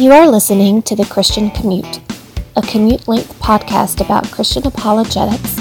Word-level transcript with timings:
You 0.00 0.12
are 0.12 0.26
listening 0.26 0.80
to 0.84 0.96
The 0.96 1.04
Christian 1.04 1.50
Commute, 1.50 2.00
a 2.56 2.62
commute 2.62 3.06
length 3.06 3.38
podcast 3.38 4.02
about 4.02 4.30
Christian 4.30 4.66
apologetics, 4.66 5.56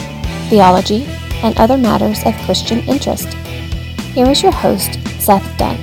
theology, 0.48 1.04
and 1.44 1.58
other 1.58 1.78
matters 1.78 2.26
of 2.26 2.34
Christian 2.46 2.80
interest. 2.88 3.34
Here 4.14 4.30
is 4.30 4.42
your 4.42 4.54
host, 4.54 4.94
Seth 5.20 5.58
Dunn. 5.58 5.76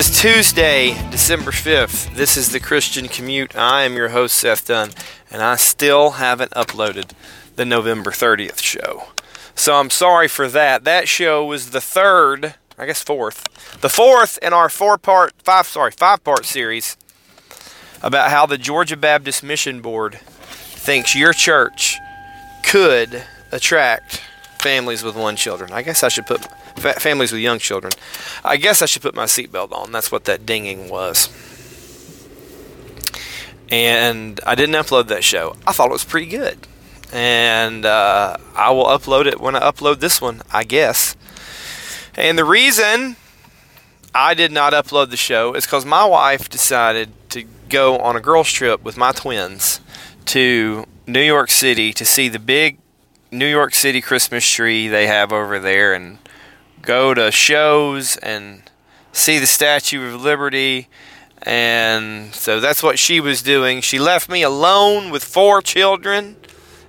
It's 0.00 0.20
Tuesday, 0.20 0.96
December 1.12 1.52
5th. 1.52 2.12
This 2.16 2.36
is 2.36 2.50
the 2.50 2.58
Christian 2.58 3.06
Commute. 3.06 3.54
I 3.54 3.84
am 3.84 3.94
your 3.94 4.08
host, 4.08 4.34
Seth 4.34 4.66
Dunn, 4.66 4.90
and 5.30 5.40
I 5.42 5.54
still 5.54 6.10
haven't 6.10 6.50
uploaded 6.50 7.12
the 7.54 7.64
November 7.64 8.10
30th 8.10 8.60
show. 8.60 9.11
So 9.54 9.74
I'm 9.74 9.90
sorry 9.90 10.28
for 10.28 10.48
that. 10.48 10.84
That 10.84 11.08
show 11.08 11.44
was 11.44 11.70
the 11.70 11.80
third, 11.80 12.54
I 12.78 12.86
guess 12.86 13.02
fourth, 13.02 13.44
the 13.80 13.88
fourth 13.88 14.38
in 14.42 14.52
our 14.52 14.68
four 14.68 14.98
part, 14.98 15.34
five, 15.42 15.66
sorry, 15.66 15.90
five 15.90 16.24
part 16.24 16.44
series 16.44 16.96
about 18.02 18.30
how 18.30 18.46
the 18.46 18.58
Georgia 18.58 18.96
Baptist 18.96 19.42
Mission 19.42 19.80
Board 19.80 20.14
thinks 20.14 21.14
your 21.14 21.32
church 21.32 21.98
could 22.64 23.24
attract 23.52 24.22
families 24.58 25.02
with 25.02 25.16
one 25.16 25.36
children. 25.36 25.72
I 25.72 25.82
guess 25.82 26.02
I 26.02 26.08
should 26.08 26.26
put 26.26 26.44
fa- 26.76 26.98
families 26.98 27.30
with 27.30 27.40
young 27.40 27.58
children. 27.58 27.92
I 28.44 28.56
guess 28.56 28.82
I 28.82 28.86
should 28.86 29.02
put 29.02 29.14
my 29.14 29.26
seatbelt 29.26 29.72
on. 29.72 29.92
That's 29.92 30.10
what 30.10 30.24
that 30.24 30.46
dinging 30.46 30.88
was. 30.88 31.28
And 33.70 34.40
I 34.46 34.54
didn't 34.54 34.74
upload 34.74 35.08
that 35.08 35.24
show. 35.24 35.56
I 35.66 35.72
thought 35.72 35.88
it 35.88 35.92
was 35.92 36.04
pretty 36.04 36.26
good 36.26 36.66
and 37.12 37.84
uh, 37.84 38.36
I 38.56 38.70
will 38.70 38.86
upload 38.86 39.26
it 39.26 39.40
when 39.40 39.54
I 39.54 39.60
upload 39.60 40.00
this 40.00 40.20
one, 40.20 40.42
I 40.52 40.64
guess. 40.64 41.14
And 42.14 42.38
the 42.38 42.44
reason 42.44 43.16
I 44.14 44.34
did 44.34 44.50
not 44.50 44.72
upload 44.72 45.10
the 45.10 45.16
show 45.16 45.54
is 45.54 45.66
because 45.66 45.84
my 45.84 46.04
wife 46.04 46.48
decided 46.48 47.10
to 47.30 47.44
go 47.68 47.98
on 47.98 48.16
a 48.16 48.20
girls' 48.20 48.50
trip 48.50 48.82
with 48.82 48.96
my 48.96 49.12
twins 49.12 49.80
to 50.26 50.86
New 51.06 51.22
York 51.22 51.50
City 51.50 51.92
to 51.92 52.04
see 52.04 52.28
the 52.28 52.38
big 52.38 52.78
New 53.30 53.46
York 53.46 53.74
City 53.74 54.00
Christmas 54.00 54.46
tree 54.48 54.88
they 54.88 55.06
have 55.06 55.32
over 55.32 55.58
there 55.58 55.94
and 55.94 56.18
go 56.82 57.14
to 57.14 57.30
shows 57.30 58.16
and 58.18 58.70
see 59.12 59.38
the 59.38 59.46
Statue 59.46 60.14
of 60.14 60.22
Liberty. 60.22 60.88
And 61.42 62.34
so 62.34 62.60
that's 62.60 62.82
what 62.82 62.98
she 62.98 63.20
was 63.20 63.42
doing. 63.42 63.80
She 63.80 63.98
left 63.98 64.28
me 64.28 64.42
alone 64.42 65.10
with 65.10 65.24
four 65.24 65.60
children 65.60 66.36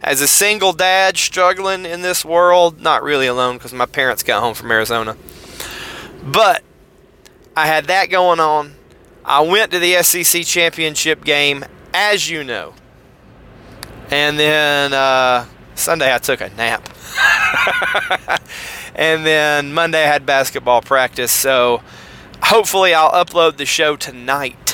as 0.03 0.19
a 0.19 0.27
single 0.27 0.73
dad 0.73 1.17
struggling 1.17 1.85
in 1.85 2.01
this 2.01 2.25
world, 2.25 2.81
not 2.81 3.03
really 3.03 3.25
alone 3.25 3.57
because 3.57 3.73
my 3.73 3.85
parents 3.85 4.21
got 4.21 4.41
home 4.41 4.53
from 4.53 4.69
Arizona. 4.69 5.15
But 6.21 6.61
I 7.55 7.67
had 7.67 7.85
that 7.85 8.09
going 8.09 8.39
on. 8.39 8.73
I 9.23 9.41
went 9.41 9.71
to 9.71 9.79
the 9.79 10.03
SEC 10.03 10.43
championship 10.43 11.23
game, 11.23 11.63
as 11.93 12.29
you 12.29 12.43
know. 12.43 12.73
And 14.11 14.37
then 14.37 14.93
uh, 14.93 15.45
Sunday 15.75 16.13
I 16.13 16.17
took 16.17 16.41
a 16.41 16.49
nap. 16.49 16.89
and 18.95 19.25
then 19.25 19.73
Monday 19.73 20.03
I 20.03 20.07
had 20.07 20.25
basketball 20.25 20.81
practice. 20.81 21.31
So 21.31 21.81
hopefully 22.41 22.93
I'll 22.93 23.11
upload 23.11 23.55
the 23.55 23.65
show 23.65 23.95
tonight 23.95 24.72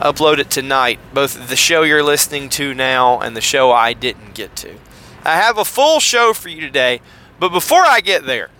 upload 0.00 0.38
it 0.38 0.50
tonight, 0.50 0.98
both 1.12 1.48
the 1.48 1.56
show 1.56 1.82
you're 1.82 2.02
listening 2.02 2.48
to 2.50 2.74
now 2.74 3.20
and 3.20 3.36
the 3.36 3.40
show 3.40 3.72
I 3.72 3.92
didn't 3.92 4.34
get 4.34 4.54
to. 4.56 4.76
I 5.24 5.36
have 5.36 5.58
a 5.58 5.64
full 5.64 6.00
show 6.00 6.32
for 6.32 6.48
you 6.48 6.60
today, 6.60 7.00
but 7.40 7.50
before 7.50 7.82
I 7.82 8.00
get 8.00 8.24
there, 8.24 8.50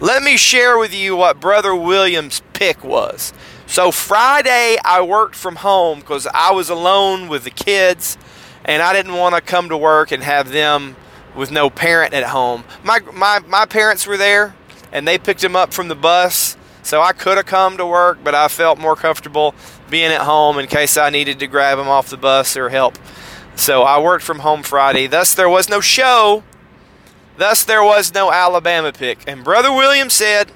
let 0.00 0.22
me 0.22 0.36
share 0.36 0.78
with 0.78 0.94
you 0.94 1.16
what 1.16 1.40
Brother 1.40 1.74
William's 1.74 2.42
pick 2.52 2.84
was. 2.84 3.32
So, 3.66 3.90
Friday, 3.90 4.76
I 4.84 5.02
worked 5.02 5.36
from 5.36 5.56
home 5.56 6.00
because 6.00 6.26
I 6.26 6.52
was 6.52 6.70
alone 6.70 7.28
with 7.28 7.44
the 7.44 7.50
kids 7.50 8.18
and 8.64 8.82
I 8.82 8.92
didn't 8.92 9.14
want 9.14 9.34
to 9.34 9.40
come 9.40 9.68
to 9.68 9.76
work 9.76 10.10
and 10.10 10.22
have 10.22 10.50
them 10.50 10.96
with 11.34 11.50
no 11.50 11.70
parent 11.70 12.12
at 12.14 12.24
home. 12.24 12.64
My, 12.82 13.00
my, 13.14 13.40
my 13.46 13.66
parents 13.66 14.06
were 14.06 14.16
there 14.16 14.54
and 14.92 15.06
they 15.06 15.18
picked 15.18 15.44
him 15.44 15.54
up 15.54 15.72
from 15.72 15.88
the 15.88 15.94
bus. 15.94 16.56
So 16.82 17.02
I 17.02 17.12
could 17.12 17.36
have 17.36 17.46
come 17.46 17.76
to 17.76 17.86
work, 17.86 18.18
but 18.24 18.34
I 18.34 18.48
felt 18.48 18.78
more 18.78 18.96
comfortable 18.96 19.54
being 19.90 20.10
at 20.12 20.22
home 20.22 20.58
in 20.58 20.66
case 20.66 20.96
I 20.96 21.10
needed 21.10 21.38
to 21.40 21.46
grab 21.46 21.78
him 21.78 21.88
off 21.88 22.08
the 22.08 22.16
bus 22.16 22.56
or 22.56 22.68
help. 22.68 22.98
So 23.56 23.82
I 23.82 24.00
worked 24.00 24.24
from 24.24 24.40
home 24.40 24.62
Friday. 24.62 25.06
Thus, 25.06 25.34
there 25.34 25.48
was 25.48 25.68
no 25.68 25.80
show. 25.80 26.44
Thus, 27.36 27.64
there 27.64 27.82
was 27.82 28.14
no 28.14 28.32
Alabama 28.32 28.92
pick. 28.92 29.24
And 29.26 29.44
Brother 29.44 29.72
William 29.72 30.08
said 30.08 30.52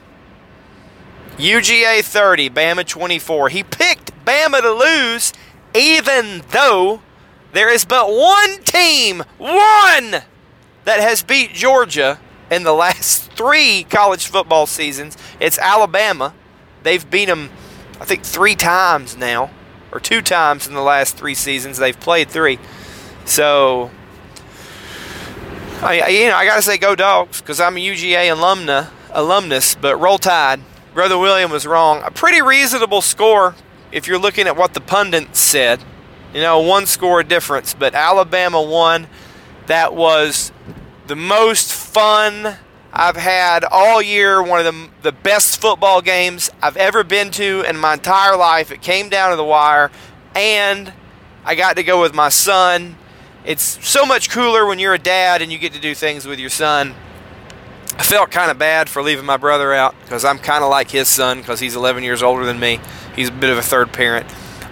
UGA 1.36 2.02
30, 2.02 2.50
Bama 2.50 2.86
24. 2.86 3.48
He 3.48 3.62
picked 3.62 4.12
Bama 4.24 4.60
to 4.60 4.72
lose, 4.72 5.32
even 5.74 6.42
though 6.50 7.02
there 7.52 7.72
is 7.72 7.84
but 7.84 8.08
one 8.08 8.62
team, 8.62 9.24
one, 9.38 10.22
that 10.84 11.00
has 11.00 11.22
beat 11.22 11.52
Georgia 11.52 12.20
in 12.50 12.62
the 12.62 12.72
last 12.72 13.32
three 13.32 13.84
college 13.84 14.26
football 14.26 14.66
seasons. 14.66 15.16
It's 15.40 15.58
Alabama. 15.58 16.34
They've 16.82 17.08
beat 17.10 17.26
them 17.26 17.50
I 18.00 18.04
think 18.04 18.24
three 18.24 18.56
times 18.56 19.16
now, 19.16 19.50
or 19.92 20.00
two 20.00 20.20
times 20.20 20.66
in 20.66 20.74
the 20.74 20.82
last 20.82 21.16
three 21.16 21.34
seasons. 21.34 21.78
They've 21.78 21.98
played 21.98 22.28
three. 22.28 22.58
So, 23.24 23.90
I, 25.80 26.08
you 26.08 26.28
know, 26.28 26.36
I 26.36 26.44
gotta 26.44 26.62
say, 26.62 26.76
go 26.76 26.94
dogs, 26.94 27.40
because 27.40 27.60
I'm 27.60 27.76
a 27.76 27.80
UGA 27.80 28.34
alumna, 28.34 28.90
alumnus. 29.12 29.76
But 29.76 29.96
roll 29.96 30.18
tide. 30.18 30.60
Brother 30.92 31.18
William 31.18 31.50
was 31.50 31.66
wrong. 31.66 32.02
A 32.04 32.10
pretty 32.10 32.42
reasonable 32.42 33.00
score 33.00 33.54
if 33.92 34.06
you're 34.06 34.18
looking 34.18 34.46
at 34.46 34.56
what 34.56 34.74
the 34.74 34.80
pundits 34.80 35.38
said. 35.38 35.82
You 36.32 36.40
know, 36.40 36.60
one 36.60 36.86
score 36.86 37.22
difference, 37.22 37.74
but 37.74 37.94
Alabama 37.94 38.60
won. 38.60 39.06
That 39.66 39.94
was 39.94 40.52
the 41.06 41.16
most 41.16 41.72
fun 41.72 42.56
I've 42.96 43.16
had 43.16 43.64
all 43.64 44.00
year 44.00 44.40
one 44.40 44.64
of 44.64 44.72
the, 44.72 44.88
the 45.02 45.10
best 45.10 45.60
football 45.60 46.00
games 46.00 46.48
I've 46.62 46.76
ever 46.76 47.02
been 47.02 47.32
to 47.32 47.62
in 47.68 47.76
my 47.76 47.94
entire 47.94 48.36
life. 48.36 48.70
It 48.70 48.82
came 48.82 49.08
down 49.08 49.30
to 49.30 49.36
the 49.36 49.44
wire, 49.44 49.90
and 50.36 50.92
I 51.44 51.56
got 51.56 51.74
to 51.74 51.82
go 51.82 52.00
with 52.00 52.14
my 52.14 52.28
son. 52.28 52.94
It's 53.44 53.84
so 53.84 54.06
much 54.06 54.30
cooler 54.30 54.64
when 54.64 54.78
you're 54.78 54.94
a 54.94 54.98
dad 54.98 55.42
and 55.42 55.50
you 55.50 55.58
get 55.58 55.72
to 55.72 55.80
do 55.80 55.92
things 55.92 56.24
with 56.24 56.38
your 56.38 56.50
son. 56.50 56.94
I 57.98 58.04
felt 58.04 58.30
kind 58.30 58.48
of 58.48 58.58
bad 58.58 58.88
for 58.88 59.02
leaving 59.02 59.24
my 59.24 59.38
brother 59.38 59.74
out 59.74 59.96
because 60.02 60.24
I'm 60.24 60.38
kind 60.38 60.62
of 60.62 60.70
like 60.70 60.90
his 60.92 61.08
son 61.08 61.38
because 61.38 61.58
he's 61.58 61.74
11 61.74 62.04
years 62.04 62.22
older 62.22 62.44
than 62.44 62.60
me. 62.60 62.78
He's 63.16 63.28
a 63.28 63.32
bit 63.32 63.50
of 63.50 63.58
a 63.58 63.62
third 63.62 63.92
parent. 63.92 64.26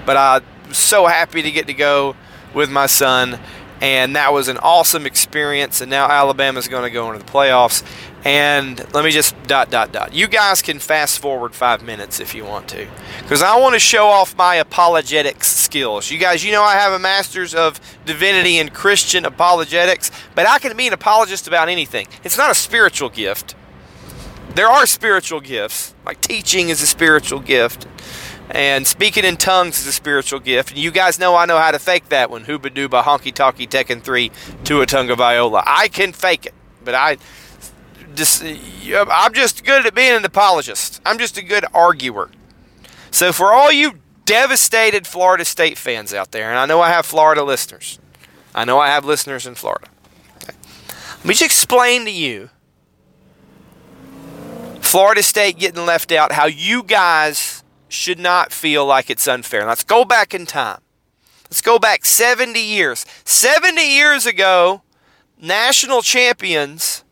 But 0.07 0.17
I 0.17 0.41
was 0.69 0.79
so 0.79 1.07
happy 1.07 1.43
to 1.43 1.51
get 1.51 1.67
to 1.67 1.75
go 1.75 2.15
with 2.55 2.71
my 2.71 2.87
son 2.87 3.41
and 3.83 4.15
that 4.15 4.33
was 4.33 4.47
an 4.47 4.59
awesome 4.59 5.07
experience. 5.07 5.81
And 5.81 5.91
now 5.91 6.09
Alabama's 6.09 6.69
going 6.69 6.85
to 6.85 6.91
go 6.91 7.13
into 7.13 7.25
the 7.25 7.31
playoffs. 7.31 7.83
And 8.25 8.79
let 8.95 9.05
me 9.05 9.11
just 9.11 9.35
dot 9.45 9.71
dot 9.71 9.91
dot. 9.91 10.15
You 10.15 10.29
guys 10.29 10.63
can 10.63 10.79
fast 10.79 11.19
forward 11.19 11.55
five 11.55 11.83
minutes 11.83 12.21
if 12.21 12.35
you 12.35 12.45
want 12.45 12.69
to, 12.69 12.87
because 13.21 13.43
I 13.43 13.59
want 13.59 13.75
to 13.75 13.81
show 13.81 14.07
off 14.07 14.37
my 14.37 14.55
apologetics 14.57 15.49
skills. 15.49 16.09
You 16.11 16.19
guys, 16.19 16.45
you 16.45 16.53
know 16.53 16.63
I 16.63 16.75
have 16.75 16.93
a 16.93 17.01
master's 17.01 17.53
of 17.53 17.81
divinity 18.05 18.59
in 18.59 18.69
Christian 18.69 19.25
apologetics, 19.25 20.13
but 20.37 20.47
I 20.47 20.61
can 20.61 20.77
be 20.77 20.87
an 20.87 20.93
apologist 20.93 21.49
about 21.49 21.69
anything. 21.69 22.07
It's 22.23 22.39
not 22.39 22.51
a 22.51 22.55
spiritual 22.55 23.09
gift. 23.09 23.57
There 24.55 24.69
are 24.69 24.87
spiritual 24.87 25.41
gifts, 25.41 25.95
like 26.05 26.21
teaching 26.21 26.69
is 26.69 26.83
a 26.83 26.87
spiritual 26.87 27.41
gift, 27.41 27.89
and 28.51 28.87
speaking 28.87 29.25
in 29.25 29.37
tongues 29.37 29.81
is 29.81 29.87
a 29.87 29.93
spiritual 29.93 30.41
gift. 30.41 30.71
And 30.71 30.79
you 30.79 30.91
guys 30.91 31.19
know 31.19 31.35
I 31.35 31.47
know 31.47 31.59
how 31.59 31.71
to 31.71 31.79
fake 31.79 32.11
that 32.11 32.31
one. 32.31 32.45
Hooba 32.45 32.69
dooba, 32.71 33.03
honky 33.03 33.33
talkie, 33.35 33.67
Tekken 33.67 34.03
3, 34.03 34.31
Tuatunga 34.63 35.17
Viola. 35.17 35.65
I 35.67 35.89
can 35.89 36.13
fake 36.13 36.47
it, 36.47 36.55
but 36.85 36.95
I 36.95 37.17
I'm 38.19 39.33
just 39.33 39.65
good 39.65 39.87
at 39.87 39.95
being 39.95 40.13
an 40.13 40.25
apologist. 40.25 41.01
I'm 41.05 41.19
just 41.19 41.39
a 41.39 41.43
good 41.43 41.65
arguer. 41.75 42.31
So 43.11 43.33
for 43.33 43.53
all 43.53 43.71
you 43.71 43.99
devastated 44.25 45.07
Florida 45.07 45.45
State 45.45 45.79
fans 45.79 46.15
out 46.15 46.33
there, 46.33 46.51
and 46.51 46.59
I 46.59 46.67
know 46.67 46.81
I 46.81 46.91
have 46.91 47.07
Florida 47.07 47.43
listeners. 47.43 47.99
I 48.55 48.65
know 48.65 48.79
I 48.79 48.89
have 48.89 49.05
listeners 49.05 49.47
in 49.47 49.55
Florida. 49.55 49.89
Okay. 50.43 50.57
Let 51.17 51.25
me 51.25 51.35
just 51.35 51.43
explain 51.43 52.05
to 52.05 52.11
you 52.11 52.51
Florida 54.81 55.23
State 55.23 55.59
getting 55.59 55.87
left 55.87 56.13
out, 56.13 56.33
how 56.33 56.47
you 56.47 56.83
guys 56.83 57.63
should 57.89 58.19
not 58.19 58.53
feel 58.53 58.85
like 58.85 59.11
it's 59.11 59.27
unfair. 59.27 59.67
Let's 59.67 59.85
go 59.85 60.05
back 60.05 60.35
in 60.35 60.47
time. 60.47 60.81
Let's 61.45 61.61
go 61.61 61.79
back 61.79 62.05
70 62.05 62.61
years. 62.61 63.05
70 63.25 63.83
years 63.83 64.27
ago, 64.27 64.83
national 65.41 66.03
champions 66.03 67.05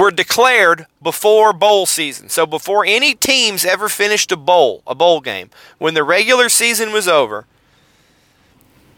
were 0.00 0.10
declared 0.10 0.86
before 1.02 1.52
bowl 1.52 1.86
season. 1.86 2.28
So 2.28 2.46
before 2.46 2.84
any 2.84 3.14
teams 3.14 3.64
ever 3.64 3.88
finished 3.88 4.32
a 4.32 4.36
bowl, 4.36 4.82
a 4.86 4.94
bowl 4.94 5.20
game, 5.20 5.50
when 5.78 5.94
the 5.94 6.04
regular 6.04 6.48
season 6.48 6.92
was 6.92 7.08
over, 7.08 7.46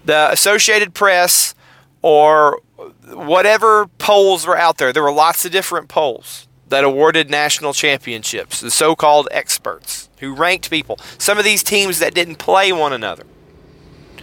the 0.05 0.31
Associated 0.31 0.95
Press 0.95 1.55
or 2.03 2.61
whatever 3.07 3.87
polls 3.99 4.47
were 4.47 4.57
out 4.57 4.79
there. 4.79 4.93
There 4.93 5.03
were 5.03 5.13
lots 5.13 5.45
of 5.45 5.53
different 5.53 5.89
polls 5.89 6.47
that 6.69 6.85
awarded 6.85 7.31
national 7.31 7.73
championships, 7.73 8.61
the 8.61 8.71
so 8.71 8.95
called 8.95 9.29
experts 9.31 10.09
who 10.21 10.35
ranked 10.35 10.71
people. 10.71 10.99
Some 11.19 11.39
of 11.39 11.45
these 11.45 11.63
teams 11.63 11.99
that 11.99 12.15
didn't 12.15 12.37
play 12.37 12.73
one 12.73 12.93
another. 12.93 13.25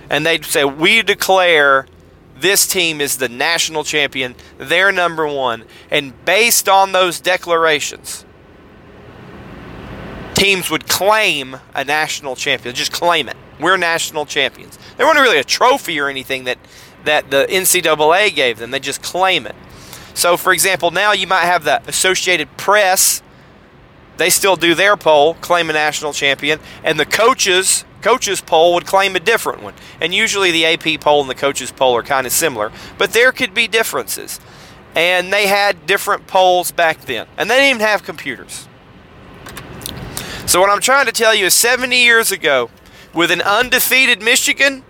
And 0.09 0.25
they'd 0.25 0.45
say, 0.45 0.63
We 0.63 1.01
declare 1.01 1.87
this 2.35 2.67
team 2.67 2.99
is 2.99 3.17
the 3.17 3.29
national 3.29 3.83
champion, 3.83 4.35
they're 4.57 4.91
number 4.91 5.25
one. 5.27 5.65
And 5.89 6.13
based 6.25 6.67
on 6.67 6.91
those 6.91 7.19
declarations, 7.19 8.25
teams 10.33 10.69
would 10.69 10.87
claim 10.87 11.57
a 11.73 11.83
national 11.85 12.35
champion, 12.35 12.75
just 12.75 12.91
claim 12.91 13.29
it. 13.29 13.37
We're 13.59 13.77
national 13.77 14.25
champions. 14.25 14.77
There 14.97 15.05
wasn't 15.05 15.23
really 15.23 15.39
a 15.39 15.45
trophy 15.45 15.99
or 15.99 16.09
anything 16.09 16.43
that, 16.43 16.57
that 17.05 17.31
the 17.31 17.47
NCAA 17.49 18.35
gave 18.35 18.59
them, 18.59 18.71
they 18.71 18.79
just 18.79 19.01
claim 19.01 19.47
it. 19.47 19.55
So, 20.13 20.37
for 20.37 20.53
example, 20.53 20.91
now 20.91 21.11
you 21.11 21.27
might 21.27 21.45
have 21.45 21.63
the 21.63 21.81
Associated 21.87 22.55
Press. 22.57 23.21
They 24.17 24.29
still 24.29 24.55
do 24.55 24.73
their 24.73 24.95
poll, 24.95 25.33
claim 25.35 25.69
a 25.69 25.73
national 25.73 26.13
champion, 26.13 26.59
and 26.85 26.97
the 26.97 27.05
coaches 27.05 27.83
coaches 28.05 28.39
poll 28.39 28.75
would 28.75 28.85
claim 28.85 29.15
a 29.15 29.19
different 29.19 29.63
one. 29.63 29.73
And 29.99 30.13
usually 30.13 30.51
the 30.51 30.63
AP 30.63 31.01
poll 31.01 31.21
and 31.21 31.29
the 31.29 31.33
coaches 31.33 31.71
poll 31.71 31.95
are 31.95 32.03
kind 32.03 32.27
of 32.27 32.31
similar, 32.31 32.71
but 32.99 33.13
there 33.13 33.31
could 33.31 33.55
be 33.55 33.67
differences. 33.67 34.39
And 34.93 35.33
they 35.33 35.47
had 35.47 35.87
different 35.87 36.27
polls 36.27 36.71
back 36.71 37.01
then, 37.01 37.25
and 37.35 37.49
they 37.49 37.55
didn't 37.55 37.77
even 37.77 37.87
have 37.87 38.03
computers. 38.03 38.67
So 40.45 40.61
what 40.61 40.69
I'm 40.69 40.81
trying 40.81 41.07
to 41.07 41.11
tell 41.11 41.33
you 41.33 41.47
is 41.47 41.55
70 41.55 41.97
years 41.97 42.31
ago, 42.31 42.69
with 43.11 43.31
an 43.31 43.41
undefeated 43.41 44.21
Michigan, 44.21 44.83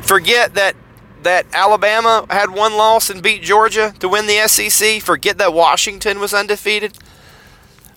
forget 0.00 0.54
that 0.54 0.74
that 1.22 1.46
Alabama 1.52 2.26
had 2.30 2.50
one 2.50 2.76
loss 2.76 3.10
and 3.10 3.22
beat 3.22 3.42
Georgia 3.42 3.94
to 4.00 4.08
win 4.08 4.26
the 4.26 4.46
SEC. 4.48 5.00
Forget 5.02 5.38
that 5.38 5.52
Washington 5.52 6.18
was 6.18 6.34
undefeated. 6.34 6.98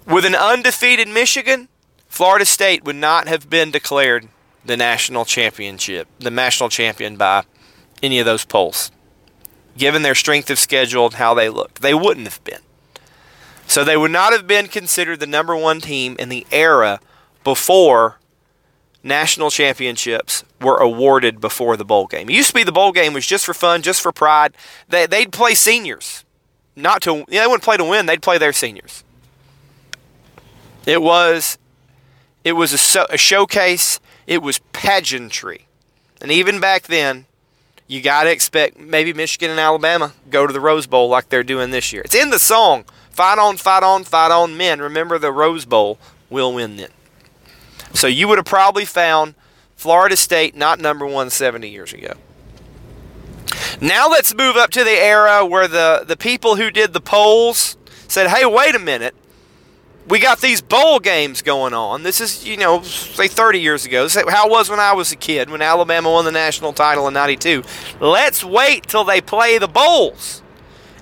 With 0.05 0.25
an 0.25 0.35
undefeated 0.35 1.07
Michigan, 1.07 1.68
Florida 2.09 2.45
State 2.45 2.83
would 2.83 2.97
not 2.97 3.27
have 3.27 3.49
been 3.49 3.71
declared 3.71 4.27
the 4.65 4.75
national 4.75 5.23
championship, 5.23 6.07
the 6.19 6.31
national 6.31 6.67
champion 6.67 7.15
by 7.15 7.43
any 8.03 8.19
of 8.19 8.25
those 8.25 8.43
polls. 8.43 8.91
Given 9.77 10.01
their 10.01 10.15
strength 10.15 10.49
of 10.49 10.59
schedule 10.59 11.05
and 11.05 11.13
how 11.13 11.33
they 11.33 11.47
looked, 11.47 11.81
they 11.81 11.93
wouldn't 11.93 12.27
have 12.27 12.43
been. 12.43 12.59
So 13.67 13.83
they 13.83 13.95
would 13.95 14.11
not 14.11 14.33
have 14.33 14.47
been 14.47 14.67
considered 14.67 15.21
the 15.21 15.27
number 15.27 15.55
one 15.55 15.79
team 15.79 16.17
in 16.19 16.27
the 16.27 16.45
era 16.51 16.99
before 17.43 18.17
national 19.03 19.51
championships 19.51 20.43
were 20.59 20.77
awarded 20.77 21.39
before 21.39 21.77
the 21.77 21.85
bowl 21.85 22.07
game. 22.07 22.29
It 22.29 22.33
used 22.33 22.49
to 22.49 22.55
be 22.55 22.63
the 22.63 22.71
bowl 22.71 22.91
game 22.91 23.13
was 23.13 23.25
just 23.25 23.45
for 23.45 23.53
fun, 23.53 23.81
just 23.81 24.01
for 24.01 24.11
pride. 24.11 24.57
They, 24.89 25.05
they'd 25.05 25.31
play 25.31 25.53
seniors, 25.53 26.25
not 26.75 27.01
to. 27.03 27.11
You 27.11 27.19
know, 27.19 27.25
they 27.29 27.47
wouldn't 27.47 27.63
play 27.63 27.77
to 27.77 27.85
win. 27.85 28.07
They'd 28.07 28.21
play 28.21 28.37
their 28.37 28.51
seniors. 28.51 29.03
It 30.85 31.01
was, 31.01 31.57
it 32.43 32.53
was 32.53 32.95
a, 32.95 33.05
a 33.09 33.17
showcase. 33.17 33.99
It 34.27 34.41
was 34.41 34.59
pageantry, 34.73 35.67
and 36.21 36.31
even 36.31 36.59
back 36.59 36.83
then, 36.83 37.25
you 37.87 38.01
got 38.01 38.23
to 38.23 38.31
expect 38.31 38.79
maybe 38.79 39.13
Michigan 39.13 39.49
and 39.49 39.59
Alabama 39.59 40.13
go 40.29 40.45
to 40.45 40.53
the 40.53 40.59
Rose 40.59 40.85
Bowl 40.87 41.09
like 41.09 41.29
they're 41.29 41.43
doing 41.43 41.71
this 41.71 41.91
year. 41.91 42.03
It's 42.03 42.15
in 42.15 42.29
the 42.29 42.39
song 42.39 42.85
"Fight 43.09 43.39
on, 43.39 43.57
fight 43.57 43.83
on, 43.83 44.03
fight 44.03 44.31
on, 44.31 44.55
men." 44.55 44.79
Remember 44.79 45.17
the 45.17 45.31
Rose 45.31 45.65
Bowl 45.65 45.97
will 46.29 46.53
win 46.53 46.77
then. 46.77 46.89
So 47.93 48.07
you 48.07 48.27
would 48.27 48.37
have 48.37 48.45
probably 48.45 48.85
found 48.85 49.33
Florida 49.75 50.15
State 50.15 50.55
not 50.55 50.79
number 50.79 51.05
one 51.05 51.29
70 51.29 51.67
years 51.69 51.93
ago. 51.93 52.13
Now 53.81 54.09
let's 54.09 54.33
move 54.35 54.57
up 54.57 54.71
to 54.71 54.83
the 54.83 54.91
era 54.91 55.45
where 55.45 55.67
the, 55.67 56.03
the 56.05 56.17
people 56.17 56.57
who 56.57 56.69
did 56.69 56.93
the 56.93 57.01
polls 57.01 57.77
said, 58.07 58.27
hey, 58.27 58.45
wait 58.45 58.75
a 58.75 58.79
minute. 58.79 59.15
We 60.09 60.17
got 60.17 60.41
these 60.41 60.59
bowl 60.59 60.99
games 60.99 61.43
going 61.43 61.75
on. 61.75 62.01
This 62.01 62.19
is, 62.19 62.43
you 62.43 62.57
know, 62.57 62.81
say 62.81 63.27
30 63.27 63.59
years 63.59 63.85
ago. 63.85 64.07
How 64.09 64.47
it 64.47 64.51
was 64.51 64.67
when 64.67 64.79
I 64.79 64.93
was 64.93 65.11
a 65.11 65.15
kid, 65.15 65.51
when 65.51 65.61
Alabama 65.61 66.11
won 66.11 66.25
the 66.25 66.31
national 66.31 66.73
title 66.73 67.07
in 67.07 67.13
92. 67.13 67.63
Let's 67.99 68.43
wait 68.43 68.87
till 68.87 69.03
they 69.03 69.21
play 69.21 69.59
the 69.59 69.67
bowls. 69.67 70.41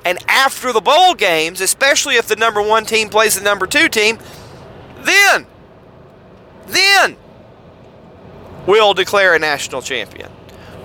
And 0.03 0.19
after 0.27 0.73
the 0.73 0.81
bowl 0.81 1.13
games, 1.15 1.61
especially 1.61 2.15
if 2.15 2.27
the 2.27 2.35
number 2.35 2.61
one 2.61 2.85
team 2.85 3.07
plays 3.07 3.35
the 3.35 3.43
number 3.43 3.65
two 3.65 3.87
team, 3.87 4.19
then 4.99 5.47
then 6.67 7.15
we'll 8.65 8.93
declare 8.93 9.35
a 9.35 9.39
national 9.39 9.81
champion. 9.81 10.29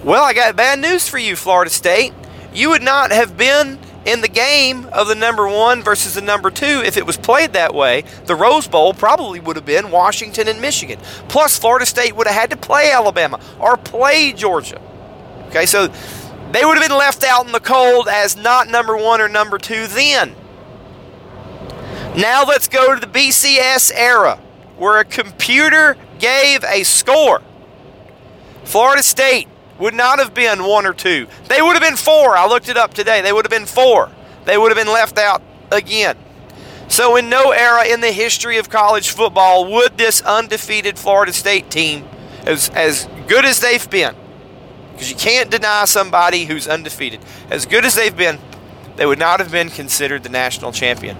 Well, 0.04 0.22
I 0.22 0.32
got 0.32 0.54
bad 0.54 0.78
news 0.78 1.08
for 1.08 1.18
you, 1.18 1.34
Florida 1.34 1.70
State. 1.70 2.12
You 2.54 2.70
would 2.70 2.82
not 2.82 3.10
have 3.10 3.36
been 3.36 3.78
in 4.04 4.20
the 4.20 4.28
game 4.28 4.86
of 4.92 5.08
the 5.08 5.14
number 5.14 5.46
one 5.48 5.82
versus 5.82 6.14
the 6.14 6.20
number 6.20 6.50
two 6.50 6.82
if 6.84 6.96
it 6.96 7.06
was 7.06 7.16
played 7.16 7.52
that 7.52 7.74
way. 7.74 8.04
The 8.26 8.34
Rose 8.34 8.66
Bowl 8.66 8.94
probably 8.94 9.40
would 9.40 9.56
have 9.56 9.66
been 9.66 9.90
Washington 9.90 10.48
and 10.48 10.60
Michigan. 10.60 10.98
Plus, 11.28 11.58
Florida 11.58 11.86
State 11.86 12.16
would 12.16 12.26
have 12.26 12.36
had 12.36 12.50
to 12.50 12.56
play 12.56 12.90
Alabama 12.90 13.40
or 13.58 13.76
play 13.76 14.32
Georgia. 14.32 14.80
Okay, 15.48 15.66
so 15.66 15.88
they 16.50 16.64
would 16.64 16.76
have 16.76 16.88
been 16.88 16.96
left 16.96 17.24
out 17.24 17.46
in 17.46 17.52
the 17.52 17.60
cold 17.60 18.08
as 18.08 18.36
not 18.36 18.68
number 18.68 18.96
one 18.96 19.20
or 19.20 19.28
number 19.28 19.58
two 19.58 19.86
then. 19.86 20.34
Now 22.16 22.44
let's 22.44 22.68
go 22.68 22.94
to 22.94 23.00
the 23.00 23.06
BCS 23.06 23.92
era 23.94 24.38
where 24.76 24.98
a 24.98 25.04
computer 25.04 25.96
gave 26.18 26.64
a 26.64 26.82
score. 26.82 27.40
Florida 28.64 29.02
State 29.02 29.48
would 29.78 29.94
not 29.94 30.18
have 30.18 30.34
been 30.34 30.64
one 30.64 30.86
or 30.86 30.92
two. 30.92 31.26
They 31.48 31.62
would 31.62 31.72
have 31.72 31.82
been 31.82 31.96
four. 31.96 32.36
I 32.36 32.46
looked 32.46 32.68
it 32.68 32.76
up 32.76 32.94
today. 32.94 33.20
They 33.22 33.32
would 33.32 33.44
have 33.44 33.50
been 33.50 33.66
four. 33.66 34.10
They 34.44 34.58
would 34.58 34.70
have 34.74 34.78
been 34.78 34.92
left 34.92 35.18
out 35.18 35.42
again. 35.70 36.16
So, 36.88 37.16
in 37.16 37.30
no 37.30 37.52
era 37.52 37.86
in 37.86 38.00
the 38.02 38.12
history 38.12 38.58
of 38.58 38.68
college 38.68 39.10
football 39.10 39.70
would 39.72 39.96
this 39.96 40.20
undefeated 40.20 40.98
Florida 40.98 41.32
State 41.32 41.70
team, 41.70 42.06
as, 42.44 42.68
as 42.70 43.08
good 43.28 43.46
as 43.46 43.60
they've 43.60 43.88
been, 43.88 44.14
because 44.92 45.10
you 45.10 45.16
can't 45.16 45.50
deny 45.50 45.86
somebody 45.86 46.44
who's 46.44 46.68
undefeated, 46.68 47.20
as 47.50 47.64
good 47.64 47.86
as 47.86 47.94
they've 47.94 48.16
been, 48.16 48.38
they 48.96 49.06
would 49.06 49.18
not 49.18 49.40
have 49.40 49.50
been 49.50 49.70
considered 49.70 50.22
the 50.22 50.28
national 50.28 50.70
champion. 50.72 51.16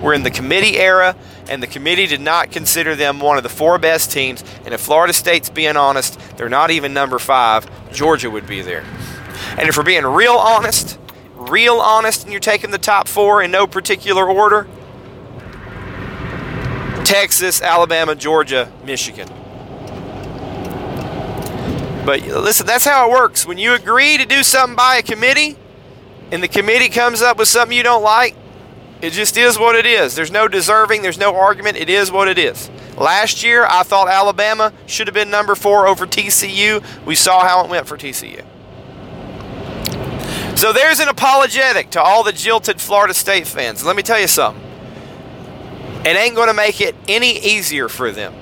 We're 0.00 0.14
in 0.14 0.22
the 0.22 0.30
committee 0.30 0.78
era, 0.78 1.16
and 1.48 1.62
the 1.62 1.66
committee 1.66 2.06
did 2.06 2.20
not 2.20 2.50
consider 2.50 2.94
them 2.94 3.20
one 3.20 3.36
of 3.36 3.42
the 3.42 3.48
four 3.48 3.78
best 3.78 4.10
teams. 4.10 4.44
And 4.64 4.74
if 4.74 4.80
Florida 4.80 5.12
State's 5.12 5.48
being 5.48 5.76
honest, 5.76 6.18
they're 6.36 6.48
not 6.48 6.70
even 6.70 6.92
number 6.92 7.18
five. 7.18 7.68
Georgia 7.92 8.30
would 8.30 8.46
be 8.46 8.62
there. 8.62 8.84
And 9.56 9.68
if 9.68 9.76
we're 9.76 9.84
being 9.84 10.04
real 10.04 10.34
honest, 10.34 10.98
real 11.34 11.76
honest, 11.76 12.24
and 12.24 12.32
you're 12.32 12.40
taking 12.40 12.70
the 12.70 12.78
top 12.78 13.08
four 13.08 13.42
in 13.42 13.50
no 13.50 13.66
particular 13.66 14.28
order 14.28 14.68
Texas, 17.08 17.62
Alabama, 17.62 18.14
Georgia, 18.14 18.70
Michigan. 18.84 19.28
But 22.04 22.20
listen, 22.20 22.66
that's 22.66 22.84
how 22.84 23.08
it 23.08 23.12
works. 23.12 23.46
When 23.46 23.56
you 23.56 23.72
agree 23.72 24.18
to 24.18 24.26
do 24.26 24.42
something 24.42 24.76
by 24.76 24.96
a 24.96 25.02
committee, 25.02 25.56
and 26.30 26.42
the 26.42 26.48
committee 26.48 26.90
comes 26.90 27.22
up 27.22 27.38
with 27.38 27.48
something 27.48 27.74
you 27.74 27.82
don't 27.82 28.02
like, 28.02 28.36
it 29.00 29.10
just 29.10 29.36
is 29.36 29.58
what 29.58 29.76
it 29.76 29.86
is. 29.86 30.14
There's 30.14 30.30
no 30.30 30.48
deserving, 30.48 31.02
there's 31.02 31.18
no 31.18 31.36
argument. 31.36 31.76
It 31.76 31.88
is 31.88 32.10
what 32.10 32.28
it 32.28 32.38
is. 32.38 32.70
Last 32.96 33.44
year, 33.44 33.64
I 33.64 33.84
thought 33.84 34.08
Alabama 34.08 34.72
should 34.86 35.06
have 35.06 35.14
been 35.14 35.30
number 35.30 35.54
four 35.54 35.86
over 35.86 36.06
TCU. 36.06 36.82
We 37.06 37.14
saw 37.14 37.46
how 37.46 37.64
it 37.64 37.70
went 37.70 37.86
for 37.86 37.96
TCU. 37.96 38.44
So 40.58 40.72
there's 40.72 40.98
an 40.98 41.08
apologetic 41.08 41.90
to 41.90 42.02
all 42.02 42.24
the 42.24 42.32
jilted 42.32 42.80
Florida 42.80 43.14
State 43.14 43.46
fans. 43.46 43.84
Let 43.84 43.94
me 43.94 44.02
tell 44.02 44.18
you 44.18 44.26
something. 44.26 44.64
It 46.04 46.16
ain't 46.16 46.34
going 46.34 46.48
to 46.48 46.54
make 46.54 46.80
it 46.80 46.96
any 47.06 47.38
easier 47.38 47.88
for 47.88 48.10
them. 48.10 48.34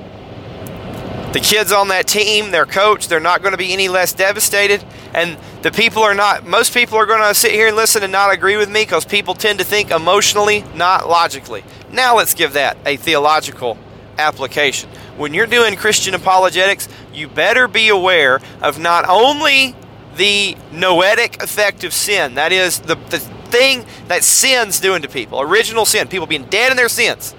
The 1.36 1.42
kids 1.42 1.70
on 1.70 1.88
that 1.88 2.06
team, 2.06 2.50
their 2.50 2.64
coach, 2.64 3.08
they're 3.08 3.20
not 3.20 3.42
going 3.42 3.52
to 3.52 3.58
be 3.58 3.70
any 3.74 3.90
less 3.90 4.14
devastated. 4.14 4.82
And 5.12 5.36
the 5.60 5.70
people 5.70 6.02
are 6.02 6.14
not, 6.14 6.46
most 6.46 6.72
people 6.72 6.96
are 6.96 7.04
going 7.04 7.20
to 7.20 7.34
sit 7.34 7.50
here 7.52 7.66
and 7.66 7.76
listen 7.76 8.02
and 8.02 8.10
not 8.10 8.32
agree 8.32 8.56
with 8.56 8.70
me 8.70 8.84
because 8.84 9.04
people 9.04 9.34
tend 9.34 9.58
to 9.58 9.64
think 9.66 9.90
emotionally, 9.90 10.64
not 10.74 11.06
logically. 11.06 11.62
Now 11.92 12.16
let's 12.16 12.32
give 12.32 12.54
that 12.54 12.78
a 12.86 12.96
theological 12.96 13.76
application. 14.16 14.88
When 15.18 15.34
you're 15.34 15.46
doing 15.46 15.76
Christian 15.76 16.14
apologetics, 16.14 16.88
you 17.12 17.28
better 17.28 17.68
be 17.68 17.90
aware 17.90 18.40
of 18.62 18.78
not 18.78 19.06
only 19.06 19.76
the 20.16 20.56
noetic 20.72 21.42
effect 21.42 21.84
of 21.84 21.92
sin, 21.92 22.36
that 22.36 22.50
is, 22.50 22.78
the, 22.78 22.94
the 22.94 23.18
thing 23.18 23.84
that 24.08 24.24
sin's 24.24 24.80
doing 24.80 25.02
to 25.02 25.08
people, 25.08 25.42
original 25.42 25.84
sin, 25.84 26.08
people 26.08 26.26
being 26.26 26.46
dead 26.46 26.70
in 26.70 26.78
their 26.78 26.88
sins. 26.88 27.34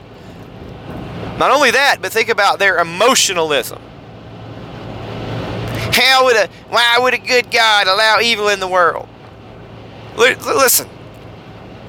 Not 1.39 1.49
only 1.49 1.71
that, 1.71 1.97
but 1.99 2.11
think 2.11 2.29
about 2.29 2.59
their 2.59 2.77
emotionalism. 2.77 3.81
How 5.97 6.25
would 6.25 6.35
a 6.35 6.47
why 6.69 6.99
would 6.99 7.15
a 7.15 7.17
good 7.17 7.49
God 7.49 7.87
allow 7.87 8.19
evil 8.21 8.49
in 8.49 8.59
the 8.59 8.67
world? 8.67 9.09
listen, 10.15 10.87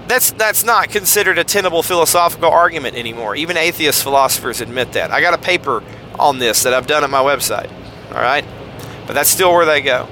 that's 0.06 0.30
that's 0.32 0.64
not 0.64 0.88
considered 0.88 1.38
a 1.38 1.44
tenable 1.44 1.82
philosophical 1.82 2.50
argument 2.50 2.96
anymore. 2.96 3.36
Even 3.36 3.58
atheist 3.58 4.02
philosophers 4.02 4.62
admit 4.62 4.92
that. 4.92 5.10
I 5.10 5.20
got 5.20 5.34
a 5.34 5.38
paper 5.38 5.82
on 6.18 6.38
this 6.38 6.62
that 6.62 6.72
I've 6.72 6.86
done 6.86 7.04
at 7.04 7.10
my 7.10 7.22
website. 7.22 7.70
All 8.08 8.20
right, 8.20 8.46
but 9.06 9.12
that's 9.12 9.28
still 9.28 9.52
where 9.52 9.66
they 9.66 9.82
go. 9.82 10.08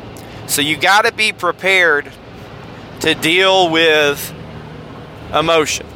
So 0.46 0.60
you 0.60 0.76
got 0.76 1.06
to 1.06 1.12
be 1.12 1.32
prepared 1.32 2.12
to 3.00 3.14
deal 3.14 3.70
with 3.70 4.34
emotion. 5.32 5.86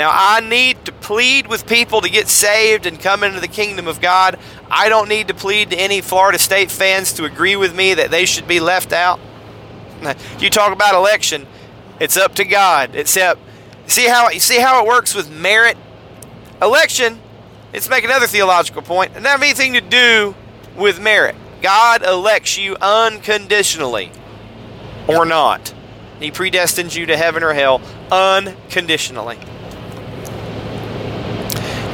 Now, 0.00 0.12
I 0.14 0.40
need 0.40 0.86
to 0.86 0.92
plead 0.92 1.46
with 1.46 1.66
people 1.66 2.00
to 2.00 2.08
get 2.08 2.26
saved 2.26 2.86
and 2.86 2.98
come 2.98 3.22
into 3.22 3.38
the 3.38 3.46
kingdom 3.46 3.86
of 3.86 4.00
God. 4.00 4.38
I 4.70 4.88
don't 4.88 5.10
need 5.10 5.28
to 5.28 5.34
plead 5.34 5.68
to 5.72 5.76
any 5.76 6.00
Florida 6.00 6.38
State 6.38 6.70
fans 6.70 7.12
to 7.12 7.26
agree 7.26 7.54
with 7.54 7.76
me 7.76 7.92
that 7.92 8.10
they 8.10 8.24
should 8.24 8.48
be 8.48 8.60
left 8.60 8.94
out. 8.94 9.20
You 10.38 10.48
talk 10.48 10.72
about 10.72 10.94
election, 10.94 11.46
it's 12.00 12.16
up 12.16 12.36
to 12.36 12.46
God. 12.46 12.96
Except, 12.96 13.40
see 13.88 14.08
how 14.08 14.30
you 14.30 14.40
see 14.40 14.58
how 14.58 14.82
it 14.82 14.88
works 14.88 15.14
with 15.14 15.30
merit. 15.30 15.76
Election, 16.62 17.20
let's 17.74 17.90
make 17.90 18.02
another 18.02 18.26
theological 18.26 18.80
point. 18.80 19.10
Doesn't 19.10 19.26
have 19.26 19.42
anything 19.42 19.74
to 19.74 19.82
do 19.82 20.34
with 20.76 20.98
merit. 20.98 21.36
God 21.60 22.02
elects 22.02 22.56
you 22.56 22.74
unconditionally, 22.80 24.12
or 25.06 25.26
not. 25.26 25.74
He 26.20 26.30
predestines 26.30 26.96
you 26.96 27.04
to 27.04 27.18
heaven 27.18 27.42
or 27.42 27.52
hell 27.52 27.82
unconditionally. 28.10 29.38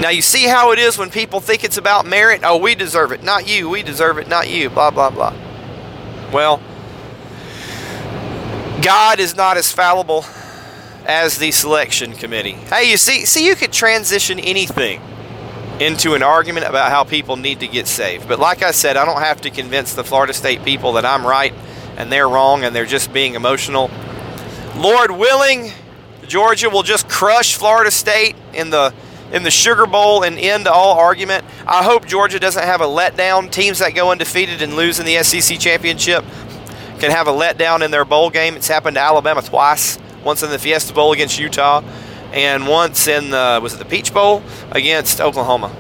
Now, 0.01 0.11
you 0.11 0.23
see 0.23 0.45
how 0.45 0.73
it 0.73 0.79
is 0.79 0.99
when 0.99 1.11
people 1.11 1.41
think 1.41 1.65
it's 1.65 1.79
about 1.79 2.05
merit? 2.07 2.43
Oh, 2.45 2.59
we 2.59 2.75
deserve 2.75 3.13
it, 3.13 3.23
not 3.23 3.49
you. 3.49 3.69
We 3.69 3.83
deserve 3.83 4.19
it, 4.19 4.29
not 4.29 4.51
you. 4.51 4.69
Blah, 4.69 4.91
blah, 4.91 5.11
blah. 5.11 5.35
Well, 6.33 6.61
God 8.83 9.21
is 9.21 9.35
not 9.35 9.57
as 9.57 9.73
fallible 9.73 10.25
as 11.07 11.39
the 11.39 11.51
selection 11.51 12.13
committee. 12.13 12.53
Hey, 12.53 12.91
you 12.91 12.99
see, 12.99 13.25
see, 13.25 13.47
you 13.47 13.57
could 13.57 13.73
transition 13.73 14.39
anything 14.39 15.01
into 15.81 16.15
an 16.15 16.23
argument 16.23 16.67
about 16.67 16.91
how 16.91 17.05
people 17.05 17.37
need 17.37 17.61
to 17.61 17.69
get 17.69 17.87
saved. 17.87 18.29
But 18.29 18.39
like 18.39 18.63
I 18.63 18.73
said, 18.73 18.97
I 18.97 19.05
don't 19.05 19.21
have 19.21 19.41
to 19.43 19.51
convince 19.51 19.95
the 19.95 20.05
Florida 20.05 20.33
State 20.33 20.65
people 20.65 20.93
that 20.95 21.05
I'm 21.05 21.27
right 21.27 21.55
and 21.97 22.13
they're 22.13 22.29
wrong 22.29 22.65
and 22.65 22.75
they're 22.75 22.87
just 22.87 23.13
being 23.13 23.35
emotional. 23.35 23.91
Lord 24.77 25.11
willing, 25.11 25.73
Georgia 26.27 26.69
will 26.69 26.83
just 26.83 27.09
crush 27.09 27.57
Florida 27.57 27.91
State 27.91 28.37
in 28.53 28.71
the 28.71 28.93
in 29.33 29.43
the 29.43 29.51
Sugar 29.51 29.87
Bowl 29.87 30.23
and 30.23 30.39
end 30.39 30.67
all 30.69 30.99
argument. 30.99 31.45
I 31.67 31.83
hope 31.83 32.07
Georgia 32.07 32.39
doesn't 32.39 32.63
have 32.63 32.81
a 32.81 32.87
letdown. 32.87 33.51
Teams 33.51 33.81
that 33.81 33.95
go 33.95 34.11
undefeated 34.11 34.63
and 34.63 34.77
lose 34.77 34.99
in 34.99 35.07
the 35.07 35.23
SEC 35.23 35.59
championship 35.59 36.25
can 36.99 37.11
have 37.11 37.29
a 37.29 37.33
letdown 37.33 37.83
in 37.83 37.91
their 37.91 38.05
bowl 38.05 38.31
game. 38.31 38.57
It's 38.57 38.69
happened 38.69 38.97
to 38.97 39.01
Alabama 39.01 39.43
twice. 39.43 39.99
Once 40.25 40.43
in 40.43 40.51
the 40.51 40.59
Fiesta 40.59 40.93
Bowl 40.93 41.13
against 41.13 41.39
Utah, 41.39 41.83
and 42.33 42.67
once 42.67 43.07
in 43.07 43.31
the 43.31 43.61
was 43.63 43.75
it 43.75 43.79
the 43.79 43.85
Peach 43.85 44.13
Bowl 44.13 44.43
against 44.73 45.21
Oklahoma. 45.21 45.75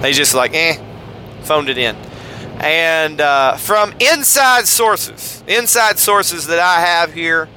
They 0.00 0.12
just 0.12 0.34
like 0.34 0.54
eh, 0.54 0.82
phoned 1.42 1.68
it 1.68 1.76
in. 1.76 1.96
And 2.60 3.20
uh, 3.20 3.56
from 3.56 3.94
inside 4.00 4.66
sources, 4.66 5.42
inside 5.46 5.98
sources 5.98 6.46
that 6.46 6.58
I 6.58 6.80
have 6.80 7.12
here 7.12 7.48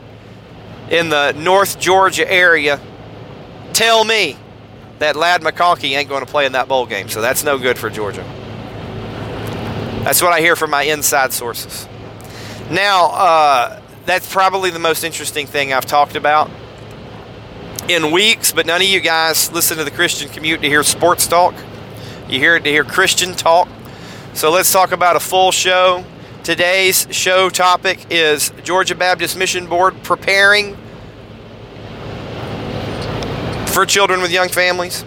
in 0.90 1.10
the 1.10 1.34
North 1.34 1.80
Georgia 1.80 2.30
area, 2.30 2.80
tell 3.74 4.04
me 4.04 4.38
that 5.00 5.16
Ladd 5.16 5.42
McConkey 5.42 5.98
ain't 5.98 6.10
going 6.10 6.26
to 6.26 6.32
play 6.32 6.46
in 6.46 6.54
that 6.54 6.68
bowl 6.68 6.86
game. 6.86 7.10
So 7.10 7.22
that's 7.22 7.44
no 7.44 7.58
good 7.58 7.78
for 7.78 7.90
Georgia. 7.90 8.24
That's 10.04 10.22
what 10.22 10.34
I 10.34 10.42
hear 10.42 10.56
from 10.56 10.70
my 10.70 10.84
inside 10.84 11.32
sources. 11.32 11.88
Now, 12.70 13.10
uh, 13.12 13.82
that's 14.06 14.32
probably 14.32 14.70
the 14.70 14.80
most 14.80 15.04
interesting 15.04 15.48
thing 15.48 15.74
I've 15.74 15.86
talked 15.86 16.16
about 16.16 16.50
in 17.88 18.12
weeks, 18.12 18.52
but 18.52 18.66
none 18.66 18.82
of 18.82 18.88
you 18.88 19.00
guys 19.00 19.52
listen 19.52 19.78
to 19.78 19.84
the 19.84 19.92
Christian 19.92 20.30
commute 20.30 20.62
to 20.62 20.68
hear 20.68 20.84
sports 20.84 21.28
talk. 21.28 21.54
You 22.30 22.40
hear 22.40 22.56
it 22.56 22.64
to 22.64 22.70
hear 22.70 22.84
Christian 22.84 23.34
talk. 23.34 23.68
So 24.34 24.52
let's 24.52 24.72
talk 24.72 24.92
about 24.92 25.16
a 25.16 25.20
full 25.20 25.52
show. 25.52 26.04
Today's 26.44 27.08
show 27.12 27.50
topic 27.50 28.06
is 28.10 28.52
Georgia 28.64 28.96
Baptist 28.96 29.38
Mission 29.38 29.68
Board 29.68 30.02
preparing 30.04 30.78
for 33.74 33.88
children 33.88 34.22
with 34.22 34.32
young 34.32 34.50
families. 34.50 35.04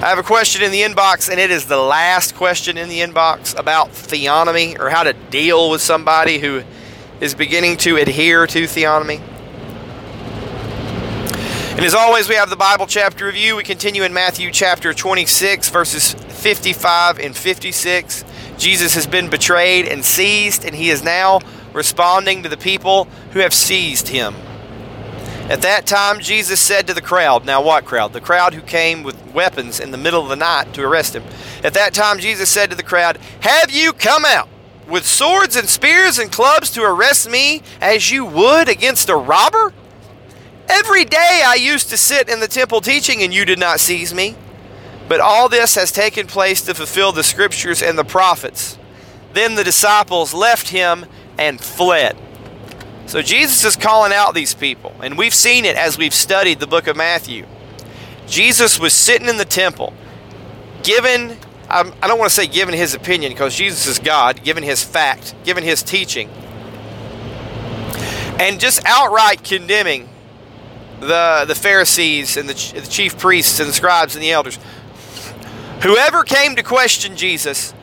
I 0.00 0.08
have 0.08 0.18
a 0.18 0.22
question 0.22 0.62
in 0.62 0.70
the 0.70 0.82
inbox, 0.82 1.28
and 1.28 1.40
it 1.40 1.50
is 1.50 1.66
the 1.66 1.78
last 1.78 2.36
question 2.36 2.78
in 2.78 2.88
the 2.88 3.00
inbox 3.00 3.58
about 3.58 3.90
theonomy 3.90 4.78
or 4.78 4.88
how 4.88 5.02
to 5.02 5.12
deal 5.12 5.68
with 5.68 5.80
somebody 5.80 6.38
who 6.38 6.62
is 7.20 7.34
beginning 7.34 7.76
to 7.78 7.96
adhere 7.96 8.46
to 8.46 8.64
theonomy. 8.64 9.20
And 11.72 11.84
as 11.84 11.94
always, 11.94 12.28
we 12.28 12.36
have 12.36 12.50
the 12.50 12.56
Bible 12.56 12.86
chapter 12.86 13.26
review. 13.26 13.56
We 13.56 13.64
continue 13.64 14.04
in 14.04 14.12
Matthew 14.12 14.52
chapter 14.52 14.94
26, 14.94 15.70
verses 15.70 16.14
55 16.14 17.18
and 17.18 17.36
56. 17.36 18.24
Jesus 18.58 18.94
has 18.94 19.08
been 19.08 19.28
betrayed 19.28 19.88
and 19.88 20.04
seized, 20.04 20.64
and 20.64 20.72
he 20.72 20.90
is 20.90 21.02
now 21.02 21.40
responding 21.72 22.44
to 22.44 22.48
the 22.48 22.56
people 22.56 23.08
who 23.32 23.40
have 23.40 23.52
seized 23.52 24.06
him. 24.06 24.36
At 25.48 25.60
that 25.60 25.84
time, 25.84 26.20
Jesus 26.20 26.58
said 26.58 26.86
to 26.86 26.94
the 26.94 27.02
crowd, 27.02 27.44
Now, 27.44 27.62
what 27.62 27.84
crowd? 27.84 28.14
The 28.14 28.20
crowd 28.20 28.54
who 28.54 28.62
came 28.62 29.02
with 29.02 29.34
weapons 29.34 29.78
in 29.78 29.90
the 29.90 29.98
middle 29.98 30.22
of 30.22 30.30
the 30.30 30.36
night 30.36 30.72
to 30.72 30.82
arrest 30.82 31.14
him. 31.14 31.22
At 31.62 31.74
that 31.74 31.92
time, 31.92 32.18
Jesus 32.18 32.48
said 32.48 32.70
to 32.70 32.76
the 32.76 32.82
crowd, 32.82 33.18
Have 33.40 33.70
you 33.70 33.92
come 33.92 34.24
out 34.24 34.48
with 34.88 35.06
swords 35.06 35.54
and 35.54 35.68
spears 35.68 36.18
and 36.18 36.32
clubs 36.32 36.70
to 36.70 36.82
arrest 36.82 37.28
me 37.28 37.62
as 37.78 38.10
you 38.10 38.24
would 38.24 38.70
against 38.70 39.10
a 39.10 39.16
robber? 39.16 39.74
Every 40.66 41.04
day 41.04 41.42
I 41.44 41.56
used 41.56 41.90
to 41.90 41.98
sit 41.98 42.30
in 42.30 42.40
the 42.40 42.48
temple 42.48 42.80
teaching, 42.80 43.22
and 43.22 43.34
you 43.34 43.44
did 43.44 43.58
not 43.58 43.80
seize 43.80 44.14
me. 44.14 44.36
But 45.08 45.20
all 45.20 45.50
this 45.50 45.74
has 45.74 45.92
taken 45.92 46.26
place 46.26 46.62
to 46.62 46.74
fulfill 46.74 47.12
the 47.12 47.22
scriptures 47.22 47.82
and 47.82 47.98
the 47.98 48.04
prophets. 48.04 48.78
Then 49.34 49.56
the 49.56 49.64
disciples 49.64 50.32
left 50.32 50.68
him 50.68 51.04
and 51.36 51.60
fled. 51.60 52.16
So 53.06 53.22
Jesus 53.22 53.64
is 53.64 53.76
calling 53.76 54.12
out 54.12 54.34
these 54.34 54.54
people, 54.54 54.94
and 55.02 55.18
we've 55.18 55.34
seen 55.34 55.64
it 55.64 55.76
as 55.76 55.98
we've 55.98 56.14
studied 56.14 56.58
the 56.58 56.66
book 56.66 56.86
of 56.86 56.96
Matthew. 56.96 57.46
Jesus 58.26 58.80
was 58.80 58.92
sitting 58.92 59.28
in 59.28 59.36
the 59.36 59.44
temple, 59.44 59.92
given, 60.82 61.36
I 61.68 61.82
don't 61.82 62.18
want 62.18 62.30
to 62.30 62.34
say 62.34 62.46
given 62.46 62.74
his 62.74 62.94
opinion 62.94 63.32
because 63.32 63.54
Jesus 63.54 63.86
is 63.86 63.98
God, 63.98 64.42
given 64.42 64.62
his 64.62 64.82
fact, 64.82 65.34
given 65.44 65.62
his 65.62 65.82
teaching, 65.82 66.28
and 68.40 68.58
just 68.58 68.80
outright 68.86 69.44
condemning 69.44 70.08
the, 71.00 71.44
the 71.46 71.54
Pharisees 71.54 72.36
and 72.36 72.48
the, 72.48 72.80
the 72.80 72.86
chief 72.86 73.18
priests 73.18 73.60
and 73.60 73.68
the 73.68 73.74
scribes 73.74 74.16
and 74.16 74.24
the 74.24 74.32
elders. 74.32 74.58
Whoever 75.82 76.24
came 76.24 76.56
to 76.56 76.62
question 76.62 77.16
Jesus 77.16 77.74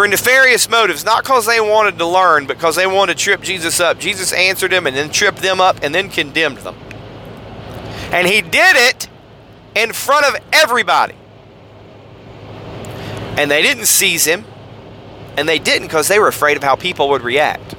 for 0.00 0.08
nefarious 0.08 0.66
motives, 0.70 1.04
not 1.04 1.22
because 1.22 1.44
they 1.44 1.60
wanted 1.60 1.98
to 1.98 2.06
learn, 2.06 2.46
but 2.46 2.56
because 2.56 2.74
they 2.74 2.86
wanted 2.86 3.18
to 3.18 3.22
trip 3.22 3.42
Jesus 3.42 3.80
up. 3.80 3.98
Jesus 3.98 4.32
answered 4.32 4.72
them 4.72 4.86
and 4.86 4.96
then 4.96 5.10
tripped 5.10 5.42
them 5.42 5.60
up 5.60 5.80
and 5.82 5.94
then 5.94 6.08
condemned 6.08 6.56
them. 6.56 6.74
And 8.10 8.26
he 8.26 8.40
did 8.40 8.76
it 8.76 9.10
in 9.74 9.92
front 9.92 10.24
of 10.24 10.36
everybody. 10.54 11.16
And 13.36 13.50
they 13.50 13.60
didn't 13.60 13.88
seize 13.88 14.24
him. 14.24 14.46
And 15.36 15.46
they 15.46 15.58
didn't 15.58 15.88
because 15.88 16.08
they 16.08 16.18
were 16.18 16.28
afraid 16.28 16.56
of 16.56 16.62
how 16.62 16.76
people 16.76 17.10
would 17.10 17.20
react. 17.20 17.74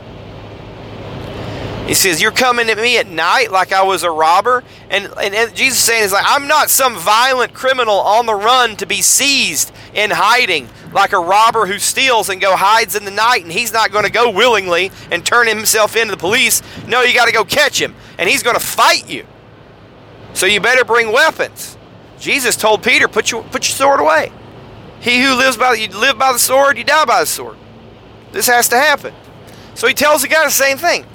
He 1.92 1.96
says, 1.96 2.22
You're 2.22 2.32
coming 2.32 2.70
at 2.70 2.78
me 2.78 2.98
at 3.00 3.08
night 3.08 3.52
like 3.52 3.74
I 3.74 3.84
was 3.84 4.04
a 4.04 4.10
robber. 4.10 4.64
And, 4.90 5.08
and, 5.22 5.36
and 5.36 5.54
Jesus 5.54 5.84
saying 5.84 6.06
is 6.06 6.14
like, 6.14 6.24
I'm 6.26 6.48
not 6.48 6.70
some 6.70 6.96
violent 6.96 7.54
criminal 7.54 7.96
on 7.96 8.26
the 8.26 8.34
run 8.34 8.78
to 8.78 8.86
be 8.86 9.02
seized 9.02 9.74
in 9.94 10.10
hiding 10.10 10.70
like 10.94 11.12
a 11.12 11.20
robber 11.20 11.66
who 11.66 11.80
steals 11.80 12.30
and 12.30 12.40
go 12.40 12.56
hides 12.56 12.96
in 12.96 13.04
the 13.04 13.12
night 13.12 13.44
and 13.44 13.52
he's 13.52 13.74
not 13.74 13.92
going 13.92 14.06
to 14.06 14.10
go 14.10 14.30
willingly 14.30 14.90
and 15.12 15.26
turn 15.26 15.50
himself 15.50 15.98
into 15.98 16.12
the 16.12 16.18
police. 16.18 16.62
No, 16.88 17.02
you 17.02 17.14
got 17.14 17.26
to 17.26 17.34
go 17.34 17.44
catch 17.44 17.82
him 17.82 17.94
and 18.18 18.30
he's 18.30 18.42
going 18.42 18.56
to 18.56 18.66
fight 18.66 19.10
you. 19.10 19.28
So 20.34 20.46
you 20.46 20.62
better 20.62 20.86
bring 20.86 21.12
weapons. 21.12 21.78
Jesus 22.22 22.56
told 22.56 22.84
Peter, 22.84 23.10
put 23.10 23.32
your, 23.32 23.44
put 23.44 23.68
your 23.68 23.76
sword 23.76 24.00
away. 24.00 24.32
He 25.02 25.22
who 25.22 25.36
lives 25.36 25.58
by 25.58 25.74
you 25.74 25.90
live 25.90 26.18
by 26.18 26.32
the 26.32 26.40
sword, 26.40 26.78
you 26.78 26.86
die 26.86 27.04
by 27.04 27.20
the 27.20 27.26
sword. 27.26 27.58
This 28.32 28.48
has 28.48 28.70
to 28.70 28.78
happen. 28.78 29.14
So 29.76 29.88
he 29.88 29.94
tells 29.94 30.22
the 30.22 30.30
guy 30.30 30.46
the 30.46 30.52
same 30.52 30.78
thing. 30.78 31.06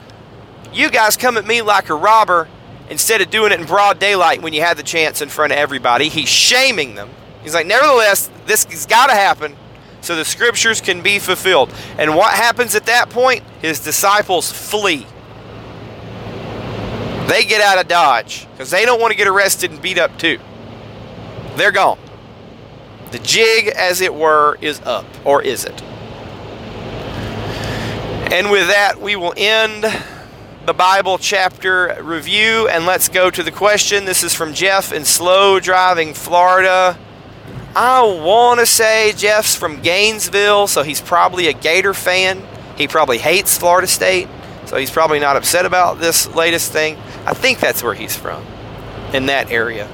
You 0.77 0.91
guys 0.91 1.17
come 1.17 1.39
at 1.39 1.47
me 1.47 1.63
like 1.63 1.89
a 1.89 1.95
robber 1.95 2.49
instead 2.91 3.23
of 3.23 3.31
doing 3.31 3.51
it 3.51 3.59
in 3.59 3.65
broad 3.67 3.99
daylight 3.99 4.43
when 4.43 4.53
you 4.53 4.61
had 4.61 4.77
the 4.77 4.83
chance 4.83 5.23
in 5.23 5.31
front 5.31 5.53
of 5.53 5.59
everybody. 5.59 6.11
He's 6.11 6.29
shaming 6.29 6.95
them. 6.95 7.09
He's 7.43 7.55
like, 7.55 7.67
nevertheless, 7.67 8.31
this 8.45 8.67
has 8.67 8.85
got 8.85 9.07
to 9.07 9.15
happen 9.15 9.57
so 10.03 10.15
the 10.17 10.25
scriptures 10.25 10.83
can 10.83 11.01
be 11.01 11.19
fulfilled. 11.19 11.73
And 11.97 12.15
what 12.15 12.35
happens 12.35 12.75
at 12.75 12.85
that 12.87 13.09
point? 13.09 13.43
His 13.63 13.81
disciples 13.81 14.53
flee. 14.53 15.07
They 17.27 17.47
get 17.47 17.63
out 17.63 17.79
of 17.79 17.89
Dodge 17.89 18.47
because 18.51 18.71
they 18.71 18.85
don't 18.85 19.01
want 19.01 19.13
to 19.13 19.17
get 19.17 19.29
arrested 19.29 19.71
and 19.71 19.81
beat 19.81 19.99
up 19.99 20.19
too. 20.19 20.39
They're 21.55 21.73
gone. 21.73 21.99
The 23.13 23.19
jig, 23.21 23.69
as 23.69 24.03
it 24.03 24.15
were, 24.15 24.59
is 24.61 24.83
up, 24.83 25.07
or 25.25 25.41
is 25.41 25.65
it? 25.65 25.83
And 28.31 28.51
with 28.51 28.69
that, 28.69 29.01
we 29.01 29.17
will 29.17 29.33
end 29.39 29.87
the 30.67 30.75
Bible 30.75 31.17
chapter 31.17 31.97
review 32.03 32.67
and 32.67 32.87
let's 32.87 33.09
go 33.09 33.31
to 33.31 33.43
the 33.45 33.53
question. 33.53 34.05
This 34.05 34.25
is 34.25 34.35
from 34.35 34.53
Jeff 34.53 34.93
in 34.93 35.05
Slow 35.05 35.61
Driving, 35.61 36.13
Florida. 36.13 36.99
I 37.77 38.03
want 38.03 38.59
to 38.59 38.67
say 38.67 39.13
Jeff's 39.17 39.55
from 39.55 39.81
Gainesville, 39.81 40.67
so 40.67 40.83
he's 40.83 41.01
probably 41.01 41.47
a 41.47 41.53
Gator 41.53 41.95
fan. 41.95 42.43
He 42.77 42.89
probably 42.89 43.19
hates 43.19 43.57
Florida 43.57 43.87
State, 43.87 44.27
so 44.65 44.77
he's 44.77 44.91
probably 44.91 45.21
not 45.21 45.37
upset 45.37 45.67
about 45.67 46.01
this 46.01 46.35
latest 46.35 46.73
thing. 46.73 46.97
I 47.27 47.33
think 47.33 47.61
that's 47.61 47.85
where 47.85 47.95
he's 47.95 48.17
from, 48.17 48.45
in 49.13 49.27
that 49.27 49.53
area. 49.53 49.89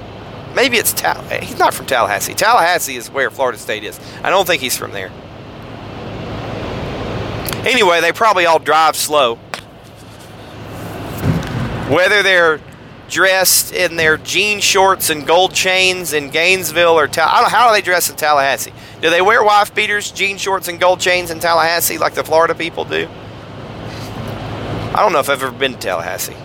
Maybe 0.57 0.79
it's 0.79 0.95
Tal. 0.95 1.23
He's 1.25 1.59
not 1.59 1.75
from 1.75 1.85
Tallahassee. 1.85 2.33
Tallahassee 2.33 2.97
is 2.97 3.11
where 3.11 3.31
Florida 3.31 3.59
State 3.59 3.85
is. 3.85 4.01
I 4.23 4.31
don't 4.31 4.47
think 4.47 4.63
he's 4.63 4.77
from 4.79 4.93
there. 4.93 5.11
Anyway, 7.67 8.01
they 8.01 8.13
probably 8.13 8.47
all 8.47 8.59
drive 8.59 8.97
slow. 8.97 9.39
Whether 11.93 12.23
they're 12.23 12.59
dressed 13.11 13.75
in 13.75 13.97
their 13.97 14.17
jean 14.17 14.61
shorts 14.61 15.11
and 15.11 15.27
gold 15.27 15.53
chains 15.53 16.15
in 16.15 16.31
Gainesville 16.31 16.99
or 16.99 17.05
I 17.05 17.07
don't 17.07 17.19
know 17.19 17.49
how 17.51 17.69
do 17.69 17.75
they 17.75 17.83
dress 17.83 18.09
in 18.09 18.17
Tallahassee. 18.17 18.73
Do 19.03 19.11
they 19.11 19.21
wear 19.21 19.45
wife 19.45 19.75
beaters, 19.75 20.11
jean 20.11 20.39
shorts, 20.39 20.69
and 20.69 20.81
gold 20.81 21.01
chains 21.01 21.31
in 21.31 21.39
Tallahassee 21.39 21.99
like 21.99 22.15
the 22.15 22.25
Florida 22.25 22.55
people 22.55 22.87
do? 22.87 23.07
I 24.95 25.01
don't 25.01 25.13
know 25.13 25.19
if 25.19 25.29
I've 25.29 25.43
ever 25.43 25.53
been 25.53 25.75
to 25.75 25.79
Tallahassee. 25.79 26.37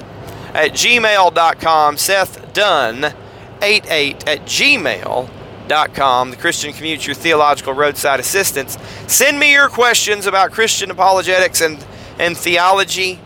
at 0.55 0.71
gmail.com, 0.73 1.97
Seth 1.97 2.53
Dunn 2.53 3.13
88 3.61 4.29
at 4.29 4.43
gmail.com, 4.43 6.31
the 6.31 6.37
Christian 6.37 6.73
Commute, 6.73 7.05
your 7.05 7.17
theological 7.17 7.73
roadside 7.73 8.21
assistance. 8.21 8.79
Send 9.09 9.41
me 9.41 9.51
your 9.53 9.69
questions 9.69 10.27
about 10.27 10.53
Christian 10.53 10.93
apologetics 10.93 11.61
and, 11.61 11.85
and 12.21 12.39
theology 12.39 13.19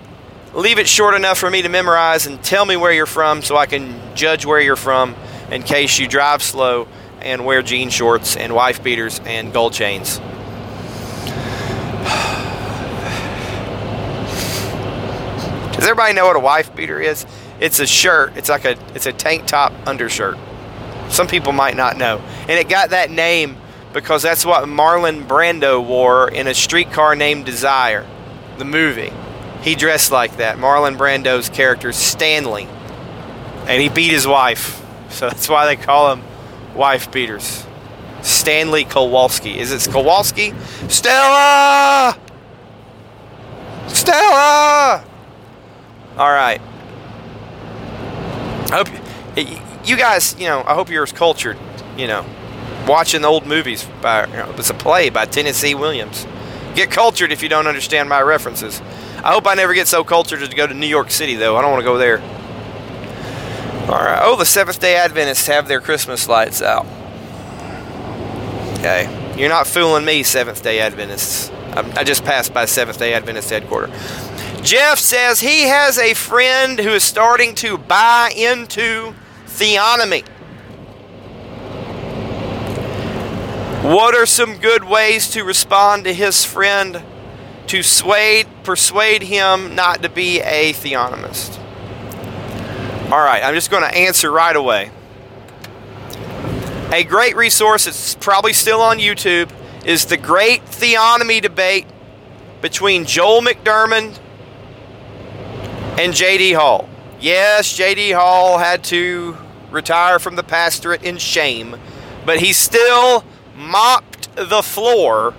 leave 0.55 0.79
it 0.79 0.89
short 0.89 1.15
enough 1.15 1.39
for 1.39 1.51
me 1.51 1.63
to 1.63 1.69
memorize 1.69 2.27
and 2.27 2.43
tell 2.43 2.67
me 2.67 2.77
where 2.77 2.93
you're 2.93 3.07
from 3.07 3.43
so 3.43 3.57
I 3.57 3.67
can 3.67 4.15
judge 4.15 4.45
where 4.45 4.61
you're 4.61 4.77
from 4.77 5.15
in 5.51 5.63
case 5.63 5.99
you 5.99 6.07
drive 6.07 6.43
slow 6.43 6.89
and 7.21 7.47
wear 7.47 7.63
jean 7.63 7.89
shorts 7.89 8.37
and 8.37 8.55
wife 8.55 8.83
beaters 8.83 9.21
and 9.25 9.53
gold 9.53 9.73
chains. 9.73 10.19
Does 15.75 15.85
everybody 15.85 16.13
know 16.13 16.27
what 16.27 16.37
a 16.37 16.41
wife 16.41 16.75
beater 16.75 17.01
is? 17.01 17.25
It's 17.61 17.81
a 17.81 17.87
shirt. 17.87 18.37
It's 18.37 18.49
like 18.49 18.65
a 18.65 18.77
it's 18.95 19.07
a 19.07 19.13
tank 19.13 19.47
top 19.47 19.73
undershirt. 19.87 20.37
Some 21.09 21.29
people 21.29 21.53
might 21.53 21.77
not 21.77 21.97
know. 21.97 22.19
And 22.41 22.51
it 22.51 22.69
got 22.69 22.91
that 22.91 23.11
name 23.11 23.57
because 23.93 24.23
that's 24.23 24.45
what 24.45 24.65
Marlon 24.65 25.27
Brando 25.27 25.85
wore 25.85 26.31
in 26.31 26.47
a 26.47 26.55
streetcar 26.55 27.15
named 27.15 27.47
Desire, 27.47 28.07
the 28.59 28.65
movie 28.65 29.13
he 29.63 29.75
dressed 29.75 30.11
like 30.11 30.37
that. 30.37 30.59
Marlon 30.59 30.97
Brando's 30.97 31.49
character, 31.49 31.93
Stanley. 31.93 32.69
And 33.67 33.81
he 33.81 33.89
beat 33.89 34.11
his 34.11 34.27
wife. 34.27 34.81
So 35.13 35.29
that's 35.29 35.47
why 35.47 35.67
they 35.67 35.77
call 35.77 36.15
him 36.15 36.23
wife 36.75 37.13
beaters. 37.13 37.67
Stanley 38.23 38.85
Kowalski. 38.85 39.59
Is 39.59 39.73
it 39.73 39.93
Kowalski? 39.93 40.55
Stella! 40.89 42.19
Stella! 43.89 45.05
All 46.17 46.31
right. 46.31 46.63
I 48.71 48.77
hope 48.77 48.89
you 49.85 49.97
guys, 49.97 50.35
you 50.39 50.47
know, 50.47 50.63
I 50.67 50.75
hope 50.75 50.89
you're 50.89 51.03
as 51.03 51.13
cultured, 51.13 51.59
you 51.97 52.07
know, 52.07 52.25
watching 52.87 53.25
old 53.25 53.47
movies 53.47 53.87
by, 54.01 54.27
you 54.27 54.33
know, 54.33 54.55
it's 54.57 54.71
a 54.71 54.75
play 54.75 55.11
by 55.11 55.27
Tennessee 55.27 55.75
Williams. 55.75 56.27
Get 56.75 56.91
cultured 56.91 57.33
if 57.33 57.43
you 57.43 57.49
don't 57.49 57.67
understand 57.67 58.09
my 58.09 58.23
references. 58.23 58.81
I 59.25 59.33
hope 59.33 59.47
I 59.47 59.55
never 59.55 59.73
get 59.73 59.87
so 59.87 60.03
cultured 60.03 60.41
to 60.41 60.57
go 60.57 60.67
to 60.67 60.75
New 60.75 60.87
York 60.87 61.11
City, 61.11 61.37
though. 61.37 61.57
I 61.57 61.63
don't 61.63 61.71
want 61.71 61.83
to 61.83 61.87
go 61.87 61.97
there. 61.97 62.19
All 63.89 63.99
right. 63.99 64.21
Oh, 64.23 64.37
the 64.37 64.45
Seventh 64.45 64.81
day 64.81 64.97
Adventists 64.97 65.47
have 65.47 65.69
their 65.69 65.81
Christmas 65.81 66.29
lights 66.29 66.61
out. 66.61 66.87
Okay. 68.79 69.35
You're 69.37 69.49
not 69.49 69.67
fooling 69.69 70.05
me, 70.05 70.25
Seventh 70.25 70.63
day 70.63 70.81
Adventists. 70.81 71.51
I 71.75 72.05
just 72.05 72.25
passed 72.25 72.53
by 72.53 72.65
Seventh 72.65 72.99
day 72.99 73.15
Adventist 73.15 73.51
headquarters. 73.51 73.91
Jeff 74.63 74.99
says 74.99 75.41
he 75.41 75.63
has 75.63 75.99
a 75.99 76.15
friend 76.15 76.79
who 76.79 76.91
is 76.91 77.05
starting 77.05 77.55
to 77.57 77.79
buy 77.79 78.33
into 78.37 79.15
theonomy. 79.47 80.27
What 83.85 84.15
are 84.15 84.27
some 84.27 84.59
good 84.59 84.85
ways 84.85 85.31
to 85.31 85.45
respond 85.45 86.05
to 86.05 86.13
his 86.15 86.45
friend 86.45 87.03
to 87.69 87.83
sway, 87.83 88.45
persuade 88.65 89.23
him 89.23 89.75
not 89.75 90.03
to 90.03 90.09
be 90.09 90.41
a 90.41 90.73
theonomist? 90.73 91.59
All 93.11 93.19
right, 93.19 93.43
I'm 93.43 93.55
just 93.55 93.71
going 93.71 93.83
to 93.83 93.95
answer 93.95 94.31
right 94.31 94.57
away. 94.57 94.91
A 96.93 97.05
great 97.05 97.37
resource 97.37 97.87
that's 97.87 98.15
probably 98.15 98.53
still 98.53 98.81
on 98.81 98.99
YouTube 98.99 99.51
is 99.85 100.07
the 100.07 100.17
Great 100.17 100.65
Theonomy 100.65 101.41
Debate 101.41 101.87
between 102.61 103.05
Joel 103.05 103.41
McDurmon 103.41 104.19
and 105.99 106.15
J.D. 106.15 106.53
Hall. 106.53 106.89
Yes, 107.21 107.73
J.D. 107.75 108.13
Hall 108.13 108.59
had 108.59 108.85
to 108.85 109.37
retire 109.71 110.19
from 110.19 110.37
the 110.37 110.43
pastorate 110.43 111.03
in 111.03 111.19
shame, 111.19 111.77
but 112.25 112.41
he 112.41 112.53
still 112.53 113.25
mopped 113.57 114.35
the 114.37 114.63
floor 114.63 115.35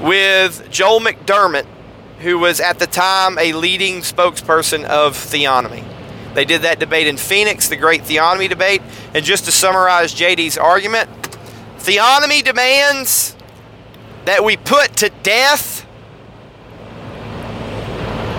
with 0.00 0.70
Joel 0.70 1.00
McDurmon, 1.00 1.66
who 2.20 2.38
was 2.38 2.60
at 2.60 2.78
the 2.78 2.86
time 2.86 3.38
a 3.38 3.52
leading 3.52 3.98
spokesperson 3.98 4.84
of 4.84 5.14
theonomy. 5.14 5.84
They 6.34 6.44
did 6.44 6.62
that 6.62 6.80
debate 6.80 7.06
in 7.06 7.16
Phoenix, 7.16 7.68
the 7.68 7.76
great 7.76 8.02
theonomy 8.02 8.48
debate. 8.48 8.82
And 9.14 9.24
just 9.24 9.44
to 9.44 9.52
summarize 9.52 10.14
JD's 10.14 10.58
argument, 10.58 11.08
theonomy 11.78 12.42
demands 12.42 13.36
that 14.24 14.42
we 14.42 14.56
put 14.56 14.96
to 14.96 15.10
death 15.22 15.86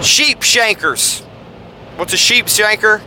sheep 0.01 0.43
shankers. 0.43 1.21
What's 1.95 2.13
a 2.13 2.17
sheep 2.17 2.47
shanker? 2.47 3.01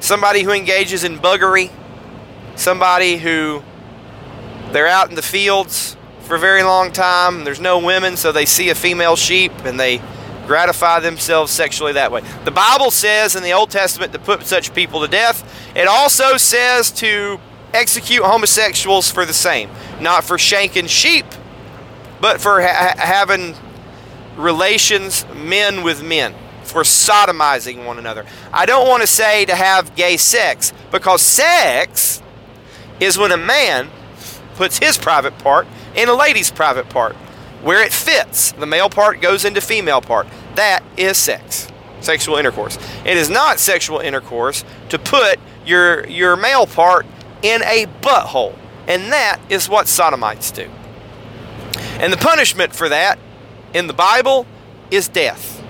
Somebody 0.00 0.42
who 0.42 0.52
engages 0.52 1.04
in 1.04 1.18
buggery, 1.18 1.70
somebody 2.56 3.18
who 3.18 3.62
they're 4.72 4.88
out 4.88 5.10
in 5.10 5.14
the 5.14 5.22
fields 5.22 5.96
for 6.24 6.36
a 6.36 6.40
very 6.40 6.62
long 6.62 6.90
time. 6.90 7.44
There's 7.44 7.60
no 7.60 7.78
women, 7.78 8.16
so 8.16 8.32
they 8.32 8.46
see 8.46 8.70
a 8.70 8.74
female 8.74 9.16
sheep 9.16 9.52
and 9.64 9.78
they 9.78 10.00
gratify 10.46 11.00
themselves 11.00 11.52
sexually 11.52 11.92
that 11.92 12.12
way. 12.12 12.22
The 12.44 12.50
Bible 12.50 12.90
says 12.90 13.34
in 13.34 13.42
the 13.42 13.52
Old 13.52 13.70
Testament 13.70 14.12
to 14.12 14.18
put 14.18 14.44
such 14.44 14.74
people 14.74 15.00
to 15.00 15.08
death. 15.08 15.42
It 15.74 15.88
also 15.88 16.36
says 16.36 16.90
to 16.92 17.38
execute 17.72 18.22
homosexuals 18.22 19.10
for 19.10 19.24
the 19.24 19.32
same. 19.32 19.70
Not 20.00 20.24
for 20.24 20.38
shanking 20.38 20.86
sheep, 20.86 21.26
but 22.20 22.40
for 22.40 22.62
ha- 22.62 22.94
having 22.96 23.54
relations 24.36 25.26
men 25.34 25.82
with 25.82 26.02
men, 26.02 26.34
for 26.62 26.82
sodomizing 26.82 27.84
one 27.84 27.98
another. 27.98 28.26
I 28.52 28.66
don't 28.66 28.88
want 28.88 29.02
to 29.02 29.06
say 29.06 29.44
to 29.46 29.54
have 29.54 29.94
gay 29.94 30.16
sex, 30.16 30.72
because 30.90 31.22
sex 31.22 32.22
is 33.00 33.18
when 33.18 33.32
a 33.32 33.36
man 33.36 33.90
puts 34.56 34.78
his 34.78 34.96
private 34.96 35.36
part 35.38 35.66
in 35.94 36.08
a 36.08 36.14
lady's 36.14 36.50
private 36.50 36.88
part 36.88 37.14
where 37.62 37.82
it 37.82 37.92
fits. 37.92 38.52
The 38.52 38.66
male 38.66 38.90
part 38.90 39.20
goes 39.20 39.44
into 39.44 39.60
female 39.60 40.00
part. 40.00 40.26
That 40.54 40.82
is 40.96 41.16
sex. 41.16 41.68
Sexual 42.00 42.36
intercourse. 42.36 42.78
It 43.04 43.16
is 43.16 43.30
not 43.30 43.58
sexual 43.58 44.00
intercourse 44.00 44.64
to 44.90 44.98
put 44.98 45.40
your 45.64 46.06
your 46.06 46.36
male 46.36 46.66
part 46.66 47.06
in 47.42 47.62
a 47.62 47.86
butthole. 48.02 48.56
And 48.86 49.12
that 49.12 49.40
is 49.48 49.68
what 49.68 49.88
sodomites 49.88 50.50
do. 50.50 50.68
And 51.98 52.12
the 52.12 52.18
punishment 52.18 52.74
for 52.74 52.88
that 52.90 53.18
in 53.72 53.86
the 53.86 53.94
Bible 53.94 54.46
is 54.90 55.08
death. 55.08 55.62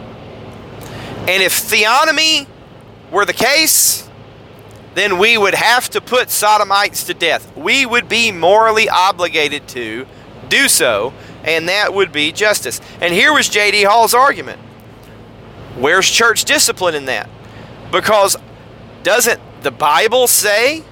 And 1.29 1.43
if 1.43 1.53
theonomy 1.53 2.47
were 3.11 3.25
the 3.25 3.33
case, 3.33 4.11
then 4.95 5.19
we 5.19 5.37
would 5.37 5.55
have 5.55 5.89
to 5.91 6.01
put 6.01 6.31
sodomites 6.31 7.05
to 7.05 7.15
death. 7.15 7.57
We 7.57 7.85
would 7.85 8.09
be 8.09 8.31
morally 8.31 8.89
obligated 8.89 9.67
to 9.69 10.07
do 10.49 10.69
so, 10.69 11.13
and 11.43 11.69
that 11.69 11.93
would 11.93 12.13
be 12.13 12.33
justice. 12.33 12.81
And 13.01 13.13
here 13.13 13.33
was 13.33 13.49
J.D. 13.49 13.83
Hall's 13.83 14.15
argument. 14.15 14.61
Where's 15.77 16.09
church 16.09 16.45
discipline 16.45 16.95
in 16.95 17.07
that? 17.07 17.29
Because 17.91 18.37
doesn't 19.03 19.41
the 19.63 19.73
Bible 19.73 20.27
say 20.27 20.85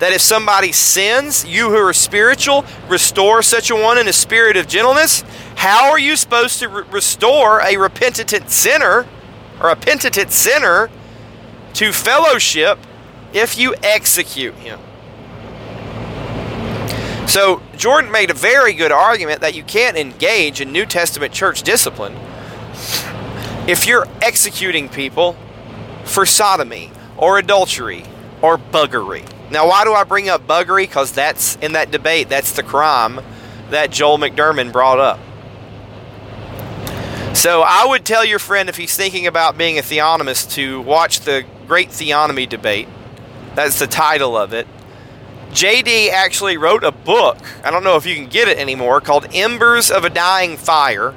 that 0.00 0.12
if 0.12 0.20
somebody 0.20 0.72
sins, 0.72 1.44
you 1.44 1.70
who 1.70 1.76
are 1.76 1.92
spiritual, 1.92 2.64
restore 2.88 3.42
such 3.42 3.70
a 3.70 3.76
one 3.76 3.98
in 3.98 4.08
a 4.08 4.12
spirit 4.12 4.56
of 4.56 4.66
gentleness? 4.66 5.22
How 5.54 5.90
are 5.90 5.98
you 5.98 6.16
supposed 6.16 6.58
to 6.58 6.68
re- 6.68 6.82
restore 6.90 7.60
a 7.60 7.76
repentant 7.76 8.50
sinner, 8.50 9.06
or 9.60 9.70
a 9.70 9.76
penitent 9.76 10.32
sinner 10.32 10.90
to 11.74 11.92
fellowship 11.92 12.78
if 13.32 13.58
you 13.58 13.74
execute 13.82 14.54
him. 14.54 14.78
So, 17.26 17.62
Jordan 17.76 18.10
made 18.10 18.30
a 18.30 18.34
very 18.34 18.74
good 18.74 18.92
argument 18.92 19.40
that 19.40 19.54
you 19.54 19.62
can't 19.62 19.96
engage 19.96 20.60
in 20.60 20.70
New 20.70 20.84
Testament 20.84 21.32
church 21.32 21.62
discipline 21.62 22.14
if 23.66 23.86
you're 23.86 24.06
executing 24.20 24.88
people 24.88 25.36
for 26.04 26.26
sodomy 26.26 26.90
or 27.16 27.38
adultery 27.38 28.04
or 28.42 28.58
buggery. 28.58 29.24
Now, 29.50 29.68
why 29.68 29.84
do 29.84 29.92
I 29.92 30.04
bring 30.04 30.28
up 30.28 30.46
buggery? 30.46 30.82
Because 30.82 31.12
that's 31.12 31.56
in 31.56 31.72
that 31.72 31.90
debate, 31.90 32.28
that's 32.28 32.52
the 32.52 32.62
crime 32.62 33.20
that 33.70 33.90
Joel 33.90 34.18
McDurmon 34.18 34.72
brought 34.72 34.98
up. 34.98 35.18
So 37.34 37.62
I 37.62 37.86
would 37.86 38.04
tell 38.04 38.24
your 38.24 38.38
friend 38.38 38.68
if 38.68 38.76
he's 38.76 38.94
thinking 38.96 39.26
about 39.26 39.56
being 39.56 39.78
a 39.78 39.82
theonomist 39.82 40.52
to 40.52 40.82
watch 40.82 41.20
the 41.20 41.44
Great 41.66 41.88
Theonomy 41.88 42.48
Debate. 42.48 42.88
That's 43.54 43.78
the 43.78 43.86
title 43.86 44.36
of 44.36 44.52
it. 44.52 44.66
JD 45.50 46.10
actually 46.10 46.56
wrote 46.56 46.82
a 46.82 46.92
book, 46.92 47.36
I 47.62 47.70
don't 47.70 47.84
know 47.84 47.96
if 47.96 48.06
you 48.06 48.14
can 48.14 48.26
get 48.26 48.48
it 48.48 48.56
anymore, 48.56 49.02
called 49.02 49.26
Embers 49.34 49.90
of 49.90 50.04
a 50.04 50.10
Dying 50.10 50.56
Fire, 50.56 51.12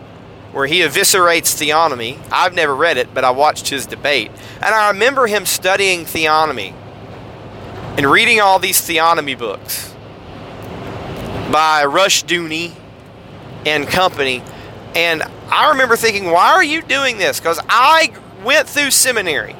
where 0.51 0.67
he 0.67 0.81
eviscerates 0.81 1.55
theonomy. 1.55 2.19
I've 2.31 2.53
never 2.53 2.75
read 2.75 2.97
it, 2.97 3.13
but 3.13 3.23
I 3.23 3.31
watched 3.31 3.69
his 3.69 3.85
debate. 3.85 4.31
And 4.55 4.75
I 4.75 4.89
remember 4.89 5.27
him 5.27 5.45
studying 5.45 6.01
theonomy 6.01 6.73
and 7.97 8.05
reading 8.05 8.41
all 8.41 8.59
these 8.59 8.81
theonomy 8.81 9.37
books 9.37 9.93
by 11.51 11.85
Rushdoony 11.85 12.73
and 13.65 13.87
company. 13.87 14.43
And 14.95 15.23
I 15.49 15.69
remember 15.69 15.95
thinking, 15.95 16.29
why 16.29 16.51
are 16.51 16.63
you 16.63 16.81
doing 16.81 17.17
this? 17.17 17.39
Because 17.39 17.59
I 17.69 18.13
went 18.43 18.67
through 18.67 18.91
seminary. 18.91 19.55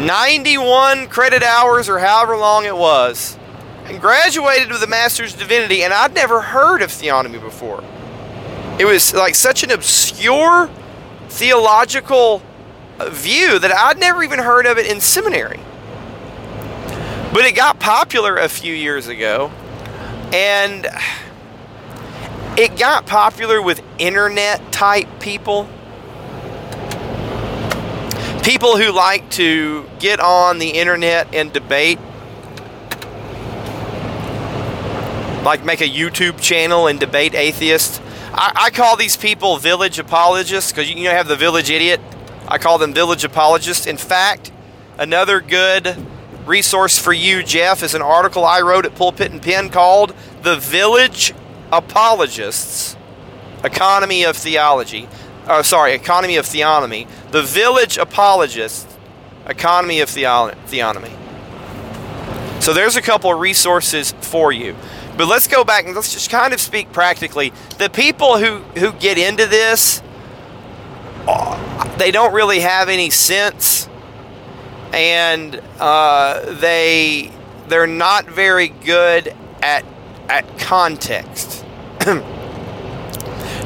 91 0.00 1.08
credit 1.08 1.42
hours 1.42 1.88
or 1.88 1.98
however 1.98 2.36
long 2.36 2.64
it 2.64 2.76
was, 2.76 3.38
and 3.84 4.00
graduated 4.00 4.70
with 4.70 4.82
a 4.82 4.86
Master's 4.86 5.34
Divinity, 5.34 5.82
and 5.82 5.92
I'd 5.92 6.14
never 6.14 6.40
heard 6.40 6.80
of 6.80 6.90
theonomy 6.90 7.40
before. 7.40 7.84
It 8.78 8.86
was 8.86 9.12
like 9.12 9.34
such 9.34 9.62
an 9.62 9.70
obscure 9.70 10.70
theological 11.28 12.42
view 13.08 13.58
that 13.58 13.72
I'd 13.72 13.98
never 13.98 14.22
even 14.22 14.38
heard 14.38 14.66
of 14.66 14.78
it 14.78 14.90
in 14.90 15.00
seminary. 15.00 15.60
But 17.32 17.44
it 17.44 17.54
got 17.54 17.78
popular 17.78 18.36
a 18.36 18.48
few 18.48 18.74
years 18.74 19.06
ago, 19.06 19.52
and 20.32 20.86
it 22.58 22.78
got 22.78 23.06
popular 23.06 23.60
with 23.60 23.82
internet 23.98 24.72
type 24.72 25.08
people. 25.20 25.68
People 28.42 28.78
who 28.78 28.90
like 28.90 29.28
to 29.32 29.88
get 29.98 30.18
on 30.18 30.58
the 30.58 30.70
internet 30.70 31.34
and 31.34 31.52
debate. 31.52 31.98
Like 35.44 35.64
make 35.64 35.80
a 35.80 35.88
YouTube 35.88 36.40
channel 36.40 36.86
and 36.86 36.98
debate 36.98 37.34
atheists. 37.34 38.00
I, 38.32 38.52
I 38.54 38.70
call 38.70 38.96
these 38.96 39.16
people 39.16 39.58
village 39.58 39.98
apologists 39.98 40.72
because 40.72 40.90
you 40.90 41.04
know 41.04 41.10
have 41.10 41.28
the 41.28 41.36
village 41.36 41.70
idiot. 41.70 42.00
I 42.48 42.58
call 42.58 42.78
them 42.78 42.94
village 42.94 43.24
apologists. 43.24 43.86
In 43.86 43.96
fact, 43.96 44.52
another 44.98 45.40
good 45.40 45.96
resource 46.46 46.98
for 46.98 47.12
you, 47.12 47.42
Jeff, 47.42 47.82
is 47.82 47.94
an 47.94 48.02
article 48.02 48.44
I 48.44 48.60
wrote 48.60 48.86
at 48.86 48.94
Pulpit 48.94 49.30
and 49.30 49.42
Pen 49.42 49.68
called 49.68 50.14
The 50.42 50.56
Village 50.56 51.34
Apologists 51.70 52.96
Economy 53.62 54.24
of 54.24 54.36
Theology. 54.36 55.08
Oh, 55.46 55.62
sorry, 55.62 55.94
Economy 55.94 56.36
of 56.36 56.44
Theonomy. 56.46 57.08
The 57.30 57.42
Village 57.42 57.98
Apologists 57.98 58.86
Economy 59.46 60.00
of 60.00 60.08
Theonomy. 60.08 61.16
So 62.62 62.74
there's 62.74 62.96
a 62.96 63.02
couple 63.02 63.32
of 63.32 63.40
resources 63.40 64.12
for 64.20 64.52
you. 64.52 64.76
But 65.16 65.26
let's 65.28 65.48
go 65.48 65.64
back 65.64 65.86
and 65.86 65.94
let's 65.94 66.12
just 66.12 66.30
kind 66.30 66.52
of 66.52 66.60
speak 66.60 66.92
practically. 66.92 67.52
The 67.78 67.90
people 67.90 68.38
who, 68.38 68.58
who 68.78 68.92
get 68.92 69.18
into 69.18 69.46
this, 69.46 70.02
uh, 71.26 71.96
they 71.96 72.10
don't 72.10 72.32
really 72.32 72.60
have 72.60 72.88
any 72.88 73.10
sense 73.10 73.88
and 74.92 75.60
uh, 75.78 76.54
they 76.54 77.30
they're 77.68 77.86
not 77.86 78.26
very 78.26 78.68
good 78.68 79.34
at 79.62 79.84
at 80.28 80.58
context. 80.58 81.64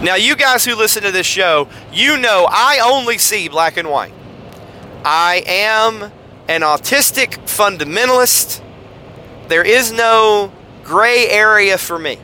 now, 0.04 0.16
you 0.16 0.36
guys 0.36 0.66
who 0.66 0.74
listen 0.74 1.02
to 1.04 1.10
this 1.10 1.26
show, 1.26 1.66
you 1.90 2.18
know 2.18 2.46
I 2.46 2.80
only 2.84 3.16
see 3.16 3.48
black 3.48 3.78
and 3.78 3.88
white. 3.88 4.12
I 5.02 5.42
am 5.46 6.12
an 6.46 6.60
autistic 6.60 7.38
fundamentalist. 7.46 8.62
There 9.48 9.64
is 9.64 9.92
no 9.92 10.52
gray 10.82 11.28
area 11.28 11.78
for 11.78 11.98
me. 11.98 12.18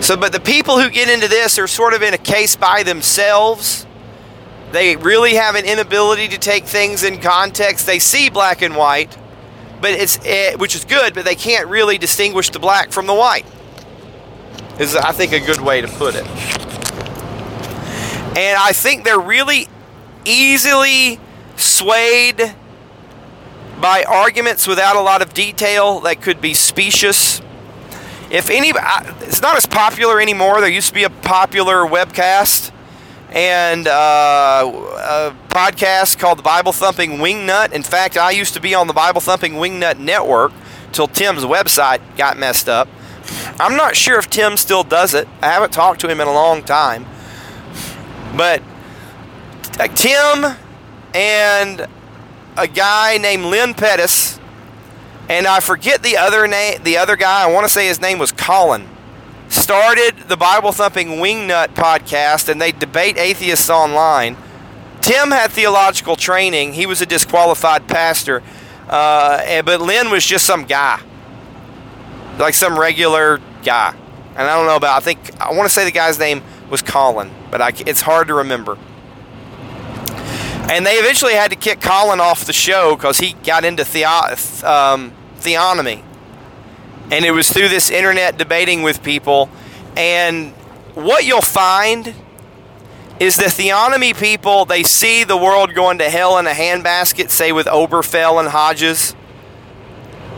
So, 0.00 0.16
but 0.16 0.32
the 0.32 0.40
people 0.40 0.80
who 0.80 0.90
get 0.90 1.08
into 1.08 1.28
this 1.28 1.56
are 1.60 1.68
sort 1.68 1.94
of 1.94 2.02
in 2.02 2.14
a 2.14 2.18
case 2.18 2.56
by 2.56 2.82
themselves. 2.82 3.86
They 4.72 4.96
really 4.96 5.34
have 5.34 5.54
an 5.54 5.64
inability 5.64 6.26
to 6.28 6.38
take 6.38 6.64
things 6.64 7.04
in 7.04 7.20
context. 7.20 7.86
They 7.86 8.00
see 8.00 8.28
black 8.28 8.60
and 8.60 8.74
white, 8.74 9.16
but 9.80 9.90
it's 9.92 10.18
it, 10.24 10.58
which 10.58 10.74
is 10.74 10.84
good, 10.84 11.14
but 11.14 11.24
they 11.24 11.36
can't 11.36 11.68
really 11.68 11.96
distinguish 11.96 12.50
the 12.50 12.58
black 12.58 12.90
from 12.90 13.06
the 13.06 13.14
white. 13.14 13.46
Is 14.82 14.96
I 14.96 15.12
think 15.12 15.32
a 15.32 15.38
good 15.38 15.60
way 15.60 15.80
to 15.80 15.86
put 15.86 16.16
it. 16.16 16.26
And 18.36 18.58
I 18.58 18.72
think 18.72 19.04
they're 19.04 19.16
really 19.20 19.68
easily 20.24 21.20
swayed 21.54 22.56
by 23.80 24.02
arguments 24.02 24.66
without 24.66 24.96
a 24.96 25.00
lot 25.00 25.22
of 25.22 25.32
detail 25.34 26.00
that 26.00 26.20
could 26.20 26.40
be 26.40 26.52
specious. 26.52 27.40
If 28.28 28.50
any, 28.50 28.72
it's 29.20 29.40
not 29.40 29.56
as 29.56 29.66
popular 29.66 30.20
anymore. 30.20 30.60
There 30.60 30.68
used 30.68 30.88
to 30.88 30.94
be 30.94 31.04
a 31.04 31.10
popular 31.10 31.84
webcast 31.84 32.72
and 33.30 33.86
uh, 33.86 33.92
a 34.64 35.36
podcast 35.48 36.18
called 36.18 36.38
the 36.38 36.42
Bible 36.42 36.72
Thumping 36.72 37.18
Wingnut. 37.18 37.72
In 37.72 37.84
fact, 37.84 38.16
I 38.16 38.32
used 38.32 38.54
to 38.54 38.60
be 38.60 38.74
on 38.74 38.88
the 38.88 38.92
Bible 38.92 39.20
Thumping 39.20 39.52
Wingnut 39.52 40.00
Network 40.00 40.50
till 40.90 41.06
Tim's 41.06 41.44
website 41.44 42.00
got 42.16 42.36
messed 42.36 42.68
up. 42.68 42.88
I'm 43.60 43.76
not 43.76 43.96
sure 43.96 44.18
if 44.18 44.28
Tim 44.28 44.56
still 44.56 44.82
does 44.82 45.14
it. 45.14 45.28
I 45.40 45.46
haven't 45.46 45.72
talked 45.72 46.00
to 46.02 46.08
him 46.08 46.20
in 46.20 46.28
a 46.28 46.32
long 46.32 46.62
time. 46.62 47.06
But 48.36 48.62
Tim 49.94 50.56
and 51.14 51.86
a 52.56 52.68
guy 52.68 53.18
named 53.18 53.44
Lynn 53.44 53.74
Pettis, 53.74 54.38
and 55.28 55.46
I 55.46 55.60
forget 55.60 56.02
the 56.02 56.16
other 56.16 56.46
name. 56.46 56.82
The 56.82 56.98
other 56.98 57.16
guy, 57.16 57.42
I 57.42 57.52
want 57.52 57.66
to 57.66 57.72
say 57.72 57.86
his 57.86 58.00
name 58.00 58.18
was 58.18 58.32
Colin 58.32 58.88
started 59.52 60.16
the 60.28 60.36
Bible 60.36 60.72
Thumping 60.72 61.08
Wingnut 61.18 61.74
podcast 61.74 62.48
and 62.48 62.60
they 62.60 62.72
debate 62.72 63.18
atheists 63.18 63.68
online. 63.68 64.36
Tim 65.02 65.30
had 65.30 65.50
theological 65.50 66.16
training. 66.16 66.72
He 66.72 66.86
was 66.86 67.02
a 67.02 67.06
disqualified 67.06 67.86
pastor. 67.86 68.42
Uh, 68.88 69.62
but 69.62 69.80
Lynn 69.80 70.10
was 70.10 70.24
just 70.24 70.46
some 70.46 70.64
guy. 70.64 71.00
Like 72.38 72.54
some 72.54 72.78
regular 72.78 73.40
guy. 73.64 73.94
And 74.30 74.48
I 74.48 74.56
don't 74.56 74.66
know 74.66 74.76
about, 74.76 74.96
I 74.96 75.00
think, 75.00 75.18
I 75.40 75.52
want 75.52 75.64
to 75.64 75.68
say 75.68 75.84
the 75.84 75.90
guy's 75.90 76.18
name 76.18 76.42
was 76.70 76.80
Colin, 76.82 77.30
but 77.50 77.60
I, 77.60 77.72
it's 77.86 78.00
hard 78.00 78.28
to 78.28 78.34
remember. 78.34 78.78
And 80.70 80.86
they 80.86 80.94
eventually 80.94 81.34
had 81.34 81.50
to 81.50 81.56
kick 81.56 81.80
Colin 81.80 82.20
off 82.20 82.44
the 82.46 82.52
show 82.52 82.96
because 82.96 83.18
he 83.18 83.34
got 83.44 83.64
into 83.64 83.84
theo- 83.84 84.08
um, 84.64 85.12
theonomy 85.38 86.02
and 87.12 87.26
it 87.26 87.32
was 87.32 87.52
through 87.52 87.68
this 87.68 87.90
internet 87.90 88.38
debating 88.38 88.82
with 88.82 89.02
people. 89.02 89.50
And 89.98 90.52
what 90.94 91.26
you'll 91.26 91.42
find 91.42 92.14
is 93.20 93.36
the 93.36 93.44
theonomy 93.44 94.18
people, 94.18 94.64
they 94.64 94.82
see 94.82 95.22
the 95.22 95.36
world 95.36 95.74
going 95.74 95.98
to 95.98 96.08
hell 96.08 96.38
in 96.38 96.46
a 96.46 96.52
handbasket, 96.52 97.28
say 97.28 97.52
with 97.52 97.66
Obergefell 97.66 98.40
and 98.40 98.48
Hodges. 98.48 99.14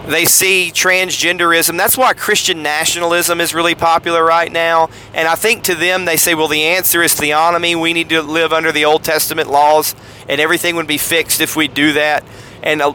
They 0.07 0.27
see 0.27 0.71
transgenderism. 0.73 1.79
That's 1.79 1.97
why 1.97 2.13
Christian 2.13 2.63
nationalism 2.63 3.41
is 3.41 3.55
really 3.55 3.75
popular 3.75 4.23
right 4.23 4.53
now. 4.53 4.91
And 5.15 5.27
I 5.27 5.35
think 5.35 5.65
to 5.65 5.75
them, 5.75 6.05
they 6.05 6.19
say, 6.19 6.35
well, 6.35 6.49
the 6.49 6.63
answer 6.63 7.03
is 7.03 7.15
theonomy. 7.15 7.81
We 7.81 7.95
need 7.95 8.11
to 8.11 8.21
live 8.21 8.53
under 8.53 8.71
the 8.71 8.85
Old 8.85 9.03
Testament 9.03 9.51
laws, 9.51 9.95
and 10.29 10.43
everything 10.43 10.77
would 10.77 10.87
be 10.87 10.99
fixed 10.99 11.41
if 11.41 11.57
we 11.57 11.69
do 11.69 11.95
that. 11.95 12.23
And 12.63 12.83
uh, 12.83 12.93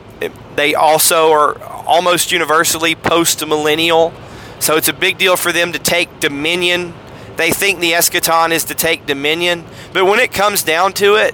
they 0.56 0.76
also 0.76 1.32
are 1.32 1.60
almost 1.64 2.32
universally 2.32 2.94
post 2.94 3.46
millennial. 3.46 4.14
So 4.60 4.76
it's 4.76 4.88
a 4.88 4.94
big 4.94 5.18
deal 5.18 5.36
for 5.36 5.52
them 5.52 5.72
to 5.72 5.80
take 5.80 6.20
dominion. 6.20 6.94
They 7.38 7.52
think 7.52 7.80
the 7.80 7.94
eschaton 7.94 8.52
is 8.52 8.66
to 8.66 8.76
take 8.76 9.08
dominion. 9.08 9.66
But 9.94 10.06
when 10.06 10.20
it 10.20 10.32
comes 10.32 10.62
down 10.62 10.94
to 10.94 11.16
it, 11.16 11.34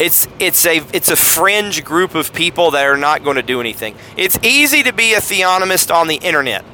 it's 0.00 0.26
it's 0.38 0.66
a 0.66 0.78
it's 0.92 1.08
a 1.08 1.16
fringe 1.16 1.84
group 1.84 2.14
of 2.14 2.32
people 2.32 2.72
that 2.72 2.86
are 2.86 2.96
not 2.96 3.22
going 3.22 3.36
to 3.36 3.42
do 3.42 3.60
anything. 3.60 3.96
It's 4.16 4.38
easy 4.42 4.82
to 4.82 4.92
be 4.92 5.14
a 5.14 5.18
theonomist 5.18 5.94
on 5.94 6.08
the 6.08 6.16
internet. 6.16 6.64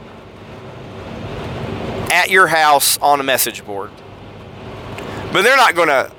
At 2.13 2.31
your 2.31 2.49
house 2.49 2.99
on 2.99 3.21
a 3.21 3.23
message 3.23 3.65
board. 3.65 3.91
But 5.33 5.43
they're 5.43 5.57
not 5.57 5.75
going 5.75 5.89
to 5.89 6.11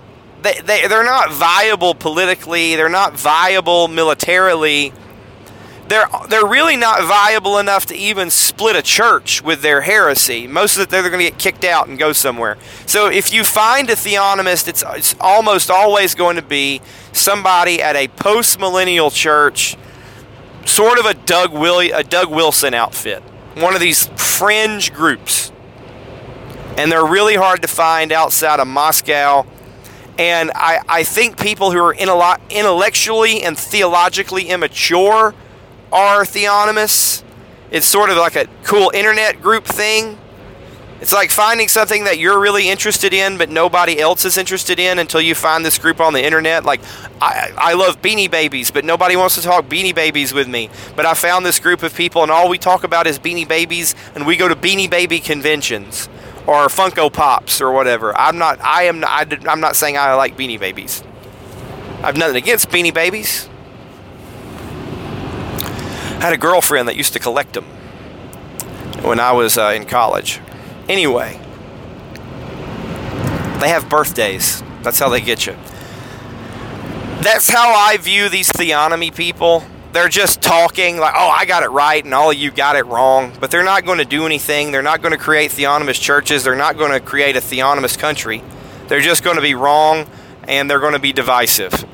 they, 0.41 0.53
they, 0.63 0.87
they're 0.87 1.03
not 1.03 1.31
viable 1.31 1.93
politically, 1.93 2.75
they're 2.75 2.89
not 2.89 3.13
viable 3.13 3.87
militarily. 3.87 4.93
They're, 5.91 6.07
they're 6.29 6.45
really 6.45 6.77
not 6.77 7.03
viable 7.03 7.57
enough 7.57 7.87
to 7.87 7.95
even 7.97 8.29
split 8.29 8.77
a 8.77 8.81
church 8.81 9.41
with 9.41 9.61
their 9.61 9.81
heresy. 9.81 10.47
Most 10.47 10.77
of 10.77 10.83
it, 10.83 10.89
they're 10.89 11.01
going 11.01 11.19
to 11.19 11.29
get 11.29 11.37
kicked 11.37 11.65
out 11.65 11.89
and 11.89 11.99
go 11.99 12.13
somewhere. 12.13 12.57
So 12.85 13.07
if 13.09 13.33
you 13.33 13.43
find 13.43 13.89
a 13.89 13.95
theonomist, 13.95 14.69
it's, 14.69 14.85
it's 14.87 15.17
almost 15.19 15.69
always 15.69 16.15
going 16.15 16.37
to 16.37 16.41
be 16.41 16.79
somebody 17.11 17.81
at 17.81 17.97
a 17.97 18.07
post 18.07 18.57
millennial 18.57 19.11
church, 19.11 19.75
sort 20.65 20.97
of 20.97 21.05
a 21.07 21.13
Doug, 21.13 21.51
Will- 21.51 21.93
a 21.93 22.05
Doug 22.05 22.31
Wilson 22.31 22.73
outfit, 22.73 23.21
one 23.55 23.75
of 23.75 23.81
these 23.81 24.07
fringe 24.15 24.93
groups. 24.93 25.51
And 26.77 26.89
they're 26.89 27.05
really 27.05 27.35
hard 27.35 27.63
to 27.63 27.67
find 27.67 28.13
outside 28.13 28.61
of 28.61 28.67
Moscow 28.69 29.45
and 30.17 30.51
I, 30.55 30.79
I 30.87 31.03
think 31.03 31.37
people 31.37 31.71
who 31.71 31.79
are 31.79 31.93
intellectually 31.93 33.43
and 33.43 33.57
theologically 33.57 34.43
immature 34.49 35.33
are 35.91 36.23
theonomists. 36.23 37.23
It's 37.71 37.87
sort 37.87 38.09
of 38.09 38.17
like 38.17 38.35
a 38.35 38.47
cool 38.63 38.91
internet 38.93 39.41
group 39.41 39.65
thing. 39.65 40.17
It's 41.01 41.13
like 41.13 41.31
finding 41.31 41.67
something 41.67 42.03
that 42.03 42.19
you're 42.19 42.39
really 42.39 42.69
interested 42.69 43.11
in, 43.11 43.39
but 43.39 43.49
nobody 43.49 43.99
else 43.99 44.23
is 44.23 44.37
interested 44.37 44.79
in 44.79 44.99
until 44.99 45.19
you 45.19 45.33
find 45.33 45.65
this 45.65 45.79
group 45.79 45.99
on 45.99 46.13
the 46.13 46.23
internet. 46.23 46.63
Like, 46.63 46.79
I, 47.19 47.51
I 47.57 47.73
love 47.73 48.03
Beanie 48.03 48.29
Babies, 48.29 48.69
but 48.69 48.85
nobody 48.85 49.15
wants 49.15 49.33
to 49.33 49.41
talk 49.41 49.65
Beanie 49.65 49.95
Babies 49.95 50.31
with 50.31 50.47
me. 50.47 50.69
But 50.95 51.07
I 51.07 51.15
found 51.15 51.43
this 51.43 51.59
group 51.59 51.81
of 51.81 51.95
people, 51.95 52.21
and 52.21 52.31
all 52.31 52.49
we 52.49 52.59
talk 52.59 52.83
about 52.83 53.07
is 53.07 53.17
Beanie 53.17 53.47
Babies, 53.47 53.95
and 54.13 54.27
we 54.27 54.37
go 54.37 54.47
to 54.47 54.55
Beanie 54.55 54.91
Baby 54.91 55.19
conventions 55.19 56.07
or 56.45 56.67
Funko 56.67 57.11
Pops 57.11 57.61
or 57.61 57.71
whatever. 57.71 58.15
I'm 58.15 58.37
not. 58.37 58.59
I 58.61 58.83
am. 58.83 59.03
I, 59.03 59.25
am 59.47 59.59
not 59.59 59.75
saying 59.75 59.97
I 59.97 60.13
like 60.13 60.37
Beanie 60.37 60.59
Babies. 60.59 61.03
I've 62.03 62.17
nothing 62.17 62.35
against 62.35 62.69
Beanie 62.69 62.93
Babies. 62.93 63.49
Had 66.21 66.33
a 66.33 66.37
girlfriend 66.37 66.87
that 66.87 66.95
used 66.95 67.13
to 67.13 67.19
collect 67.19 67.53
them 67.53 67.65
when 69.03 69.19
I 69.19 69.33
was 69.33 69.57
uh, 69.57 69.73
in 69.75 69.85
college. 69.85 70.39
Anyway, 70.87 71.39
they 73.59 73.69
have 73.69 73.87
birthdays. 73.89 74.63
That's 74.83 74.99
how 74.99 75.09
they 75.09 75.21
get 75.21 75.45
you. 75.45 75.53
That's 77.21 77.49
how 77.49 77.73
I 77.73 77.97
view 77.97 78.29
these 78.29 78.49
theonomy 78.49 79.13
people 79.13 79.63
they're 79.91 80.09
just 80.09 80.41
talking 80.41 80.97
like, 80.97 81.13
oh, 81.15 81.29
I 81.29 81.45
got 81.45 81.63
it 81.63 81.69
right 81.69 82.03
and 82.03 82.13
all 82.13 82.31
of 82.31 82.37
you 82.37 82.51
got 82.51 82.75
it 82.75 82.85
wrong. 82.85 83.33
But 83.39 83.51
they're 83.51 83.63
not 83.63 83.85
going 83.85 83.97
to 83.97 84.05
do 84.05 84.25
anything. 84.25 84.71
They're 84.71 84.81
not 84.81 85.01
going 85.01 85.11
to 85.11 85.17
create 85.17 85.51
theonomous 85.51 85.99
churches. 85.99 86.43
They're 86.43 86.55
not 86.55 86.77
going 86.77 86.91
to 86.91 86.99
create 86.99 87.35
a 87.35 87.41
theonomous 87.41 87.97
country. 87.97 88.41
They're 88.87 89.01
just 89.01 89.23
going 89.23 89.35
to 89.35 89.41
be 89.41 89.55
wrong 89.55 90.07
and 90.47 90.69
they're 90.69 90.79
going 90.79 90.93
to 90.93 90.99
be 90.99 91.13
divisive. 91.13 91.85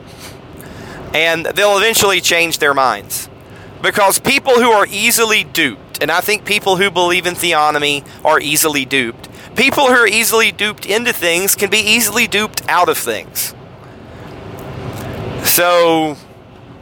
And 1.14 1.46
they'll 1.46 1.78
eventually 1.78 2.22
change 2.22 2.60
their 2.60 2.74
minds. 2.74 3.30
Because 3.82 4.20
people 4.20 4.54
who 4.54 4.72
are 4.72 4.88
easily 4.90 5.44
duped, 5.44 6.02
and 6.02 6.12
I 6.12 6.22
think 6.22 6.46
people 6.46 6.78
who 6.78 6.90
believe 6.90 7.26
in 7.26 7.36
theonomy 7.36 8.06
are 8.26 8.40
easily 8.40 8.86
duped, 8.86 9.30
people 9.56 9.88
who 9.88 9.94
are 9.94 10.08
easily 10.08 10.52
duped 10.52 10.86
into 10.86 11.14
things 11.14 11.56
can 11.56 11.70
be 11.70 11.80
easily 11.80 12.28
duped 12.28 12.68
out 12.68 12.90
of 12.90 12.98
things. 12.98 13.54
So 15.44 16.16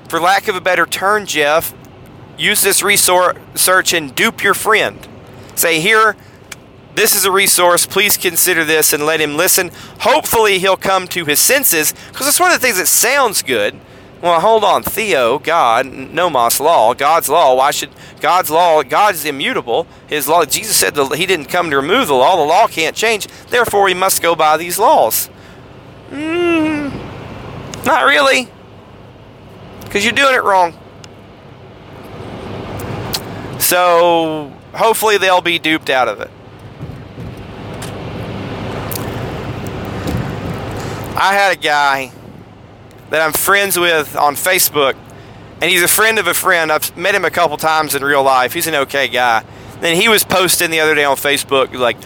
for 0.08 0.20
lack 0.20 0.48
of 0.48 0.56
a 0.56 0.62
better 0.62 0.86
term, 0.86 1.26
Jeff, 1.26 1.74
use 2.38 2.62
this 2.62 2.84
research 2.84 3.94
and 3.94 4.16
dupe 4.16 4.44
your 4.44 4.54
friend. 4.54 5.08
Say, 5.56 5.80
here, 5.80 6.16
this 6.96 7.16
is 7.16 7.26
a 7.26 7.32
resource. 7.32 7.86
Please 7.86 8.18
consider 8.18 8.64
this 8.64 8.94
and 8.94 9.06
let 9.06 9.20
him 9.20 9.36
listen. 9.36 9.72
Hopefully, 10.02 10.60
he'll 10.60 10.78
come 10.78 11.08
to 11.10 11.26
his 11.26 11.40
senses 11.40 11.94
because 12.12 12.28
it's 12.28 12.40
one 12.40 12.52
of 12.52 12.60
the 12.60 12.66
things 12.66 12.78
that 12.78 12.88
sounds 12.88 13.42
good. 13.42 13.80
Well, 14.26 14.42
hold 14.42 14.64
on, 14.64 14.82
Theo, 14.82 15.38
God, 15.38 15.86
nomos 15.86 16.60
law, 16.60 16.96
God's 16.96 17.30
law. 17.30 17.54
Why 17.54 17.70
should 17.70 17.92
God's 18.22 18.50
law? 18.50 18.82
God's 18.82 19.24
immutable. 19.24 19.86
His 20.08 20.28
law. 20.28 20.46
Jesus 20.46 20.76
said 20.76 20.96
that 20.96 21.14
He 21.16 21.28
didn't 21.28 21.46
come 21.46 21.70
to 21.70 21.76
remove 21.76 22.08
the 22.08 22.16
law. 22.16 22.36
The 22.36 22.42
law 22.42 22.66
can't 22.66 22.96
change. 22.96 23.28
Therefore, 23.50 23.84
we 23.84 23.94
must 23.94 24.24
go 24.24 24.34
by 24.36 24.58
these 24.58 24.80
laws. 24.80 25.30
Mm, 26.10 26.92
not 27.86 28.06
really 28.06 28.48
because 29.82 30.04
you're 30.04 30.12
doing 30.12 30.34
it 30.34 30.44
wrong. 30.44 30.74
So 33.60 34.52
hopefully 34.74 35.20
they'll 35.20 35.42
be 35.42 35.60
duped 35.60 35.92
out 35.92 36.08
of 36.08 36.20
it. 36.20 36.32
I 41.16 41.36
had 41.36 41.56
a 41.56 41.62
guy 41.62 42.12
that 43.10 43.22
I'm 43.22 43.34
friends 43.34 43.78
with 43.78 44.16
on 44.16 44.36
Facebook, 44.36 44.96
and 45.62 45.72
he's 45.72 45.84
a 45.84 45.88
friend 45.88 46.20
of 46.20 46.28
a 46.28 46.34
friend. 46.34 46.72
I've 46.72 46.96
met 46.98 47.16
him 47.16 47.26
a 47.26 47.32
couple 47.32 47.58
times 47.58 47.96
in 47.96 48.04
real 48.04 48.24
life. 48.24 48.54
He's 48.54 48.68
an 48.68 48.76
okay 48.76 49.08
guy. 49.08 49.44
Then 49.82 49.96
he 49.96 50.10
was 50.10 50.24
posting 50.24 50.72
the 50.72 50.80
other 50.80 50.96
day 50.96 51.04
on 51.04 51.18
Facebook, 51.18 51.74
like, 51.74 51.98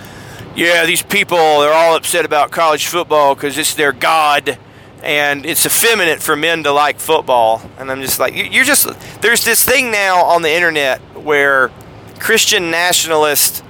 yeah, 0.56 0.86
these 0.86 1.02
people, 1.02 1.62
they're 1.62 1.74
all 1.74 1.96
upset 1.96 2.26
about 2.26 2.52
college 2.52 2.88
football 2.88 3.36
because 3.36 3.58
it's 3.58 3.76
their 3.76 3.94
God 3.94 4.58
and 5.02 5.46
it's 5.46 5.66
effeminate 5.66 6.22
for 6.22 6.36
men 6.36 6.64
to 6.64 6.72
like 6.72 7.00
football. 7.00 7.62
And 7.78 7.90
I'm 7.92 8.02
just 8.02 8.20
like, 8.20 8.36
you're 8.36 8.66
just, 8.66 8.88
there's 9.22 9.46
this 9.46 9.64
thing 9.64 9.92
now 9.92 10.24
on 10.26 10.42
the 10.42 10.52
internet 10.52 11.00
where 11.16 11.72
Christian 12.20 12.70
nationalists, 12.70 13.64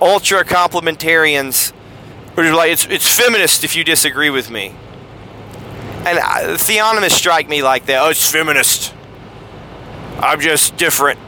ultra 0.00 0.44
complementarians, 0.44 1.72
are 2.36 2.54
like, 2.54 2.70
it's, 2.70 2.86
it's 2.86 3.18
feminist 3.18 3.64
if 3.64 3.74
you 3.74 3.82
disagree 3.82 4.30
with 4.30 4.50
me. 4.50 4.74
And 6.08 6.18
uh, 6.18 6.22
I, 6.22 6.42
theonomists 6.54 7.10
strike 7.10 7.48
me 7.48 7.62
like 7.62 7.86
that. 7.86 8.02
Oh, 8.02 8.08
it's 8.08 8.30
feminist. 8.30 8.94
I'm 10.18 10.40
just 10.40 10.76
different. 10.76 11.18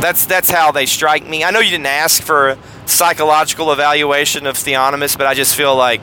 That's 0.00 0.26
that's 0.26 0.50
how 0.50 0.70
they 0.70 0.84
strike 0.84 1.26
me. 1.26 1.44
I 1.44 1.50
know 1.50 1.60
you 1.60 1.70
didn't 1.70 1.86
ask 1.86 2.22
for 2.22 2.50
a 2.50 2.58
psychological 2.84 3.72
evaluation 3.72 4.46
of 4.46 4.56
theonomists, 4.56 5.16
but 5.16 5.26
I 5.26 5.32
just 5.32 5.56
feel 5.56 5.74
like 5.74 6.02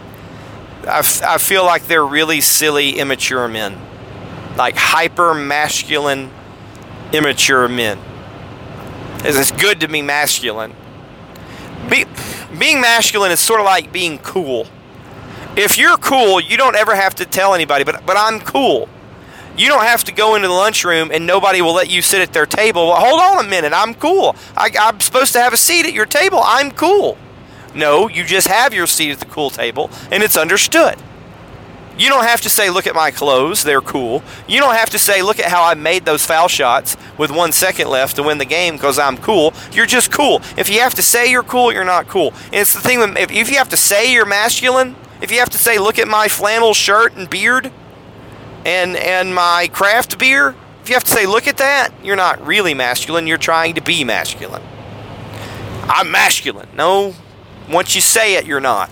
I, 0.88 1.00
f- 1.00 1.22
I 1.22 1.38
feel 1.38 1.64
like 1.64 1.86
they're 1.86 2.06
really 2.06 2.42
silly, 2.42 2.98
immature 2.98 3.48
men. 3.48 3.78
Like 4.58 4.76
hyper 4.76 5.36
masculine, 5.36 6.32
immature 7.14 7.68
men. 7.68 8.00
It's 9.24 9.52
good 9.52 9.82
to 9.82 9.88
be 9.88 10.02
masculine. 10.02 10.74
Be, 11.88 12.06
being 12.58 12.82
masculine 12.82 13.32
is 13.32 13.40
sort 13.40 13.60
of 13.60 13.66
like 13.66 13.92
being 13.92 14.18
cool. 14.18 14.68
If 15.56 15.78
you're 15.78 15.98
cool, 15.98 16.40
you 16.40 16.56
don't 16.56 16.76
ever 16.76 16.96
have 16.96 17.16
to 17.16 17.26
tell 17.26 17.54
anybody, 17.54 17.84
but, 17.84 18.06
but 18.06 18.16
I'm 18.18 18.40
cool. 18.40 18.88
You 19.58 19.68
don't 19.68 19.84
have 19.84 20.06
to 20.06 20.14
go 20.14 20.36
into 20.36 20.48
the 20.48 20.54
lunchroom 20.54 21.12
and 21.12 21.28
nobody 21.28 21.62
will 21.62 21.74
let 21.74 21.90
you 21.90 22.02
sit 22.02 22.22
at 22.22 22.32
their 22.32 22.46
table. 22.46 22.88
Well, 22.88 23.00
hold 23.00 23.20
on 23.20 23.46
a 23.46 23.48
minute, 23.50 23.74
I'm 23.74 23.94
cool. 23.94 24.36
I, 24.56 24.70
I'm 24.80 25.00
supposed 25.02 25.34
to 25.34 25.42
have 25.42 25.52
a 25.52 25.58
seat 25.58 25.86
at 25.86 25.94
your 25.94 26.06
table. 26.06 26.40
I'm 26.42 26.72
cool. 26.72 27.18
No, 27.76 28.08
you 28.08 28.24
just 28.24 28.48
have 28.48 28.74
your 28.74 28.88
seat 28.88 29.12
at 29.12 29.20
the 29.20 29.26
cool 29.26 29.50
table 29.50 29.90
and 30.10 30.24
it's 30.24 30.38
understood. 30.38 30.96
You 31.98 32.08
don't 32.08 32.24
have 32.24 32.42
to 32.42 32.50
say, 32.50 32.70
look 32.70 32.88
at 32.88 32.96
my 32.96 33.12
clothes, 33.12 33.64
they're 33.64 33.82
cool. 33.82 34.24
You 34.48 34.60
don't 34.62 34.76
have 34.76 34.90
to 34.92 35.00
say, 35.00 35.22
look 35.22 35.38
at 35.38 35.52
how 35.52 35.64
I 35.64 35.74
made 35.74 36.06
those 36.06 36.26
foul 36.26 36.48
shots 36.48 36.96
with 37.18 37.30
one 37.30 37.52
second 37.52 37.90
left 37.90 38.16
to 38.16 38.24
win 38.24 38.38
the 38.38 38.46
game 38.46 38.76
because 38.76 38.98
I'm 38.98 39.18
cool. 39.18 39.54
You're 39.74 39.86
just 39.86 40.12
cool. 40.12 40.42
If 40.58 40.70
you 40.70 40.80
have 40.80 40.96
to 40.96 41.04
say 41.04 41.30
you're 41.30 41.44
cool, 41.44 41.74
you're 41.74 41.84
not 41.84 42.08
cool. 42.08 42.34
And 42.46 42.56
it's 42.56 42.74
the 42.74 42.80
thing, 42.80 43.02
if, 43.18 43.32
if 43.32 43.52
you 43.52 43.58
have 43.58 43.70
to 43.70 43.78
say 43.78 44.14
you're 44.14 44.26
masculine, 44.26 44.96
if 45.22 45.32
you 45.32 45.40
have 45.40 45.50
to 45.52 45.58
say, 45.58 45.78
look 45.78 46.00
at 46.00 46.08
my 46.08 46.28
flannel 46.28 46.74
shirt 46.74 47.16
and 47.16 47.30
beard 47.30 47.72
and, 48.66 48.98
and 48.98 49.34
my 49.34 49.70
craft 49.72 50.18
beer, 50.18 50.56
if 50.82 50.90
you 50.90 50.96
have 50.96 51.04
to 51.04 51.12
say, 51.12 51.28
look 51.28 51.48
at 51.48 51.58
that, 51.58 51.90
you're 52.04 52.16
not 52.16 52.46
really 52.46 52.74
masculine, 52.74 53.28
you're 53.28 53.38
trying 53.38 53.76
to 53.76 53.82
be 53.82 54.04
masculine. 54.04 54.64
I'm 55.84 56.12
masculine. 56.12 56.70
No, 56.76 57.14
once 57.70 57.94
you 57.96 58.02
say 58.02 58.36
it, 58.36 58.46
you're 58.46 58.60
not. 58.60 58.90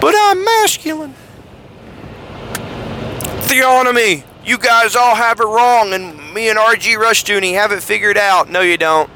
But 0.00 0.14
I'm 0.16 0.44
masculine. 0.44 1.14
Theonomy. 3.46 4.24
You 4.44 4.56
guys 4.56 4.96
all 4.96 5.14
have 5.14 5.40
it 5.40 5.44
wrong, 5.44 5.92
and 5.92 6.32
me 6.32 6.48
and 6.48 6.58
RG 6.58 6.96
Rushdoony 6.96 7.54
have 7.54 7.70
it 7.70 7.82
figured 7.82 8.16
out. 8.16 8.48
No, 8.48 8.62
you 8.62 8.78
don't. 8.78 9.10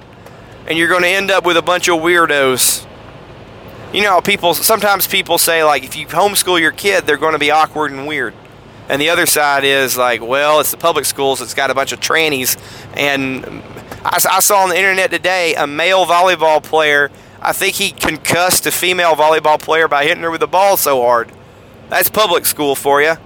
And 0.66 0.76
you're 0.76 0.88
going 0.88 1.02
to 1.02 1.08
end 1.08 1.30
up 1.30 1.44
with 1.44 1.56
a 1.56 1.62
bunch 1.62 1.88
of 1.88 2.00
weirdos. 2.00 2.86
You 3.92 4.02
know, 4.02 4.20
people 4.20 4.54
sometimes 4.54 5.06
people 5.06 5.38
say 5.38 5.64
like 5.64 5.84
if 5.84 5.96
you 5.96 6.06
homeschool 6.06 6.60
your 6.60 6.72
kid, 6.72 7.04
they're 7.06 7.16
going 7.16 7.34
to 7.34 7.38
be 7.38 7.50
awkward 7.50 7.92
and 7.92 8.06
weird. 8.06 8.34
And 8.88 9.00
the 9.00 9.10
other 9.10 9.26
side 9.26 9.64
is 9.64 9.96
like, 9.96 10.20
well, 10.20 10.60
it's 10.60 10.70
the 10.70 10.76
public 10.76 11.04
schools. 11.04 11.40
It's 11.40 11.54
got 11.54 11.70
a 11.70 11.74
bunch 11.74 11.92
of 11.92 12.00
trannies. 12.00 12.60
And 12.96 13.62
I, 14.04 14.18
I 14.30 14.40
saw 14.40 14.62
on 14.62 14.70
the 14.70 14.76
internet 14.76 15.10
today 15.10 15.54
a 15.54 15.66
male 15.66 16.04
volleyball 16.04 16.62
player 16.62 17.10
I 17.44 17.52
think 17.52 17.74
he 17.74 17.90
concussed 17.90 18.66
a 18.66 18.70
female 18.70 19.16
volleyball 19.16 19.60
player 19.60 19.88
by 19.88 20.04
hitting 20.04 20.22
her 20.22 20.30
with 20.30 20.44
a 20.44 20.46
ball 20.46 20.76
so 20.76 21.02
hard. 21.02 21.32
That's 21.88 22.08
public 22.08 22.46
school 22.46 22.76
for 22.76 23.02
you. 23.02 23.16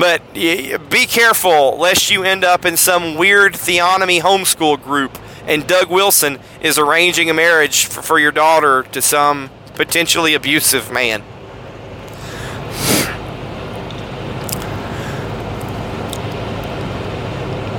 But 0.00 0.22
be 0.32 1.06
careful 1.06 1.76
lest 1.76 2.10
you 2.10 2.24
end 2.24 2.44
up 2.44 2.64
in 2.64 2.78
some 2.78 3.16
weird 3.16 3.52
theonomy 3.52 4.20
homeschool 4.20 4.82
group 4.82 5.18
and 5.46 5.66
Doug 5.66 5.90
Wilson 5.90 6.38
is 6.60 6.78
arranging 6.78 7.30
a 7.30 7.34
marriage 7.34 7.86
for, 7.86 8.02
for 8.02 8.18
your 8.18 8.32
daughter 8.32 8.82
to 8.92 9.00
some 9.00 9.50
potentially 9.74 10.34
abusive 10.34 10.90
man. 10.90 11.22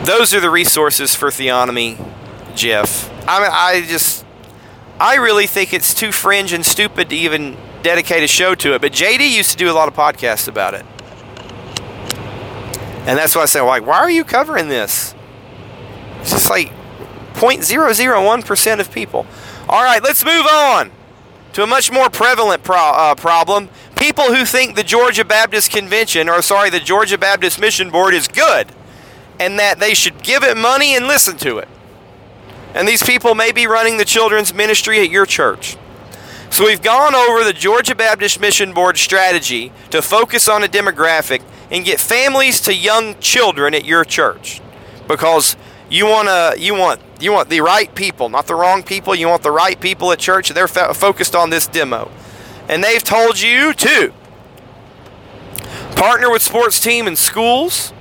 Those 0.06 0.34
are 0.34 0.40
the 0.40 0.50
resources 0.50 1.16
for 1.16 1.28
theonomy, 1.28 1.98
Jeff. 2.56 3.12
I 3.28 3.42
mean, 3.42 3.50
I 3.52 3.86
just, 3.86 4.26
I 5.02 5.16
really 5.16 5.48
think 5.48 5.74
it's 5.74 5.94
too 5.94 6.14
fringe 6.14 6.54
and 6.54 6.66
stupid 6.66 7.10
to 7.10 7.16
even 7.16 7.58
dedicate 7.84 8.24
a 8.24 8.28
show 8.28 8.56
to 8.56 8.74
it. 8.74 8.82
But 8.82 8.94
JD 8.94 9.30
used 9.30 9.52
to 9.52 9.58
do 9.58 9.70
a 9.70 9.74
lot 9.74 9.90
of 9.90 9.94
podcasts 9.94 10.48
about 10.48 10.74
it. 10.76 10.86
And 13.06 13.18
that's 13.18 13.36
why 13.36 13.42
I 13.42 13.46
said, 13.46 13.62
like, 13.62 13.86
why 13.86 13.98
are 13.98 14.10
you 14.10 14.24
covering 14.24 14.70
this? 14.70 15.14
It's 16.22 16.32
just 16.32 16.50
like 16.50 16.72
0.001% 17.38 18.80
of 18.80 18.92
people. 18.92 19.26
All 19.70 19.84
right, 19.84 20.04
let's 20.04 20.26
move 20.26 20.46
on 20.46 20.92
to 21.54 21.64
a 21.64 21.68
much 21.68 21.92
more 21.92 22.10
prevalent 22.10 22.64
pro- 22.64 22.78
uh, 22.78 23.16
problem. 23.16 23.70
People 23.96 24.26
who 24.26 24.46
think 24.46 24.76
the 24.76 24.84
Georgia 24.84 25.26
Baptist 25.26 25.72
Convention, 25.72 26.30
or 26.30 26.42
sorry, 26.42 26.70
the 26.70 26.80
Georgia 26.80 27.18
Baptist 27.18 27.60
Mission 27.60 27.90
Board 27.90 28.14
is 28.14 28.28
good 28.28 28.68
and 29.40 29.60
that 29.60 29.80
they 29.80 29.94
should 29.94 30.24
give 30.24 30.44
it 30.44 30.58
money 30.58 30.96
and 30.96 31.08
listen 31.08 31.38
to 31.38 31.58
it. 31.58 31.68
And 32.74 32.88
these 32.88 33.04
people 33.04 33.36
may 33.36 33.52
be 33.52 33.68
running 33.68 33.98
the 33.98 34.06
children's 34.06 34.54
ministry 34.54 35.00
at 35.00 35.10
your 35.10 35.26
church. 35.26 35.78
So 36.50 36.66
we've 36.66 36.82
gone 36.82 37.14
over 37.14 37.44
the 37.44 37.54
Georgia 37.54 37.96
Baptist 37.96 38.40
Mission 38.40 38.74
Board 38.74 38.98
strategy 38.98 39.72
to 39.90 40.02
focus 40.02 40.48
on 40.48 40.64
a 40.64 40.68
demographic 40.68 41.42
and 41.70 41.84
get 41.84 42.00
families 42.00 42.62
to 42.62 42.74
young 42.74 43.20
children 43.20 43.74
at 43.74 43.86
your 43.86 44.06
church 44.06 44.62
because 45.08 45.58
you 45.90 46.06
want 46.06 46.28
to 46.28 46.56
you 46.60 46.74
want 46.74 47.02
you 47.20 47.32
want 47.32 47.50
the 47.50 47.62
right 47.62 47.94
people, 47.96 48.30
not 48.30 48.48
the 48.48 48.56
wrong 48.56 48.84
people. 48.84 49.16
You 49.16 49.28
want 49.28 49.44
the 49.44 49.52
right 49.52 49.80
people 49.80 50.12
at 50.12 50.20
church. 50.20 50.50
They're 50.50 50.68
fo- 50.68 50.94
focused 50.94 51.36
on 51.36 51.50
this 51.50 51.68
demo, 51.68 52.12
and 52.68 52.84
they've 52.84 53.04
told 53.04 53.40
you 53.40 53.74
to 53.74 54.14
partner 55.96 56.30
with 56.30 56.42
sports 56.42 56.80
team 56.80 57.08
and 57.08 57.18
schools. 57.18 57.94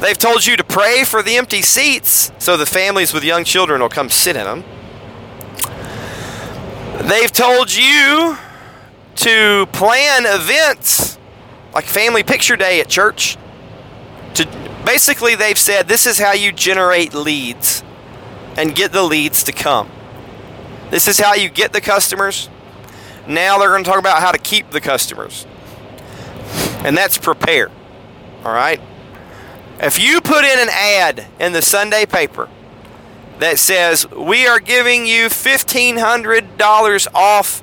They've 0.00 0.18
told 0.18 0.46
you 0.46 0.56
to 0.56 0.64
pray 0.64 1.04
for 1.04 1.22
the 1.22 1.36
empty 1.36 1.62
seats 1.62 2.32
so 2.38 2.56
the 2.56 2.66
families 2.66 3.14
with 3.14 3.22
young 3.22 3.44
children 3.44 3.80
will 3.80 3.88
come 3.88 4.10
sit 4.10 4.36
in 4.36 4.44
them. 4.44 4.64
They've 7.08 7.30
told 7.30 7.72
you 7.74 8.36
to 9.16 9.66
plan 9.72 10.24
events 10.26 11.18
like 11.74 11.84
Family 11.84 12.22
Picture 12.22 12.56
Day 12.56 12.80
at 12.80 12.88
church. 12.88 13.36
To 14.34 14.46
basically, 14.84 15.34
they've 15.34 15.58
said 15.58 15.88
this 15.88 16.06
is 16.06 16.18
how 16.18 16.32
you 16.32 16.52
generate 16.52 17.14
leads 17.14 17.84
and 18.56 18.74
get 18.74 18.92
the 18.92 19.02
leads 19.02 19.42
to 19.44 19.52
come. 19.52 19.90
This 20.90 21.08
is 21.08 21.18
how 21.18 21.34
you 21.34 21.48
get 21.48 21.72
the 21.72 21.80
customers. 21.80 22.48
Now 23.26 23.58
they're 23.58 23.70
going 23.70 23.84
to 23.84 23.88
talk 23.88 23.98
about 23.98 24.20
how 24.20 24.32
to 24.32 24.38
keep 24.38 24.70
the 24.70 24.80
customers, 24.80 25.46
and 26.84 26.96
that's 26.96 27.16
prepare. 27.16 27.70
All 28.44 28.52
right. 28.52 28.80
If 29.78 29.98
you 29.98 30.20
put 30.20 30.44
in 30.44 30.58
an 30.58 30.68
ad 30.70 31.26
in 31.40 31.52
the 31.52 31.62
Sunday 31.62 32.06
paper 32.06 32.48
that 33.38 33.58
says 33.58 34.08
we 34.10 34.46
are 34.46 34.60
giving 34.60 35.06
you 35.06 35.26
$1,500 35.26 37.06
off 37.14 37.62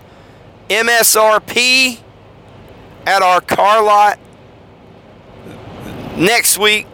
MSRP 0.69 1.99
at 3.05 3.21
our 3.21 3.41
car 3.41 3.83
lot 3.83 4.19
next 6.17 6.57
week, 6.57 6.87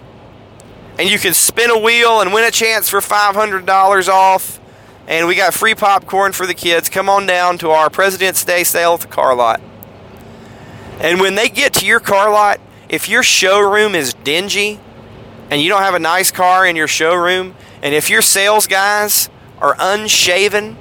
and 0.98 1.10
you 1.10 1.20
can 1.20 1.34
spin 1.34 1.70
a 1.70 1.78
wheel 1.78 2.22
and 2.22 2.34
win 2.34 2.46
a 2.46 2.52
chance 2.52 2.90
for 2.90 3.00
$500 3.00 4.08
off, 4.08 4.60
and 5.08 5.28
we 5.28 5.36
got 5.36 5.54
free 5.54 5.76
popcorn 5.76 6.32
for 6.32 6.46
the 6.46 6.54
kids. 6.54 6.90
Come 6.90 7.10
on 7.10 7.26
down 7.26 7.58
to 7.60 7.72
our 7.72 7.90
President's 7.90 8.44
Day 8.44 8.64
sale 8.64 8.94
at 8.94 9.02
the 9.02 9.08
car 9.08 9.36
lot. 9.36 9.62
And 11.00 11.20
when 11.20 11.36
they 11.36 11.50
get 11.50 11.74
to 11.76 11.86
your 11.86 12.00
car 12.00 12.32
lot, 12.32 12.60
if 12.88 13.10
your 13.10 13.24
showroom 13.24 13.96
is 13.96 14.14
dingy 14.14 14.80
and 15.50 15.62
you 15.62 15.70
don't 15.70 15.82
have 15.82 15.94
a 15.94 16.00
nice 16.00 16.32
car 16.32 16.66
in 16.66 16.76
your 16.76 16.88
showroom, 16.88 17.56
and 17.82 17.94
if 17.94 18.10
your 18.10 18.22
sales 18.22 18.66
guys 18.66 19.30
are 19.60 19.76
unshaven, 19.78 20.78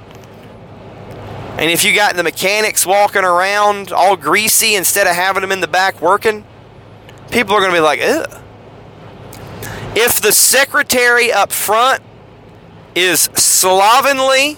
and 1.57 1.71
if 1.71 1.83
you 1.83 1.93
got 1.93 2.15
the 2.15 2.23
mechanics 2.23 2.85
walking 2.85 3.23
around 3.23 3.91
all 3.91 4.15
greasy 4.15 4.75
instead 4.75 5.07
of 5.07 5.15
having 5.15 5.41
them 5.41 5.51
in 5.51 5.61
the 5.61 5.67
back 5.67 6.01
working, 6.01 6.45
people 7.31 7.53
are 7.53 7.59
going 7.59 7.71
to 7.71 7.77
be 7.77 7.81
like, 7.81 7.99
ugh. 8.01 8.41
If 9.95 10.19
the 10.19 10.33
secretary 10.33 11.31
up 11.31 11.51
front 11.51 12.03
is 12.95 13.21
slovenly, 13.33 14.57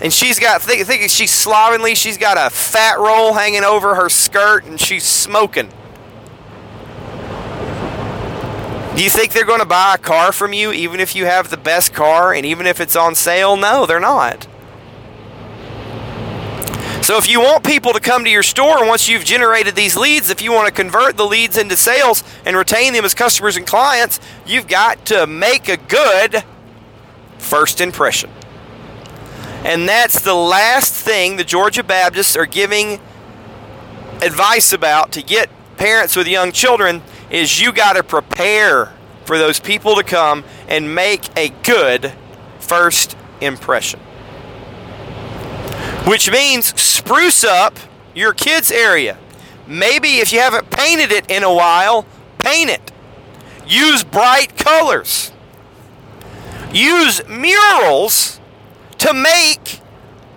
and 0.00 0.12
she's 0.12 0.38
got, 0.38 0.62
think, 0.62 0.86
think 0.86 1.10
she's 1.10 1.30
slovenly, 1.30 1.94
she's 1.94 2.18
got 2.18 2.36
a 2.36 2.50
fat 2.50 2.98
roll 2.98 3.32
hanging 3.32 3.64
over 3.64 3.94
her 3.94 4.08
skirt 4.08 4.64
and 4.64 4.80
she's 4.80 5.04
smoking. 5.04 5.70
Do 8.94 9.04
you 9.04 9.10
think 9.10 9.32
they're 9.32 9.44
going 9.44 9.60
to 9.60 9.66
buy 9.66 9.94
a 9.94 9.98
car 9.98 10.32
from 10.32 10.52
you 10.52 10.72
even 10.72 11.00
if 11.00 11.14
you 11.14 11.24
have 11.24 11.50
the 11.50 11.56
best 11.56 11.94
car 11.94 12.34
and 12.34 12.44
even 12.44 12.66
if 12.66 12.80
it's 12.80 12.96
on 12.96 13.14
sale? 13.14 13.56
No, 13.56 13.86
they're 13.86 14.00
not. 14.00 14.46
So 17.08 17.16
if 17.16 17.26
you 17.26 17.40
want 17.40 17.64
people 17.64 17.94
to 17.94 18.00
come 18.00 18.24
to 18.24 18.30
your 18.30 18.42
store 18.42 18.86
once 18.86 19.08
you've 19.08 19.24
generated 19.24 19.74
these 19.74 19.96
leads, 19.96 20.28
if 20.28 20.42
you 20.42 20.52
want 20.52 20.66
to 20.68 20.74
convert 20.74 21.16
the 21.16 21.24
leads 21.24 21.56
into 21.56 21.74
sales 21.74 22.22
and 22.44 22.54
retain 22.54 22.92
them 22.92 23.02
as 23.06 23.14
customers 23.14 23.56
and 23.56 23.66
clients, 23.66 24.20
you've 24.44 24.68
got 24.68 25.06
to 25.06 25.26
make 25.26 25.70
a 25.70 25.78
good 25.78 26.44
first 27.38 27.80
impression. 27.80 28.28
And 29.64 29.88
that's 29.88 30.20
the 30.20 30.34
last 30.34 30.92
thing 30.92 31.38
the 31.38 31.44
Georgia 31.44 31.82
Baptists 31.82 32.36
are 32.36 32.44
giving 32.44 33.00
advice 34.20 34.74
about 34.74 35.12
to 35.12 35.22
get 35.22 35.48
parents 35.78 36.14
with 36.14 36.28
young 36.28 36.52
children 36.52 37.00
is 37.30 37.58
you 37.58 37.72
got 37.72 37.94
to 37.94 38.02
prepare 38.02 38.92
for 39.24 39.38
those 39.38 39.58
people 39.58 39.94
to 39.94 40.04
come 40.04 40.44
and 40.68 40.94
make 40.94 41.34
a 41.38 41.48
good 41.62 42.12
first 42.58 43.16
impression. 43.40 43.98
Which 46.06 46.30
means 46.30 46.80
spruce 46.80 47.44
up 47.44 47.78
your 48.14 48.32
kids' 48.32 48.70
area. 48.70 49.18
Maybe 49.66 50.18
if 50.18 50.32
you 50.32 50.40
haven't 50.40 50.70
painted 50.70 51.12
it 51.12 51.30
in 51.30 51.42
a 51.42 51.52
while, 51.52 52.06
paint 52.38 52.70
it. 52.70 52.92
Use 53.66 54.02
bright 54.02 54.56
colors. 54.56 55.32
Use 56.72 57.26
murals 57.28 58.40
to 58.98 59.12
make 59.12 59.80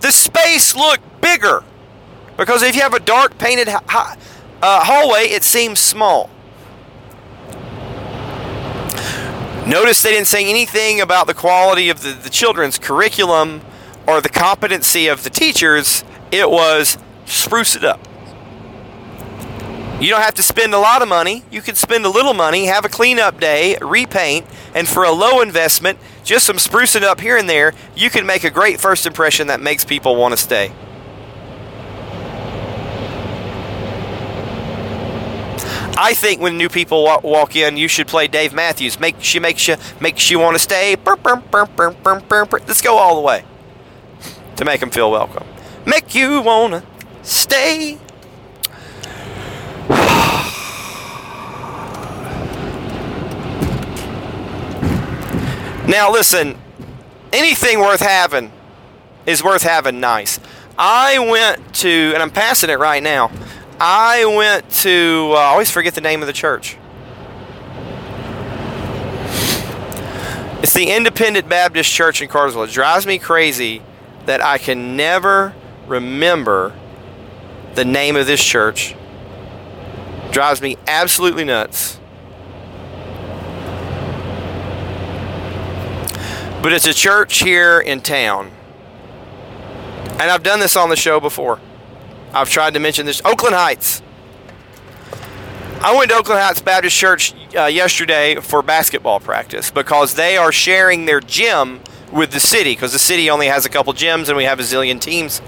the 0.01 0.11
space 0.11 0.75
look 0.75 0.99
bigger. 1.21 1.63
Because 2.37 2.63
if 2.63 2.75
you 2.75 2.81
have 2.81 2.93
a 2.93 2.99
dark 2.99 3.37
painted 3.37 3.69
uh, 3.69 4.15
hallway, 4.61 5.25
it 5.25 5.43
seems 5.43 5.79
small. 5.79 6.29
Notice 9.65 10.01
they 10.01 10.11
didn't 10.11 10.27
say 10.27 10.49
anything 10.49 10.99
about 10.99 11.27
the 11.27 11.33
quality 11.33 11.89
of 11.89 12.01
the, 12.01 12.13
the 12.13 12.29
children's 12.29 12.79
curriculum 12.79 13.61
or 14.11 14.19
the 14.19 14.29
competency 14.29 15.07
of 15.07 15.23
the 15.23 15.29
teachers. 15.29 16.03
It 16.31 16.49
was 16.49 16.97
spruce 17.25 17.77
it 17.77 17.85
up. 17.85 17.99
You 20.01 20.09
don't 20.09 20.21
have 20.21 20.33
to 20.35 20.43
spend 20.43 20.73
a 20.73 20.79
lot 20.79 21.01
of 21.01 21.07
money. 21.07 21.43
You 21.51 21.61
can 21.61 21.75
spend 21.75 22.05
a 22.05 22.09
little 22.09 22.33
money, 22.33 22.65
have 22.65 22.83
a 22.83 22.89
cleanup 22.89 23.39
day, 23.39 23.77
repaint, 23.81 24.47
and 24.75 24.87
for 24.87 25.03
a 25.03 25.11
low 25.11 25.41
investment, 25.41 25.99
just 26.23 26.45
some 26.45 26.57
sprucing 26.57 27.03
up 27.03 27.21
here 27.21 27.37
and 27.37 27.47
there, 27.47 27.73
you 27.95 28.09
can 28.09 28.25
make 28.25 28.43
a 28.43 28.49
great 28.49 28.81
first 28.81 29.05
impression 29.05 29.47
that 29.47 29.61
makes 29.61 29.85
people 29.85 30.15
want 30.15 30.33
to 30.33 30.37
stay. 30.37 30.73
I 35.97 36.13
think 36.15 36.41
when 36.41 36.57
new 36.57 36.69
people 36.69 37.03
walk, 37.03 37.55
in, 37.55 37.77
you 37.77 37.87
should 37.87 38.07
play 38.07 38.27
Dave 38.27 38.53
Matthews. 38.53 38.99
Make 38.99 39.17
she 39.19 39.39
makes 39.39 39.67
you 39.67 39.75
makes 39.99 40.31
you 40.31 40.39
want 40.39 40.55
to 40.55 40.59
stay. 40.59 40.95
Let's 40.95 42.81
go 42.81 42.97
all 42.97 43.15
the 43.15 43.21
way 43.21 43.43
to 44.61 44.65
make 44.65 44.79
them 44.79 44.91
feel 44.91 45.09
welcome. 45.09 45.43
Make 45.87 46.13
you 46.13 46.39
wanna 46.39 46.83
stay. 47.23 47.97
Now 55.87 56.11
listen, 56.11 56.57
anything 57.33 57.79
worth 57.79 58.01
having 58.01 58.51
is 59.25 59.43
worth 59.43 59.63
having 59.63 59.99
nice. 59.99 60.39
I 60.77 61.17
went 61.17 61.73
to, 61.77 62.11
and 62.13 62.21
I'm 62.21 62.29
passing 62.29 62.69
it 62.69 62.77
right 62.77 63.01
now. 63.01 63.31
I 63.79 64.25
went 64.25 64.69
to, 64.81 65.31
uh, 65.33 65.37
I 65.37 65.45
always 65.45 65.71
forget 65.71 65.95
the 65.95 66.01
name 66.01 66.21
of 66.21 66.27
the 66.27 66.33
church. 66.33 66.77
It's 70.61 70.73
the 70.73 70.91
Independent 70.91 71.49
Baptist 71.49 71.91
Church 71.91 72.21
in 72.21 72.29
Cartersville. 72.29 72.63
It 72.63 72.71
drives 72.71 73.07
me 73.07 73.17
crazy 73.17 73.81
that 74.25 74.43
I 74.43 74.57
can 74.57 74.95
never 74.95 75.53
remember 75.87 76.73
the 77.75 77.85
name 77.85 78.15
of 78.15 78.27
this 78.27 78.43
church. 78.43 78.95
Drives 80.31 80.61
me 80.61 80.77
absolutely 80.87 81.43
nuts. 81.43 81.99
But 86.61 86.73
it's 86.73 86.85
a 86.85 86.93
church 86.93 87.39
here 87.39 87.79
in 87.79 88.01
town. 88.01 88.51
And 90.11 90.29
I've 90.29 90.43
done 90.43 90.59
this 90.59 90.75
on 90.75 90.89
the 90.89 90.95
show 90.95 91.19
before. 91.19 91.59
I've 92.33 92.49
tried 92.49 92.75
to 92.75 92.79
mention 92.79 93.05
this. 93.05 93.21
Oakland 93.25 93.55
Heights. 93.55 94.01
I 95.81 95.95
went 95.95 96.11
to 96.11 96.17
Oakland 96.17 96.39
Heights 96.39 96.61
Baptist 96.61 96.95
Church 96.95 97.33
uh, 97.55 97.65
yesterday 97.65 98.35
for 98.35 98.61
basketball 98.61 99.19
practice 99.19 99.71
because 99.71 100.13
they 100.13 100.37
are 100.37 100.51
sharing 100.51 101.05
their 101.05 101.19
gym 101.19 101.81
with 102.11 102.31
the 102.31 102.39
city 102.39 102.73
because 102.73 102.93
the 102.93 102.99
city 102.99 103.29
only 103.29 103.47
has 103.47 103.65
a 103.65 103.69
couple 103.69 103.93
gyms 103.93 104.27
and 104.27 104.37
we 104.37 104.43
have 104.43 104.59
a 104.59 104.63
zillion 104.63 104.99
teams. 104.99 105.41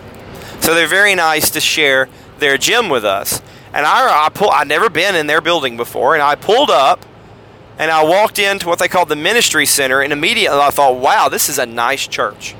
So 0.62 0.74
they're 0.74 0.88
very 0.88 1.16
nice 1.16 1.50
to 1.52 1.60
share 1.60 2.08
their 2.40 2.58
gym 2.58 2.90
with 2.90 3.04
us. 3.04 3.42
And 3.74 3.86
I, 3.86 4.26
I 4.26 4.30
pull, 4.30 4.50
I'd 4.50 4.68
never 4.68 4.90
been 4.90 5.16
in 5.16 5.28
their 5.28 5.42
building 5.42 5.78
before, 5.78 6.14
and 6.14 6.22
I 6.22 6.36
pulled 6.36 6.70
up 6.70 7.06
and 7.80 7.90
I 7.90 8.04
walked 8.04 8.38
into 8.38 8.68
what 8.68 8.80
they 8.80 8.88
called 8.88 9.10
the 9.10 9.16
ministry 9.16 9.66
center, 9.66 10.02
and 10.02 10.14
immediately 10.14 10.60
I 10.60 10.70
thought, 10.70 10.96
wow, 10.98 11.28
this 11.28 11.50
is 11.50 11.58
a 11.58 11.66
nice 11.66 12.08
church. 12.08 12.56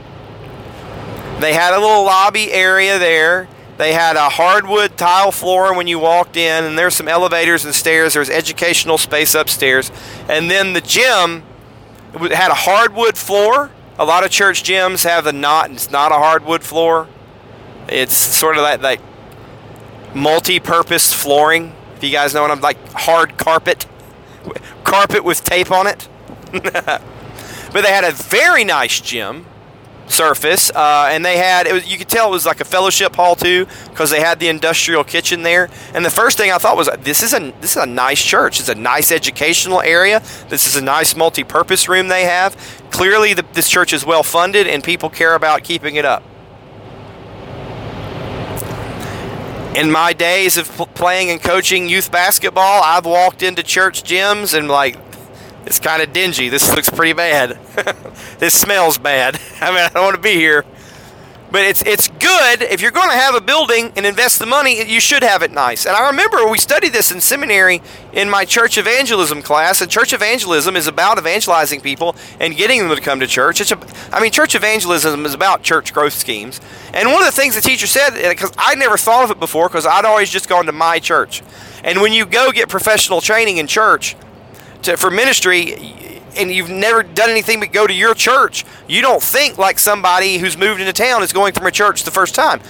They 1.40 1.54
had 1.54 1.74
a 1.74 1.80
little 1.80 2.04
lobby 2.04 2.52
area 2.52 2.98
there. 2.98 3.48
They 3.78 3.94
had 3.94 4.16
a 4.16 4.30
hardwood 4.30 4.98
tile 4.98 5.32
floor 5.32 5.76
when 5.76 5.88
you 5.88 6.00
walked 6.00 6.38
in, 6.38 6.64
and 6.64 6.78
there's 6.78 6.96
some 6.96 7.08
elevators 7.08 7.66
and 7.66 7.76
stairs. 7.76 8.14
There's 8.14 8.30
educational 8.30 8.98
space 8.98 9.36
upstairs. 9.36 9.92
And 10.30 10.50
then 10.50 10.74
the 10.74 10.82
gym 10.82 11.44
had 12.14 12.52
a 12.52 12.56
hardwood 12.56 13.18
floor. 13.18 13.72
A 14.00 14.06
lot 14.06 14.24
of 14.24 14.32
church 14.32 14.64
gyms 14.64 15.04
have 15.04 15.24
the 15.24 15.34
not, 15.34 15.72
it's 15.72 15.92
not 15.92 16.12
a 16.12 16.16
hardwood 16.16 16.64
floor. 16.64 17.08
It's 17.88 18.18
sort 18.18 18.58
of 18.58 18.64
like, 18.64 18.82
like 18.82 19.02
multi 20.16 20.60
purpose 20.60 21.14
flooring. 21.14 21.76
If 21.96 22.04
you 22.04 22.12
guys 22.12 22.34
know 22.34 22.42
what 22.42 22.52
I'm 22.52 22.62
like, 22.62 22.78
hard 22.94 23.38
carpet. 23.38 23.86
Carpet 24.84 25.24
with 25.24 25.44
tape 25.44 25.72
on 25.72 25.88
it. 25.88 26.08
but 26.52 27.02
they 27.72 27.92
had 27.92 28.04
a 28.04 28.12
very 28.12 28.64
nice 28.64 29.00
gym 29.00 29.46
surface, 30.08 30.70
uh, 30.72 31.10
and 31.12 31.26
they 31.26 31.38
had 31.38 31.66
it 31.66 31.74
was, 31.74 31.88
you 31.92 31.98
could 31.98 32.10
tell 32.10 32.28
it 32.28 32.32
was 32.32 32.46
like 32.46 32.60
a 32.62 32.66
fellowship 32.66 33.16
hall 33.16 33.36
too, 33.36 33.66
because 33.90 34.10
they 34.10 34.20
had 34.20 34.40
the 34.40 34.48
industrial 34.48 35.04
kitchen 35.04 35.44
there. 35.44 35.70
And 35.94 36.06
the 36.06 36.10
first 36.10 36.38
thing 36.38 36.52
I 36.52 36.58
thought 36.58 36.78
was, 36.78 36.90
this 37.00 37.24
is 37.24 37.34
a 37.34 37.54
this 37.62 37.72
is 37.76 37.84
a 37.84 37.86
nice 37.86 38.24
church. 38.24 38.60
It's 38.60 38.70
a 38.70 38.76
nice 38.76 39.12
educational 39.12 39.82
area. 39.82 40.22
This 40.50 40.68
is 40.68 40.76
a 40.76 40.82
nice 40.82 41.16
multi-purpose 41.16 41.88
room 41.88 42.08
they 42.08 42.26
have. 42.26 42.56
Clearly, 42.92 43.34
the, 43.34 43.46
this 43.54 43.70
church 43.70 43.94
is 43.94 44.06
well 44.06 44.24
funded, 44.24 44.68
and 44.68 44.84
people 44.84 45.10
care 45.10 45.36
about 45.36 45.64
keeping 45.64 45.96
it 45.96 46.06
up. 46.06 46.24
In 49.76 49.92
my 49.92 50.14
days 50.14 50.58
of 50.58 50.68
playing 50.94 51.32
and 51.32 51.42
coaching 51.42 51.90
youth 51.90 52.12
basketball, 52.12 52.84
I've 52.84 53.08
walked 53.08 53.42
into 53.42 53.64
church 53.64 54.04
gyms 54.04 54.56
and 54.56 54.68
like 54.68 54.96
it's 55.66 55.80
kind 55.80 56.02
of 56.02 56.14
dingy. 56.14 56.50
This 56.50 56.74
looks 56.76 56.90
pretty 56.90 57.14
bad. 57.14 57.60
this 58.40 58.60
smells 58.60 58.98
bad. 58.98 59.40
I 59.62 59.70
mean, 59.70 59.80
I 59.80 59.90
don't 59.90 60.04
want 60.04 60.16
to 60.16 60.22
be 60.22 60.36
here. 60.36 60.66
But 61.54 61.66
it's 61.66 61.84
it's 61.84 62.08
good 62.08 62.64
if 62.64 62.82
you're 62.82 62.90
going 62.90 63.12
to 63.12 63.16
have 63.16 63.36
a 63.36 63.40
building 63.40 63.94
and 63.96 64.08
invest 64.08 64.40
the 64.40 64.48
money, 64.48 64.84
you 64.92 65.00
should 65.00 65.22
have 65.22 65.44
it 65.44 65.52
nice. 65.52 65.86
And 65.86 65.96
I 65.96 66.08
remember 66.08 66.50
we 66.50 66.58
studied 66.58 66.94
this 66.94 67.12
in 67.12 67.22
seminary 67.22 67.80
in 68.12 68.28
my 68.28 68.44
church 68.44 68.80
evangelism 68.80 69.44
class. 69.44 69.80
And 69.80 69.92
church 69.92 70.14
evangelism 70.14 70.76
is 70.76 70.88
about 70.88 71.20
evangelizing 71.20 71.82
people 71.82 72.16
and 72.40 72.58
getting 72.58 72.80
them 72.80 72.98
to 72.98 73.00
come 73.00 73.20
to 73.20 73.28
church. 73.28 73.62
It's 73.62 73.72
a, 73.72 73.78
I 74.12 74.20
mean, 74.20 74.32
church 74.32 74.56
evangelism 74.56 75.28
is 75.28 75.36
about 75.36 75.62
church 75.62 75.94
growth 75.94 76.14
schemes. 76.14 76.60
And 76.92 77.12
one 77.12 77.22
of 77.22 77.28
the 77.28 77.40
things 77.40 77.54
the 77.54 77.62
teacher 77.62 77.86
said, 77.86 78.18
uh, 78.18 78.30
because 78.30 78.52
I 78.58 78.74
never 78.74 78.98
thought 78.98 79.24
of 79.24 79.30
it 79.30 79.40
before, 79.40 79.70
because 79.70 79.86
I'd 79.86 80.06
always 80.06 80.32
just 80.32 80.50
gone 80.50 80.66
to 80.66 80.72
my 80.72 80.98
church. 80.98 81.44
And 81.84 82.02
when 82.02 82.14
you 82.14 82.26
go 82.26 82.52
get 82.52 82.68
professional 82.68 83.22
training 83.22 83.58
in 83.58 83.68
church, 83.68 84.16
to, 84.84 84.98
for 84.98 85.10
ministry 85.10 86.04
and 86.36 86.52
you've 86.52 86.70
never 86.70 87.04
done 87.04 87.30
anything 87.30 87.60
but 87.60 87.72
go 87.72 87.88
to 87.88 87.94
your 87.94 88.14
church, 88.14 88.66
you 88.88 89.02
don't 89.02 89.22
think 89.22 89.58
like 89.58 89.80
somebody 89.80 90.38
who's 90.38 90.58
moved 90.58 90.80
into 90.80 90.94
town 90.94 91.24
is 91.24 91.34
going 91.34 91.54
from 91.54 91.66
a 91.66 91.72
church 91.72 92.04
the 92.04 92.12
first 92.12 92.36
time. 92.36 92.62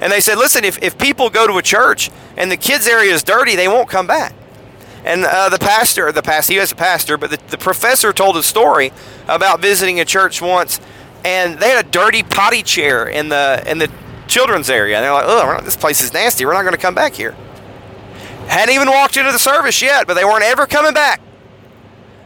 And 0.00 0.12
they 0.12 0.20
said, 0.20 0.38
listen, 0.38 0.64
if, 0.64 0.82
if 0.82 0.98
people 0.98 1.30
go 1.30 1.46
to 1.46 1.58
a 1.58 1.62
church 1.62 2.10
and 2.36 2.50
the 2.50 2.56
kids' 2.56 2.86
area 2.86 3.12
is 3.12 3.22
dirty, 3.22 3.56
they 3.56 3.68
won't 3.68 3.88
come 3.88 4.06
back. 4.06 4.34
And 5.04 5.24
uh, 5.24 5.48
the 5.48 5.58
pastor, 5.58 6.10
the 6.12 6.22
pastor, 6.22 6.52
he 6.52 6.58
was 6.58 6.72
a 6.72 6.76
pastor, 6.76 7.16
but 7.16 7.30
the, 7.30 7.38
the 7.48 7.58
professor 7.58 8.12
told 8.12 8.36
a 8.36 8.42
story 8.42 8.92
about 9.26 9.60
visiting 9.60 10.00
a 10.00 10.04
church 10.04 10.42
once, 10.42 10.80
and 11.24 11.58
they 11.58 11.70
had 11.70 11.84
a 11.84 11.88
dirty 11.88 12.22
potty 12.22 12.62
chair 12.62 13.08
in 13.08 13.28
the 13.28 13.62
in 13.66 13.78
the 13.78 13.90
children's 14.26 14.68
area. 14.68 14.96
And 14.96 15.04
they're 15.04 15.12
like, 15.12 15.24
oh, 15.26 15.60
this 15.64 15.76
place 15.76 16.00
is 16.00 16.12
nasty. 16.12 16.44
We're 16.44 16.52
not 16.52 16.62
going 16.62 16.74
to 16.74 16.80
come 16.80 16.94
back 16.94 17.14
here. 17.14 17.32
Hadn't 18.48 18.74
even 18.74 18.88
walked 18.88 19.16
into 19.16 19.32
the 19.32 19.38
service 19.38 19.80
yet, 19.80 20.06
but 20.06 20.14
they 20.14 20.24
weren't 20.24 20.44
ever 20.44 20.66
coming 20.66 20.94
back 20.94 21.20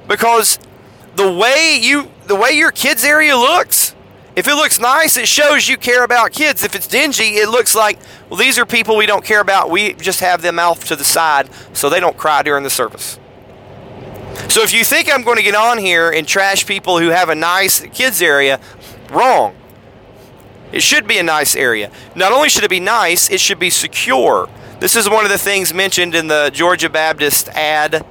because 0.09 0.59
the 1.17 1.31
way 1.31 1.79
you 1.81 2.11
the 2.27 2.37
way 2.37 2.53
your 2.53 2.71
kids 2.71 3.05
area 3.05 3.37
looks 3.37 3.95
if 4.35 4.49
it 4.49 4.55
looks 4.55 4.81
nice 4.81 5.17
it 5.17 5.29
shows 5.29 5.69
you 5.69 5.77
care 5.77 6.05
about 6.05 6.33
kids. 6.33 6.65
If 6.65 6.75
it's 6.75 6.87
dingy 6.87 7.37
it 7.37 7.49
looks 7.49 7.75
like 7.75 7.99
well 8.29 8.39
these 8.39 8.59
are 8.59 8.65
people 8.67 8.97
we 8.97 9.07
don't 9.07 9.25
care 9.25 9.41
about. 9.41 9.71
We 9.71 9.93
just 9.95 10.21
have 10.21 10.43
them 10.43 10.59
off 10.59 10.85
to 10.87 10.97
the 10.97 11.05
side 11.05 11.51
so 11.73 11.91
they 11.91 12.01
don't 12.01 12.17
cry 12.17 12.43
during 12.43 12.65
the 12.65 12.71
service. 12.71 13.19
So 14.49 14.63
if 14.63 14.73
you 14.73 14.85
think 14.85 15.13
i'm 15.13 15.23
going 15.23 15.37
to 15.37 15.43
get 15.43 15.55
on 15.55 15.79
here 15.79 16.11
and 16.11 16.27
trash 16.27 16.67
people 16.67 16.99
who 16.99 17.09
have 17.09 17.29
a 17.29 17.35
nice 17.35 17.81
kids 17.81 18.23
area 18.23 18.61
wrong. 19.11 19.55
It 20.73 20.83
should 20.83 21.07
be 21.07 21.19
a 21.19 21.23
nice 21.23 21.55
area. 21.55 21.91
Not 22.15 22.33
only 22.33 22.49
should 22.49 22.65
it 22.65 22.71
be 22.71 22.81
nice 22.81 23.31
it 23.31 23.41
should 23.41 23.59
be 23.59 23.69
secure. 23.69 24.49
This 24.81 24.97
is 24.97 25.09
one 25.09 25.25
of 25.25 25.31
the 25.31 25.39
things 25.39 25.75
mentioned 25.75 26.15
in 26.15 26.29
the 26.29 26.51
georgia 26.55 26.89
baptist 26.89 27.49
ad 27.51 28.05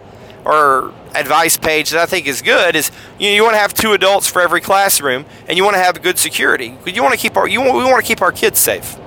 or 0.45 0.93
advice 1.13 1.57
page 1.57 1.91
that 1.91 1.99
I 1.99 2.05
think 2.05 2.27
is 2.27 2.41
good 2.41 2.75
is 2.75 2.91
you, 3.19 3.29
know, 3.29 3.35
you 3.35 3.43
want 3.43 3.55
to 3.55 3.59
have 3.59 3.73
two 3.73 3.93
adults 3.93 4.27
for 4.27 4.41
every 4.41 4.61
classroom, 4.61 5.25
and 5.47 5.57
you 5.57 5.63
want 5.63 5.75
to 5.75 5.81
have 5.81 6.01
good 6.01 6.17
security. 6.17 6.77
You 6.85 7.03
want 7.03 7.13
to 7.13 7.19
keep 7.19 7.37
our 7.37 7.47
you 7.47 7.61
want, 7.61 7.75
we 7.75 7.83
want 7.83 8.03
to 8.03 8.07
keep 8.07 8.21
our 8.21 8.31
kids 8.31 8.59
safe. 8.59 8.97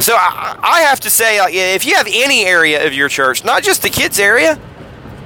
So 0.00 0.14
I, 0.14 0.58
I 0.62 0.80
have 0.82 1.00
to 1.00 1.10
say, 1.10 1.38
if 1.74 1.86
you 1.86 1.94
have 1.94 2.06
any 2.06 2.44
area 2.44 2.86
of 2.86 2.92
your 2.92 3.08
church, 3.08 3.42
not 3.42 3.62
just 3.62 3.80
the 3.80 3.88
kids 3.88 4.18
area, 4.18 4.60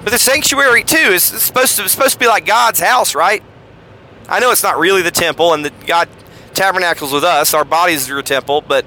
but 0.05 0.11
the 0.11 0.19
sanctuary 0.19 0.85
too, 0.85 0.97
is 0.97 1.25
supposed 1.25 1.77
to 1.77 1.89
supposed 1.89 2.13
to 2.13 2.19
be 2.19 2.29
like 2.29 2.47
God's 2.47 2.79
house, 2.79 3.15
right? 3.15 3.43
I 4.29 4.41
know 4.41 4.53
it's 4.53 4.63
not 4.63 4.79
really 4.79 5.03
the 5.03 5.11
temple, 5.11 5.55
and 5.55 5.71
God 5.87 6.09
tabernacles 6.55 7.13
with 7.13 7.25
us. 7.25 7.55
Our 7.55 7.65
bodies 7.65 8.09
are 8.11 8.19
a 8.19 8.23
temple, 8.23 8.61
but 8.61 8.85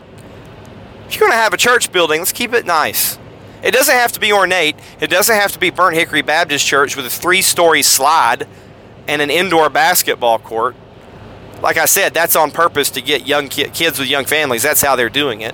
if 1.12 1.20
you're 1.20 1.28
going 1.28 1.38
to 1.38 1.44
have 1.44 1.54
a 1.54 1.58
church 1.58 1.92
building, 1.92 2.22
let's 2.22 2.32
keep 2.32 2.54
it 2.54 2.66
nice. 2.66 3.20
It 3.62 3.72
doesn't 3.72 3.94
have 3.94 4.14
to 4.14 4.20
be 4.22 4.32
ornate. 4.32 4.78
It 5.02 5.10
doesn't 5.10 5.36
have 5.36 5.52
to 5.52 5.60
be 5.60 5.70
Burnt 5.70 5.94
Hickory 5.94 6.22
Baptist 6.22 6.66
Church 6.66 6.96
with 6.96 7.06
a 7.06 7.10
three 7.10 7.42
story 7.42 7.82
slide 7.82 8.48
and 9.10 9.22
an 9.22 9.30
indoor 9.30 9.70
basketball 9.70 10.40
court. 10.40 10.74
Like 11.62 11.76
I 11.76 11.84
said, 11.84 12.14
that's 12.14 12.38
on 12.38 12.52
purpose 12.52 12.90
to 12.92 13.02
get 13.02 13.28
young 13.28 13.50
ki- 13.50 13.72
kids 13.72 14.00
with 14.00 14.08
young 14.08 14.24
families. 14.24 14.64
That's 14.64 14.82
how 14.82 14.96
they're 14.96 15.10
doing 15.10 15.42
it. 15.42 15.54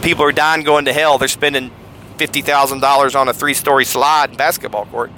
People 0.00 0.22
are 0.22 0.32
dying 0.32 0.62
going 0.62 0.84
to 0.84 0.92
hell. 0.92 1.18
They're 1.18 1.26
spending 1.26 1.72
$50,000 2.16 3.18
on 3.18 3.28
a 3.28 3.34
three 3.34 3.52
story 3.52 3.84
slide 3.84 4.28
and 4.28 4.38
basketball 4.38 4.86
court. 4.86 5.10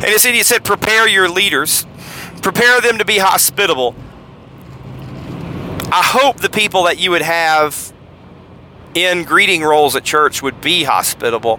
And 0.00 0.20
said, 0.20 0.34
it 0.34 0.44
said, 0.44 0.64
prepare 0.64 1.06
your 1.06 1.28
leaders, 1.28 1.86
prepare 2.42 2.80
them 2.80 2.98
to 2.98 3.04
be 3.04 3.18
hospitable 3.18 3.94
I 5.90 6.02
hope 6.02 6.40
the 6.40 6.50
people 6.50 6.82
that 6.84 6.98
you 6.98 7.10
would 7.12 7.22
have 7.22 7.94
in 8.94 9.24
greeting 9.24 9.62
roles 9.62 9.96
at 9.96 10.04
church 10.04 10.42
would 10.42 10.60
be 10.60 10.84
hospitable. 10.84 11.58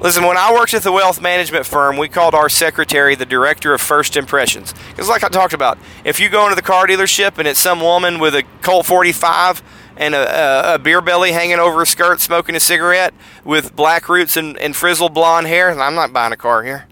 Listen, 0.00 0.24
when 0.24 0.38
I 0.38 0.52
worked 0.52 0.72
at 0.72 0.82
the 0.82 0.92
wealth 0.92 1.20
management 1.20 1.66
firm, 1.66 1.98
we 1.98 2.08
called 2.08 2.34
our 2.34 2.48
secretary 2.48 3.14
the 3.14 3.26
director 3.26 3.74
of 3.74 3.82
first 3.82 4.16
impressions. 4.16 4.74
Because, 4.90 5.10
like 5.10 5.24
I 5.24 5.28
talked 5.28 5.52
about, 5.52 5.78
if 6.04 6.18
you 6.18 6.30
go 6.30 6.44
into 6.44 6.56
the 6.56 6.62
car 6.62 6.86
dealership 6.86 7.36
and 7.36 7.46
it's 7.46 7.60
some 7.60 7.80
woman 7.80 8.18
with 8.18 8.34
a 8.34 8.44
Colt 8.62 8.86
45 8.86 9.62
and 9.98 10.14
a, 10.14 10.72
a, 10.72 10.74
a 10.74 10.78
beer 10.78 11.02
belly 11.02 11.32
hanging 11.32 11.58
over 11.58 11.80
her 11.80 11.86
skirt, 11.86 12.20
smoking 12.20 12.54
a 12.54 12.60
cigarette 12.60 13.12
with 13.44 13.76
black 13.76 14.08
roots 14.08 14.38
and, 14.38 14.58
and 14.58 14.74
frizzled 14.74 15.12
blonde 15.12 15.48
hair, 15.48 15.70
I'm 15.70 15.94
not 15.94 16.14
buying 16.14 16.32
a 16.32 16.36
car 16.36 16.62
here. 16.62 16.86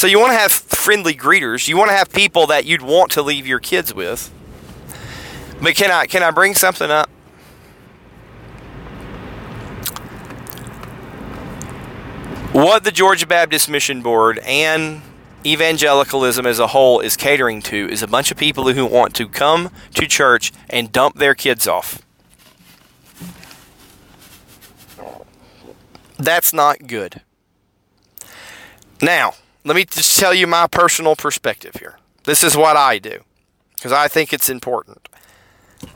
So 0.00 0.06
you 0.06 0.18
want 0.18 0.32
to 0.32 0.38
have 0.38 0.50
friendly 0.50 1.12
greeters. 1.12 1.68
You 1.68 1.76
want 1.76 1.90
to 1.90 1.94
have 1.94 2.10
people 2.10 2.46
that 2.46 2.64
you'd 2.64 2.80
want 2.80 3.10
to 3.12 3.22
leave 3.22 3.46
your 3.46 3.60
kids 3.60 3.94
with. 3.94 4.32
But 5.60 5.74
can 5.74 5.90
I 5.90 6.06
can 6.06 6.22
I 6.22 6.30
bring 6.30 6.54
something 6.54 6.90
up? 6.90 7.10
What 12.52 12.84
the 12.84 12.90
Georgia 12.90 13.26
Baptist 13.26 13.68
Mission 13.68 14.00
Board 14.00 14.38
and 14.38 15.02
evangelicalism 15.44 16.46
as 16.46 16.58
a 16.58 16.68
whole 16.68 17.00
is 17.00 17.14
catering 17.14 17.60
to 17.64 17.86
is 17.90 18.02
a 18.02 18.08
bunch 18.08 18.30
of 18.30 18.38
people 18.38 18.72
who 18.72 18.86
want 18.86 19.14
to 19.16 19.28
come 19.28 19.70
to 19.96 20.06
church 20.06 20.50
and 20.70 20.90
dump 20.90 21.16
their 21.16 21.34
kids 21.34 21.68
off. 21.68 22.00
That's 26.16 26.54
not 26.54 26.86
good. 26.86 27.20
Now, 29.02 29.34
let 29.64 29.76
me 29.76 29.84
just 29.84 30.18
tell 30.18 30.32
you 30.32 30.46
my 30.46 30.66
personal 30.66 31.16
perspective 31.16 31.76
here. 31.76 31.98
This 32.24 32.42
is 32.42 32.56
what 32.56 32.76
I 32.76 32.98
do 32.98 33.20
because 33.76 33.92
I 33.92 34.08
think 34.08 34.32
it's 34.32 34.48
important. 34.48 35.08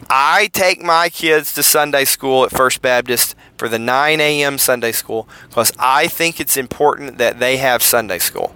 I 0.08 0.48
take 0.52 0.82
my 0.82 1.08
kids 1.08 1.52
to 1.54 1.62
Sunday 1.62 2.04
school 2.04 2.44
at 2.44 2.50
First 2.50 2.80
Baptist 2.80 3.34
for 3.58 3.68
the 3.68 3.78
9 3.78 4.20
a.m. 4.20 4.58
Sunday 4.58 4.92
school 4.92 5.28
because 5.48 5.72
I 5.78 6.08
think 6.08 6.40
it's 6.40 6.56
important 6.56 7.18
that 7.18 7.38
they 7.38 7.58
have 7.58 7.82
Sunday 7.82 8.18
school. 8.18 8.54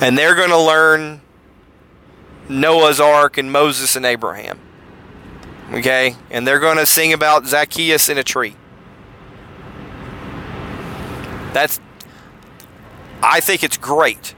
And 0.00 0.16
they're 0.16 0.34
going 0.34 0.50
to 0.50 0.60
learn 0.60 1.20
Noah's 2.48 3.00
Ark 3.00 3.36
and 3.36 3.52
Moses 3.52 3.96
and 3.96 4.06
Abraham. 4.06 4.60
Okay? 5.72 6.14
And 6.30 6.46
they're 6.46 6.60
going 6.60 6.78
to 6.78 6.86
sing 6.86 7.12
about 7.12 7.46
Zacchaeus 7.46 8.08
in 8.08 8.16
a 8.16 8.24
tree. 8.24 8.54
That's 11.52 11.80
I 13.22 13.40
think 13.40 13.62
it's 13.62 13.76
great. 13.76 14.34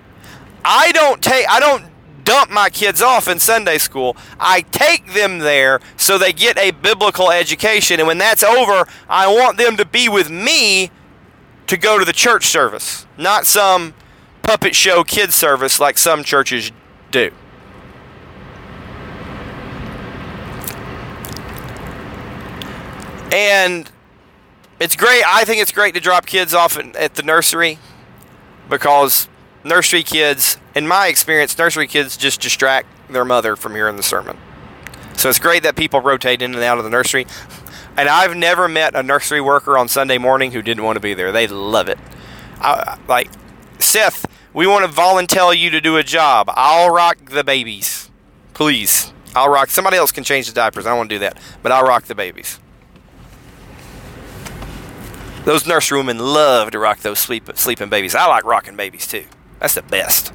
I 0.64 0.93
don't 0.93 1.22
take 1.22 1.49
I 1.49 1.61
don't 1.61 1.85
dump 2.24 2.51
my 2.51 2.70
kids 2.70 3.03
off 3.03 3.28
in 3.28 3.39
Sunday 3.39 3.78
school. 3.78 4.16
I 4.39 4.61
take 4.61 5.14
them 5.14 5.39
there 5.39 5.81
so 5.97 6.18
they 6.18 6.33
get 6.33 6.59
a 6.59 6.70
biblical 6.70 7.31
education 7.31 7.99
and 7.99 8.07
when 8.07 8.18
that's 8.18 8.43
over, 8.43 8.87
I 9.09 9.28
want 9.28 9.59
them 9.59 9.76
to 9.76 9.85
be 9.85 10.09
with 10.09 10.31
me 10.31 10.91
to 11.66 11.76
go 11.76 11.99
to 11.99 12.05
the 12.05 12.12
church 12.12 12.47
service, 12.47 13.07
not 13.16 13.47
some 13.47 13.95
puppet 14.43 14.74
show 14.74 15.05
kids 15.05 15.35
service 15.35 15.78
like 15.78 15.99
some 15.99 16.24
churches 16.24 16.72
do. 17.11 17.31
And 23.33 23.91
it's 24.81 24.97
great. 24.97 25.22
I 25.24 25.45
think 25.45 25.62
it's 25.62 25.70
great 25.70 25.95
to 25.95 26.01
drop 26.01 26.26
kids 26.26 26.53
off 26.53 26.76
at 26.78 27.14
the 27.14 27.22
nursery 27.22 27.78
because 28.71 29.29
nursery 29.64 30.03
kids, 30.03 30.57
in 30.75 30.89
my 30.89 31.09
experience, 31.09 31.59
nursery 31.59 31.87
kids 31.87 32.16
just 32.16 32.41
distract 32.41 32.89
their 33.11 33.25
mother 33.25 33.57
from 33.57 33.75
hearing 33.75 33.97
the 33.97 34.03
sermon. 34.03 34.39
So 35.16 35.29
it's 35.29 35.39
great 35.39 35.62
that 35.64 35.77
people 35.77 36.01
rotate 36.01 36.41
in 36.41 36.55
and 36.55 36.62
out 36.62 36.79
of 36.79 36.85
the 36.85 36.91
nursery. 36.91 37.27
And 37.97 38.09
I've 38.09 38.35
never 38.35 38.68
met 38.68 38.95
a 38.95 39.03
nursery 39.03 39.41
worker 39.41 39.77
on 39.77 39.89
Sunday 39.89 40.16
morning 40.16 40.53
who 40.53 40.62
didn't 40.62 40.85
want 40.85 40.97
to 40.97 41.01
be 41.01 41.12
there. 41.12 41.33
They 41.33 41.47
love 41.47 41.89
it. 41.89 41.99
I, 42.61 42.99
like, 43.07 43.29
Seth, 43.79 44.25
we 44.55 44.66
want 44.66 44.87
to 44.87 44.91
volunteer 44.91 45.53
you 45.53 45.68
to 45.71 45.81
do 45.81 45.97
a 45.97 46.03
job. 46.03 46.49
I'll 46.55 46.91
rock 46.91 47.18
the 47.27 47.45
babies. 47.45 48.11
Please. 48.55 49.12
I'll 49.35 49.51
rock. 49.51 49.68
Somebody 49.68 49.97
else 49.97 50.12
can 50.12 50.25
change 50.25 50.49
the 50.49 50.55
diapers. 50.55 50.87
I 50.87 50.91
don't 50.91 50.99
want 50.99 51.11
to 51.11 51.16
do 51.16 51.21
that. 51.21 51.39
But 51.62 51.73
I'll 51.73 51.85
rock 51.85 52.05
the 52.05 52.14
babies. 52.14 52.59
Those 55.45 55.64
nurserywomen 55.64 56.18
love 56.18 56.70
to 56.72 56.78
rock 56.78 57.01
those 57.01 57.18
sleep, 57.18 57.51
sleeping 57.55 57.88
babies. 57.88 58.14
I 58.14 58.26
like 58.26 58.45
rocking 58.45 58.76
babies 58.76 59.07
too. 59.07 59.24
That's 59.59 59.74
the 59.74 59.82
best. 59.82 60.32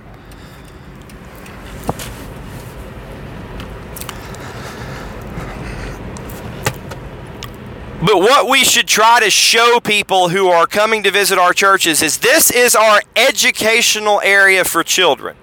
But 8.06 8.18
what 8.18 8.48
we 8.48 8.64
should 8.64 8.88
try 8.88 9.20
to 9.20 9.32
show 9.32 9.80
people 9.80 10.30
who 10.30 10.50
are 10.50 10.68
coming 10.68 11.02
to 11.04 11.12
visit 11.12 11.40
our 11.40 11.54
churches 11.54 12.04
is 12.04 12.20
this 12.20 12.52
is 12.52 12.76
our 12.76 13.02
educational 13.16 14.22
area 14.22 14.64
for 14.64 14.84
children. 14.84 15.36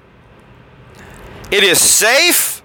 It 1.50 1.64
is 1.64 1.80
safe. 1.80 2.62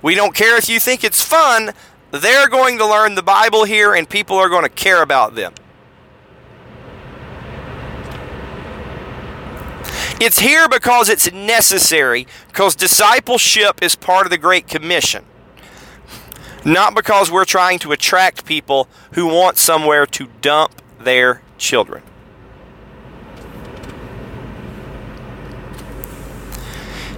We 0.00 0.14
don't 0.14 0.34
care 0.34 0.56
if 0.56 0.68
you 0.68 0.80
think 0.80 1.04
it's 1.04 1.22
fun. 1.22 1.72
They're 2.10 2.48
going 2.48 2.78
to 2.78 2.86
learn 2.86 3.14
the 3.14 3.22
Bible 3.22 3.64
here, 3.64 3.94
and 3.94 4.08
people 4.08 4.36
are 4.36 4.48
going 4.48 4.64
to 4.64 4.70
care 4.70 5.02
about 5.02 5.34
them. 5.34 5.52
It's 10.24 10.38
here 10.38 10.68
because 10.68 11.08
it's 11.08 11.32
necessary, 11.32 12.28
because 12.46 12.76
discipleship 12.76 13.82
is 13.82 13.96
part 13.96 14.24
of 14.24 14.30
the 14.30 14.38
Great 14.38 14.68
Commission 14.68 15.24
not 16.64 16.94
because 16.94 17.30
we're 17.30 17.44
trying 17.44 17.78
to 17.80 17.92
attract 17.92 18.44
people 18.44 18.88
who 19.14 19.26
want 19.26 19.56
somewhere 19.56 20.06
to 20.06 20.28
dump 20.40 20.80
their 21.00 21.42
children. 21.58 22.02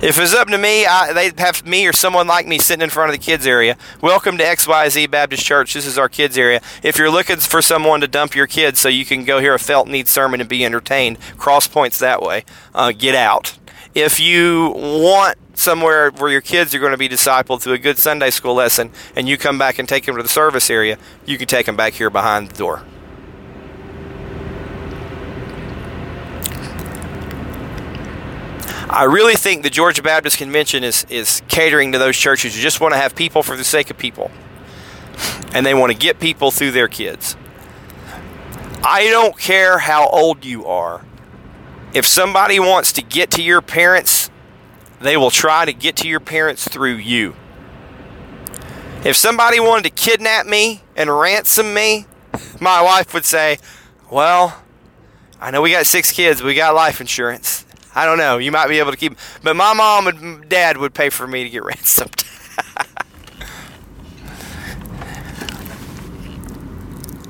If 0.04 0.18
it's 0.18 0.34
up 0.34 0.48
to 0.48 0.58
me, 0.58 0.84
I, 0.84 1.14
they'd 1.14 1.40
have 1.40 1.64
me 1.64 1.86
or 1.86 1.94
someone 1.94 2.26
like 2.26 2.46
me 2.46 2.58
sitting 2.58 2.82
in 2.82 2.90
front 2.90 3.08
of 3.08 3.18
the 3.18 3.24
kids 3.24 3.46
area. 3.46 3.78
Welcome 4.02 4.36
to 4.36 4.44
XYZ 4.44 5.10
Baptist 5.10 5.46
Church. 5.46 5.72
This 5.72 5.86
is 5.86 5.96
our 5.96 6.10
kids 6.10 6.36
area. 6.36 6.60
If 6.82 6.98
you're 6.98 7.10
looking 7.10 7.38
for 7.38 7.62
someone 7.62 8.02
to 8.02 8.06
dump 8.06 8.34
your 8.34 8.46
kids 8.46 8.78
so 8.78 8.90
you 8.90 9.06
can 9.06 9.24
go 9.24 9.40
hear 9.40 9.54
a 9.54 9.58
felt 9.58 9.88
need 9.88 10.06
sermon 10.06 10.40
and 10.40 10.48
be 10.48 10.62
entertained, 10.62 11.18
cross 11.38 11.66
points 11.66 12.00
that 12.00 12.20
way. 12.20 12.44
Uh, 12.74 12.92
get 12.92 13.14
out. 13.14 13.56
If 13.94 14.20
you 14.20 14.74
want 14.76 15.38
somewhere 15.54 16.10
where 16.10 16.30
your 16.30 16.42
kids 16.42 16.74
are 16.74 16.80
going 16.80 16.92
to 16.92 16.98
be 16.98 17.08
discipled 17.08 17.62
through 17.62 17.72
a 17.72 17.78
good 17.78 17.96
Sunday 17.96 18.28
school 18.28 18.56
lesson 18.56 18.90
and 19.16 19.26
you 19.26 19.38
come 19.38 19.56
back 19.56 19.78
and 19.78 19.88
take 19.88 20.04
them 20.04 20.16
to 20.16 20.22
the 20.22 20.28
service 20.28 20.68
area, 20.68 20.98
you 21.24 21.38
can 21.38 21.48
take 21.48 21.64
them 21.64 21.76
back 21.76 21.94
here 21.94 22.10
behind 22.10 22.50
the 22.50 22.54
door. 22.58 22.82
I 28.88 29.04
really 29.04 29.34
think 29.34 29.62
the 29.62 29.70
Georgia 29.70 30.02
Baptist 30.02 30.38
Convention 30.38 30.84
is, 30.84 31.06
is 31.08 31.42
catering 31.48 31.92
to 31.92 31.98
those 31.98 32.16
churches 32.16 32.54
who 32.54 32.60
just 32.60 32.80
want 32.80 32.92
to 32.94 32.98
have 32.98 33.14
people 33.14 33.42
for 33.42 33.56
the 33.56 33.64
sake 33.64 33.90
of 33.90 33.98
people. 33.98 34.30
And 35.52 35.64
they 35.64 35.74
want 35.74 35.92
to 35.92 35.98
get 35.98 36.20
people 36.20 36.50
through 36.50 36.72
their 36.72 36.88
kids. 36.88 37.36
I 38.82 39.06
don't 39.10 39.38
care 39.38 39.78
how 39.78 40.08
old 40.08 40.44
you 40.44 40.66
are. 40.66 41.04
If 41.94 42.06
somebody 42.06 42.58
wants 42.58 42.92
to 42.92 43.02
get 43.02 43.30
to 43.32 43.42
your 43.42 43.62
parents 43.62 44.30
they 45.04 45.16
will 45.16 45.30
try 45.30 45.64
to 45.64 45.72
get 45.72 45.96
to 45.96 46.08
your 46.08 46.20
parents 46.20 46.66
through 46.66 46.94
you. 46.94 47.34
If 49.04 49.16
somebody 49.16 49.60
wanted 49.60 49.84
to 49.84 49.90
kidnap 49.90 50.46
me 50.46 50.82
and 50.96 51.10
ransom 51.10 51.74
me, 51.74 52.06
my 52.58 52.80
wife 52.80 53.12
would 53.12 53.26
say, 53.26 53.58
Well, 54.10 54.62
I 55.40 55.50
know 55.50 55.60
we 55.60 55.70
got 55.70 55.86
six 55.86 56.10
kids, 56.10 56.42
we 56.42 56.54
got 56.54 56.74
life 56.74 57.00
insurance. 57.00 57.63
I 57.94 58.06
don't 58.06 58.18
know, 58.18 58.38
you 58.38 58.50
might 58.50 58.68
be 58.68 58.78
able 58.78 58.90
to 58.90 58.96
keep, 58.96 59.16
but 59.42 59.54
my 59.54 59.72
mom 59.72 60.08
and 60.08 60.48
dad 60.48 60.76
would 60.78 60.94
pay 60.94 61.10
for 61.10 61.26
me 61.26 61.44
to 61.44 61.50
get 61.50 61.62
ransomed. 61.64 62.24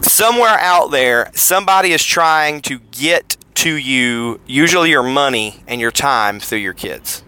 Somewhere 0.03 0.59
out 0.61 0.91
there, 0.91 1.31
somebody 1.35 1.93
is 1.93 2.05
trying 2.05 2.63
to 2.63 2.79
get 2.79 3.37
to 3.57 3.75
you, 3.75 4.41
usually 4.47 4.91
your 4.91 5.03
money 5.03 5.63
and 5.67 5.81
your 5.81 5.91
time 5.91 6.39
through 6.39 6.59
your 6.59 6.73
kids. 6.73 7.25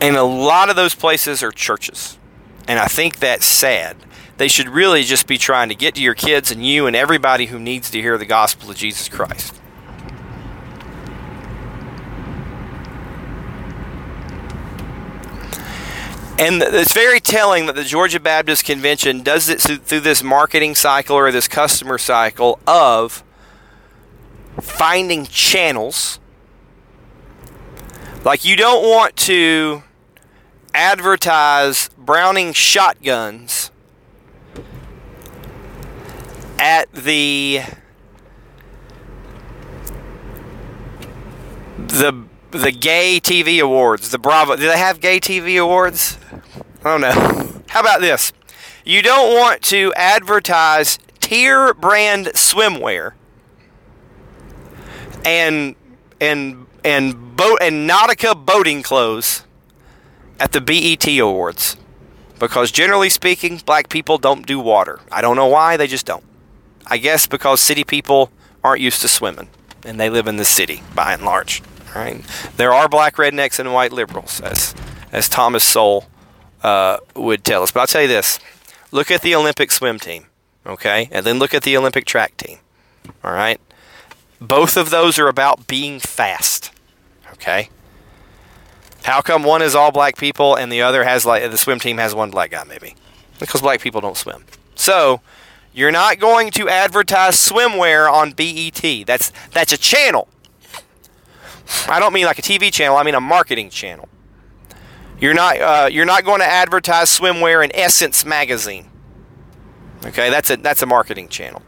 And 0.00 0.16
a 0.16 0.24
lot 0.24 0.68
of 0.68 0.74
those 0.74 0.96
places 0.96 1.42
are 1.44 1.52
churches. 1.52 2.18
And 2.66 2.80
I 2.80 2.86
think 2.86 3.20
that's 3.20 3.46
sad. 3.46 3.96
They 4.38 4.48
should 4.48 4.68
really 4.68 5.04
just 5.04 5.28
be 5.28 5.38
trying 5.38 5.68
to 5.68 5.76
get 5.76 5.94
to 5.94 6.02
your 6.02 6.14
kids 6.14 6.50
and 6.50 6.66
you 6.66 6.86
and 6.86 6.96
everybody 6.96 7.46
who 7.46 7.60
needs 7.60 7.90
to 7.90 8.00
hear 8.00 8.18
the 8.18 8.26
gospel 8.26 8.70
of 8.70 8.76
Jesus 8.76 9.08
Christ. 9.08 9.61
And 16.38 16.62
it's 16.62 16.92
very 16.92 17.20
telling 17.20 17.66
that 17.66 17.74
the 17.76 17.84
Georgia 17.84 18.18
Baptist 18.18 18.64
Convention 18.64 19.22
does 19.22 19.48
it 19.48 19.60
through 19.60 20.00
this 20.00 20.22
marketing 20.22 20.74
cycle 20.74 21.14
or 21.14 21.30
this 21.30 21.46
customer 21.46 21.98
cycle 21.98 22.58
of 22.66 23.22
finding 24.60 25.26
channels. 25.26 26.18
Like, 28.24 28.44
you 28.44 28.56
don't 28.56 28.82
want 28.82 29.16
to 29.16 29.82
advertise 30.74 31.90
Browning 31.98 32.52
shotguns 32.52 33.70
at 36.58 36.90
the 36.92 37.62
the 41.76 42.24
the 42.52 42.72
gay 42.72 43.18
TV 43.20 43.62
awards, 43.62 44.10
the 44.10 44.18
Bravo. 44.18 44.56
Do 44.56 44.66
they 44.68 44.78
have 44.78 45.00
gay 45.00 45.18
TV 45.20 45.60
awards? 45.60 46.18
I 46.84 46.98
don't 46.98 47.00
know. 47.00 47.62
How 47.68 47.80
about 47.80 48.00
this? 48.00 48.32
You 48.84 49.02
don't 49.02 49.34
want 49.34 49.62
to 49.62 49.92
advertise 49.96 50.98
TYR 51.20 51.74
brand 51.74 52.26
swimwear 52.34 53.12
and 55.24 55.76
and 56.20 56.66
and 56.84 57.36
boat 57.36 57.58
and 57.62 57.88
Nautica 57.88 58.34
boating 58.44 58.82
clothes 58.82 59.44
at 60.40 60.52
the 60.52 60.60
BET 60.60 61.06
Awards 61.18 61.76
because 62.38 62.72
generally 62.72 63.08
speaking, 63.08 63.58
black 63.64 63.88
people 63.88 64.18
don't 64.18 64.46
do 64.46 64.58
water. 64.58 65.00
I 65.12 65.20
don't 65.20 65.36
know 65.36 65.46
why, 65.46 65.76
they 65.76 65.86
just 65.86 66.06
don't. 66.06 66.24
I 66.86 66.98
guess 66.98 67.28
because 67.28 67.60
city 67.60 67.84
people 67.84 68.30
aren't 68.64 68.80
used 68.80 69.00
to 69.02 69.08
swimming 69.08 69.48
and 69.84 70.00
they 70.00 70.10
live 70.10 70.26
in 70.26 70.36
the 70.36 70.44
city 70.44 70.82
by 70.94 71.12
and 71.12 71.24
large. 71.24 71.62
Right? 71.94 72.24
There 72.56 72.72
are 72.72 72.88
black 72.88 73.16
rednecks 73.16 73.58
and 73.58 73.72
white 73.72 73.92
liberals, 73.92 74.40
as, 74.40 74.74
as 75.12 75.28
Thomas 75.28 75.64
Sowell 75.64 76.06
uh, 76.62 76.98
would 77.14 77.44
tell 77.44 77.62
us. 77.62 77.70
But 77.70 77.80
I'll 77.80 77.86
tell 77.86 78.02
you 78.02 78.08
this 78.08 78.38
look 78.90 79.10
at 79.10 79.22
the 79.22 79.34
Olympic 79.34 79.70
swim 79.70 79.98
team, 79.98 80.26
okay? 80.66 81.08
And 81.10 81.26
then 81.26 81.38
look 81.38 81.54
at 81.54 81.62
the 81.62 81.76
Olympic 81.76 82.04
track 82.04 82.36
team, 82.36 82.58
all 83.22 83.32
right? 83.32 83.60
Both 84.40 84.76
of 84.76 84.90
those 84.90 85.18
are 85.18 85.28
about 85.28 85.66
being 85.66 86.00
fast, 86.00 86.72
okay? 87.34 87.68
How 89.04 89.20
come 89.20 89.42
one 89.42 89.62
is 89.62 89.74
all 89.74 89.90
black 89.90 90.16
people 90.16 90.54
and 90.54 90.70
the 90.70 90.82
other 90.82 91.04
has 91.04 91.26
like 91.26 91.50
the 91.50 91.58
swim 91.58 91.80
team 91.80 91.98
has 91.98 92.14
one 92.14 92.30
black 92.30 92.52
guy 92.52 92.64
maybe? 92.64 92.94
Because 93.38 93.60
black 93.60 93.80
people 93.80 94.00
don't 94.00 94.16
swim. 94.16 94.44
So, 94.74 95.20
you're 95.74 95.90
not 95.90 96.18
going 96.18 96.50
to 96.52 96.68
advertise 96.68 97.36
swimwear 97.36 98.10
on 98.10 98.32
BET. 98.32 99.06
That's 99.06 99.32
that's 99.52 99.72
a 99.72 99.78
channel. 99.78 100.28
I 101.88 101.98
don't 102.00 102.12
mean 102.12 102.26
like 102.26 102.38
a 102.38 102.42
TV 102.42 102.72
channel. 102.72 102.96
I 102.96 103.02
mean 103.02 103.14
a 103.14 103.20
marketing 103.20 103.70
channel. 103.70 104.08
You're 105.20 105.34
not 105.34 105.60
uh, 105.60 105.88
you're 105.90 106.04
not 106.04 106.24
going 106.24 106.40
to 106.40 106.46
advertise 106.46 107.16
swimwear 107.16 107.64
in 107.64 107.74
Essence 107.74 108.24
magazine. 108.24 108.90
Okay, 110.04 110.30
that's 110.30 110.50
a 110.50 110.56
that's 110.56 110.82
a 110.82 110.86
marketing 110.86 111.28
channel. 111.28 111.62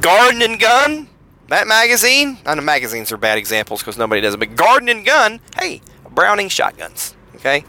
Garden 0.00 0.42
and 0.42 0.60
Gun, 0.60 1.08
that 1.48 1.66
magazine. 1.66 2.38
I 2.44 2.54
know 2.54 2.62
magazines 2.62 3.10
are 3.12 3.16
bad 3.16 3.38
examples 3.38 3.80
because 3.80 3.96
nobody 3.96 4.20
does 4.20 4.34
it, 4.34 4.38
but 4.38 4.54
Garden 4.56 4.88
and 4.88 5.04
Gun, 5.04 5.40
hey, 5.58 5.80
Browning 6.10 6.48
shotguns. 6.48 7.14
Okay, 7.36 7.64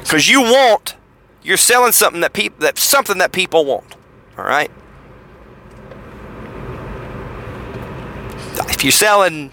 because 0.00 0.28
you 0.28 0.42
want 0.42 0.96
you're 1.42 1.56
selling 1.56 1.92
something 1.92 2.20
that 2.20 2.34
people 2.34 2.58
that 2.60 2.78
something 2.78 3.18
that 3.18 3.32
people 3.32 3.64
want. 3.64 3.96
All 4.36 4.44
right. 4.44 4.70
If 8.82 8.86
you're 8.86 8.90
selling 8.90 9.52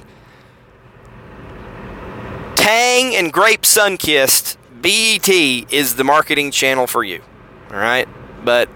Tang 2.55 3.15
and 3.15 3.32
Grape 3.32 3.61
Sunkist, 3.61 4.57
BET 4.82 5.30
is 5.71 5.93
the 5.97 6.03
marketing 6.03 6.49
channel 6.49 6.88
for 6.88 7.03
you. 7.03 7.21
All 7.69 7.77
right, 7.77 8.07
but 8.43 8.69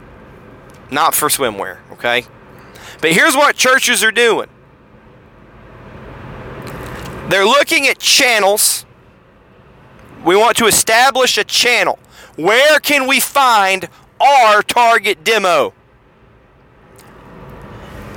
not 0.92 1.16
for 1.16 1.30
swimwear. 1.30 1.80
Okay. 1.94 2.28
But 3.02 3.14
here's 3.14 3.36
what 3.36 3.56
churches 3.56 4.04
are 4.04 4.12
doing. 4.12 4.48
They're 7.30 7.48
looking 7.48 7.88
at 7.88 7.98
channels. 7.98 8.86
We 10.24 10.36
want 10.36 10.56
to 10.58 10.68
establish 10.68 11.36
a 11.40 11.44
channel. 11.44 11.98
Where 12.36 12.80
can 12.80 13.08
we 13.08 13.20
find 13.20 13.90
our 14.22 14.62
target 14.62 15.24
demo? 15.24 15.74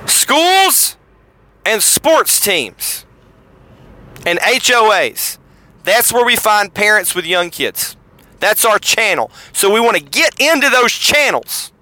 Schools 0.05 0.99
and 1.67 1.83
sports 1.83 2.41
teams 2.41 3.05
and 4.25 4.39
HOAs. 4.39 5.39
That's 5.85 6.12
where 6.12 6.25
we 6.25 6.37
find 6.37 6.73
parents 6.73 7.14
with 7.14 7.27
young 7.27 7.51
kids. 7.51 7.97
That's 8.39 8.64
our 8.64 8.79
channel. 8.79 9.31
So 9.53 9.73
we 9.73 9.81
want 9.81 9.97
to 9.97 10.03
get 10.03 10.41
into 10.41 10.71
those 10.71 10.93
channels. 10.93 11.73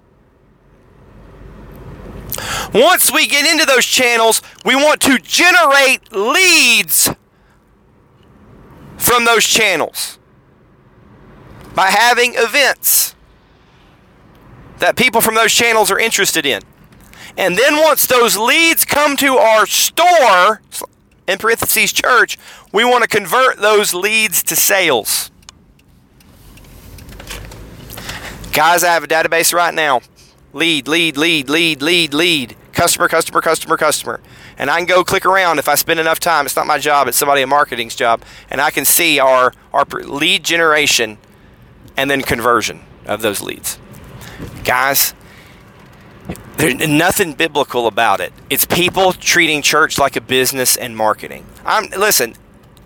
Once 2.73 3.11
we 3.11 3.27
get 3.27 3.45
into 3.51 3.65
those 3.65 3.85
channels, 3.85 4.41
we 4.65 4.75
want 4.75 5.01
to 5.01 5.17
generate 5.19 6.11
leads 6.11 7.09
from 8.97 9.25
those 9.25 9.45
channels 9.45 10.19
by 11.73 11.87
having 11.87 12.33
events 12.35 13.15
that 14.79 14.95
people 14.95 15.21
from 15.21 15.35
those 15.35 15.53
channels 15.53 15.91
are 15.91 15.99
interested 15.99 16.45
in. 16.45 16.61
And 17.37 17.57
then 17.57 17.77
once 17.77 18.05
those 18.05 18.37
leads 18.37 18.85
come 18.85 19.17
to 19.17 19.37
our 19.37 19.65
store, 19.65 20.61
in 21.27 21.37
parentheses 21.37 21.91
church, 21.91 22.37
we 22.71 22.83
want 22.83 23.03
to 23.03 23.07
convert 23.07 23.57
those 23.57 23.93
leads 23.93 24.43
to 24.43 24.55
sales. 24.55 25.31
Guys, 28.53 28.83
I 28.83 28.93
have 28.93 29.03
a 29.03 29.07
database 29.07 29.53
right 29.53 29.73
now. 29.73 30.01
Lead, 30.53 30.87
lead, 30.87 31.17
lead, 31.17 31.49
lead, 31.49 31.81
lead, 31.81 32.13
lead. 32.13 32.55
Customer, 32.71 33.07
customer, 33.07 33.41
customer, 33.41 33.75
customer. 33.75 34.21
And 34.57 34.69
I 34.69 34.77
can 34.77 34.85
go 34.85 35.03
click 35.03 35.25
around 35.25 35.59
if 35.59 35.67
I 35.67 35.75
spend 35.75 35.99
enough 35.99 36.19
time. 36.19 36.45
It's 36.45 36.55
not 36.55 36.67
my 36.67 36.77
job, 36.77 37.07
it's 37.07 37.17
somebody 37.17 37.41
in 37.41 37.49
marketing's 37.49 37.95
job. 37.95 38.21
And 38.49 38.61
I 38.61 38.71
can 38.71 38.85
see 38.85 39.19
our, 39.19 39.53
our 39.73 39.85
lead 39.85 40.43
generation 40.45 41.17
and 41.97 42.09
then 42.09 42.21
conversion 42.21 42.81
of 43.05 43.21
those 43.21 43.41
leads. 43.41 43.79
Guys, 44.63 45.13
there's 46.57 46.87
nothing 46.87 47.33
biblical 47.33 47.87
about 47.87 48.21
it. 48.21 48.33
It's 48.49 48.65
people 48.65 49.13
treating 49.13 49.61
church 49.61 49.97
like 49.97 50.15
a 50.15 50.21
business 50.21 50.77
and 50.77 50.95
marketing. 50.95 51.45
I'm 51.65 51.89
listen, 51.89 52.35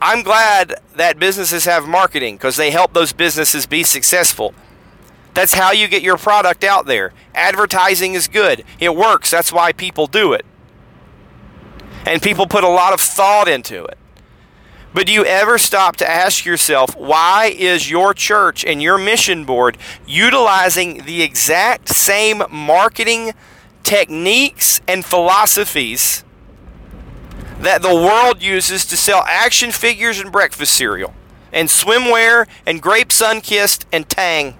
I'm 0.01 0.24
glad 0.24 0.76
that 0.95 1.20
businesses 1.20 1.65
have 1.65 1.88
marketing 1.88 2.36
because 2.36 2.55
they 2.55 2.72
help 2.72 2.93
those 2.93 3.13
businesses 3.13 3.65
be 3.65 3.84
successful. 3.84 4.53
That's 5.34 5.53
how 5.53 5.72
you 5.72 5.88
get 5.88 6.01
your 6.01 6.17
product 6.17 6.63
out 6.63 6.86
there. 6.86 7.13
Advertising 7.36 8.13
is 8.13 8.28
good. 8.28 8.63
It 8.80 8.95
works. 8.95 9.32
That's 9.32 9.53
why 9.53 9.72
people 9.72 10.07
do 10.07 10.34
it. 10.34 10.45
And 12.05 12.22
people 12.22 12.47
put 12.47 12.63
a 12.63 12.70
lot 12.70 12.93
of 12.93 12.99
thought 12.99 13.47
into 13.47 13.86
it. 13.86 13.97
But 14.93 15.05
do 15.05 15.13
you 15.13 15.24
ever 15.24 15.57
stop 15.57 15.97
to 15.97 16.09
ask 16.09 16.45
yourself, 16.45 16.95
why 16.95 17.53
is 17.55 17.91
your 17.91 18.13
church 18.13 18.65
and 18.65 18.82
your 18.82 18.97
mission 18.97 19.45
board 19.45 19.78
utilizing 20.07 21.03
the 21.03 21.22
exact 21.22 21.89
same 21.89 22.41
marketing 22.49 23.34
techniques 23.89 24.79
and 24.87 25.03
philosophies 25.03 26.23
that 27.59 27.81
the 27.81 27.93
world 27.93 28.39
uses 28.39 28.85
to 28.85 28.95
sell 28.95 29.23
action 29.25 29.71
figures 29.71 30.19
and 30.19 30.31
breakfast 30.31 30.73
cereal, 30.73 31.11
and 31.51 31.67
swimwear, 31.69 32.47
and 32.67 32.83
grape 32.83 33.09
Sunkist, 33.09 33.85
and 33.91 34.07
tang? 34.07 34.55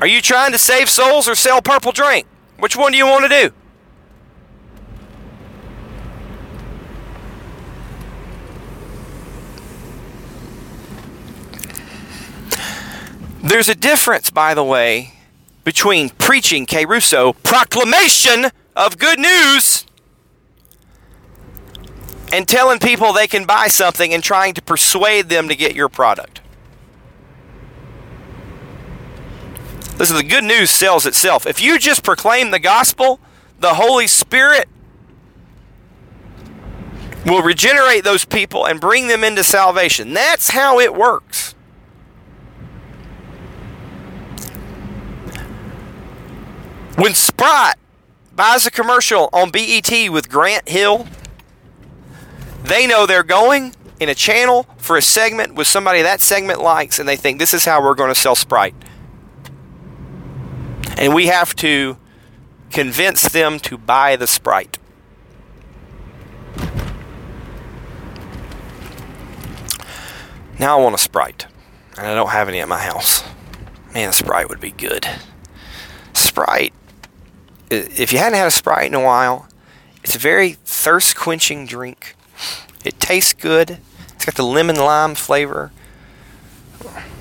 Are 0.00 0.06
you 0.06 0.22
trying 0.22 0.52
to 0.52 0.58
save 0.58 0.88
souls 0.88 1.28
or 1.28 1.34
sell 1.34 1.60
purple 1.60 1.92
drink? 1.92 2.26
Which 2.58 2.74
one 2.74 2.92
do 2.92 2.98
you 2.98 3.06
want 3.06 3.24
to 3.24 3.28
do? 3.28 3.59
There's 13.42 13.68
a 13.68 13.74
difference, 13.74 14.30
by 14.30 14.54
the 14.54 14.64
way, 14.64 15.14
between 15.64 16.10
preaching, 16.10 16.66
kerusso, 16.66 17.34
proclamation 17.42 18.46
of 18.76 18.98
good 18.98 19.18
news, 19.18 19.86
and 22.32 22.46
telling 22.46 22.78
people 22.78 23.12
they 23.12 23.26
can 23.26 23.44
buy 23.44 23.68
something 23.68 24.12
and 24.12 24.22
trying 24.22 24.54
to 24.54 24.62
persuade 24.62 25.28
them 25.28 25.48
to 25.48 25.56
get 25.56 25.74
your 25.74 25.88
product. 25.88 26.40
Listen, 29.98 30.16
the 30.16 30.22
good 30.22 30.44
news 30.44 30.70
sells 30.70 31.04
itself. 31.04 31.46
If 31.46 31.60
you 31.60 31.78
just 31.78 32.02
proclaim 32.02 32.50
the 32.50 32.58
gospel, 32.58 33.20
the 33.58 33.74
Holy 33.74 34.06
Spirit 34.06 34.68
will 37.26 37.42
regenerate 37.42 38.04
those 38.04 38.24
people 38.24 38.66
and 38.66 38.80
bring 38.80 39.08
them 39.08 39.24
into 39.24 39.44
salvation. 39.44 40.14
That's 40.14 40.50
how 40.50 40.78
it 40.78 40.94
works. 40.94 41.49
When 46.96 47.14
Sprite 47.14 47.76
buys 48.32 48.66
a 48.66 48.70
commercial 48.70 49.28
on 49.32 49.50
BET 49.50 50.10
with 50.10 50.28
Grant 50.28 50.68
Hill, 50.68 51.06
they 52.62 52.86
know 52.86 53.06
they're 53.06 53.22
going 53.22 53.74
in 53.98 54.08
a 54.08 54.14
channel 54.14 54.66
for 54.78 54.96
a 54.96 55.02
segment 55.02 55.54
with 55.54 55.66
somebody 55.66 56.02
that 56.02 56.20
segment 56.20 56.60
likes, 56.62 56.98
and 56.98 57.08
they 57.08 57.16
think 57.16 57.38
this 57.38 57.54
is 57.54 57.64
how 57.64 57.82
we're 57.82 57.94
going 57.94 58.12
to 58.12 58.20
sell 58.20 58.34
Sprite. 58.34 58.74
And 60.96 61.14
we 61.14 61.26
have 61.26 61.54
to 61.56 61.96
convince 62.70 63.22
them 63.28 63.58
to 63.60 63.78
buy 63.78 64.16
the 64.16 64.26
Sprite. 64.26 64.78
Now 70.58 70.78
I 70.78 70.82
want 70.82 70.94
a 70.94 70.98
Sprite, 70.98 71.46
and 71.96 72.06
I 72.06 72.14
don't 72.14 72.30
have 72.30 72.48
any 72.48 72.60
at 72.60 72.68
my 72.68 72.80
house. 72.80 73.24
Man, 73.94 74.10
a 74.10 74.12
Sprite 74.12 74.48
would 74.48 74.60
be 74.60 74.72
good. 74.72 75.06
Sprite 76.12 76.74
if 77.70 78.12
you 78.12 78.18
hadn't 78.18 78.38
had 78.38 78.48
a 78.48 78.50
Sprite 78.50 78.86
in 78.86 78.94
a 78.94 79.02
while, 79.02 79.48
it's 80.02 80.16
a 80.16 80.18
very 80.18 80.52
thirst 80.64 81.16
quenching 81.16 81.66
drink. 81.66 82.14
It 82.84 82.98
tastes 82.98 83.32
good. 83.32 83.78
It's 84.14 84.24
got 84.24 84.34
the 84.34 84.42
lemon 84.42 84.76
lime 84.76 85.14
flavor. 85.14 85.70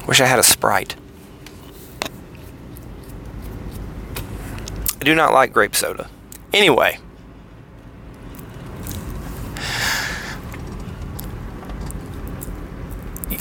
Wish 0.07 0.19
I 0.19 0.25
had 0.25 0.39
a 0.39 0.43
Sprite. 0.43 0.95
I 4.99 5.03
do 5.05 5.15
not 5.15 5.33
like 5.33 5.53
grape 5.53 5.75
soda. 5.75 6.09
Anyway. 6.51 6.99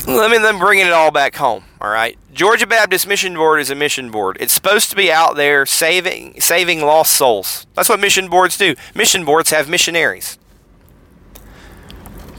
Let 0.07 0.31
me 0.31 0.39
then 0.39 0.59
bring 0.59 0.79
it 0.79 0.93
all 0.93 1.11
back 1.11 1.35
home. 1.37 1.65
All 1.81 1.91
right. 1.91 2.17
Georgia 2.39 2.69
Baptist 2.69 3.09
Mission 3.09 3.35
Board 3.35 3.61
is 3.61 3.69
a 3.69 3.75
mission 3.75 4.13
board. 4.13 4.37
It's 4.39 4.53
supposed 4.53 4.91
to 4.91 4.97
be 4.97 5.11
out 5.11 5.35
there 5.35 5.67
saving 5.67 6.41
saving 6.41 6.83
lost 6.83 7.15
souls. 7.15 7.67
That's 7.75 7.89
what 7.89 7.99
mission 7.99 8.29
boards 8.29 8.57
do. 8.57 8.77
Mission 8.95 9.25
boards 9.25 9.51
have 9.51 9.69
missionaries. 9.69 10.39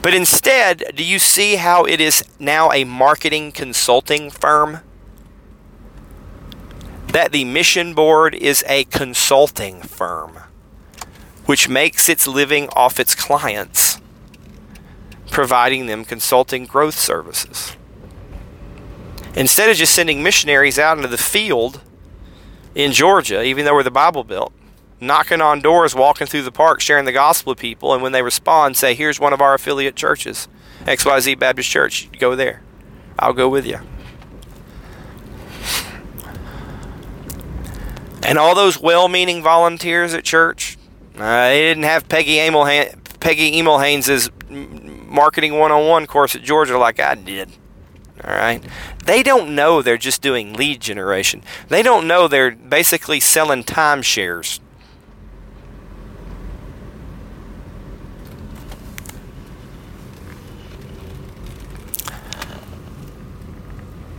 But 0.01 0.13
instead, 0.13 0.93
do 0.95 1.03
you 1.03 1.19
see 1.19 1.57
how 1.57 1.83
it 1.83 1.99
is 1.99 2.23
now 2.39 2.71
a 2.71 2.85
marketing 2.85 3.51
consulting 3.51 4.29
firm? 4.29 4.79
That 7.07 7.33
the 7.33 7.43
mission 7.43 7.93
board 7.93 8.33
is 8.33 8.63
a 8.69 8.85
consulting 8.85 9.81
firm. 9.81 10.39
which 11.45 11.67
makes 11.67 12.07
its 12.07 12.27
living 12.27 12.69
off 12.73 12.99
its 12.99 13.15
clients, 13.15 13.99
providing 15.31 15.87
them 15.87 16.05
consulting 16.05 16.65
growth 16.67 16.93
services. 16.93 17.75
Instead 19.39 19.69
of 19.69 19.77
just 19.77 19.95
sending 19.95 20.21
missionaries 20.21 20.77
out 20.77 20.97
into 20.97 21.07
the 21.07 21.17
field 21.17 21.79
in 22.75 22.91
Georgia, 22.91 23.41
even 23.41 23.63
though 23.63 23.73
we're 23.73 23.83
the 23.83 23.89
Bible 23.89 24.25
Belt, 24.25 24.51
knocking 24.99 25.39
on 25.39 25.61
doors, 25.61 25.95
walking 25.95 26.27
through 26.27 26.41
the 26.41 26.51
park, 26.51 26.81
sharing 26.81 27.05
the 27.05 27.13
gospel 27.13 27.51
with 27.51 27.57
people, 27.57 27.93
and 27.93 28.03
when 28.03 28.11
they 28.11 28.21
respond, 28.21 28.75
say, 28.75 28.93
Here's 28.93 29.17
one 29.17 29.31
of 29.31 29.39
our 29.39 29.53
affiliate 29.53 29.95
churches, 29.95 30.49
XYZ 30.81 31.39
Baptist 31.39 31.69
Church. 31.69 32.09
Go 32.19 32.35
there. 32.35 32.61
I'll 33.17 33.31
go 33.31 33.47
with 33.47 33.65
you. 33.65 33.79
And 38.23 38.37
all 38.37 38.55
those 38.55 38.77
well-meaning 38.77 39.41
volunteers 39.41 40.13
at 40.13 40.25
church, 40.25 40.77
uh, 41.15 41.47
they 41.47 41.61
didn't 41.61 41.83
have 41.83 42.09
Peggy 42.09 42.39
Emil, 42.39 42.65
Peggy 43.21 43.57
Emil 43.57 43.79
Haynes's 43.79 44.29
marketing 44.49 45.57
one-on-one 45.57 46.07
course 46.07 46.35
at 46.35 46.43
Georgia 46.43 46.77
like 46.77 46.99
I 46.99 47.15
did. 47.15 47.49
All 48.23 48.35
right, 48.35 48.63
they 49.05 49.23
don't 49.23 49.55
know 49.55 49.81
they're 49.81 49.97
just 49.97 50.21
doing 50.21 50.53
lead 50.53 50.81
generation. 50.81 51.41
They 51.69 51.81
don't 51.81 52.07
know 52.07 52.27
they're 52.27 52.51
basically 52.51 53.19
selling 53.19 53.63
timeshares. 53.63 54.59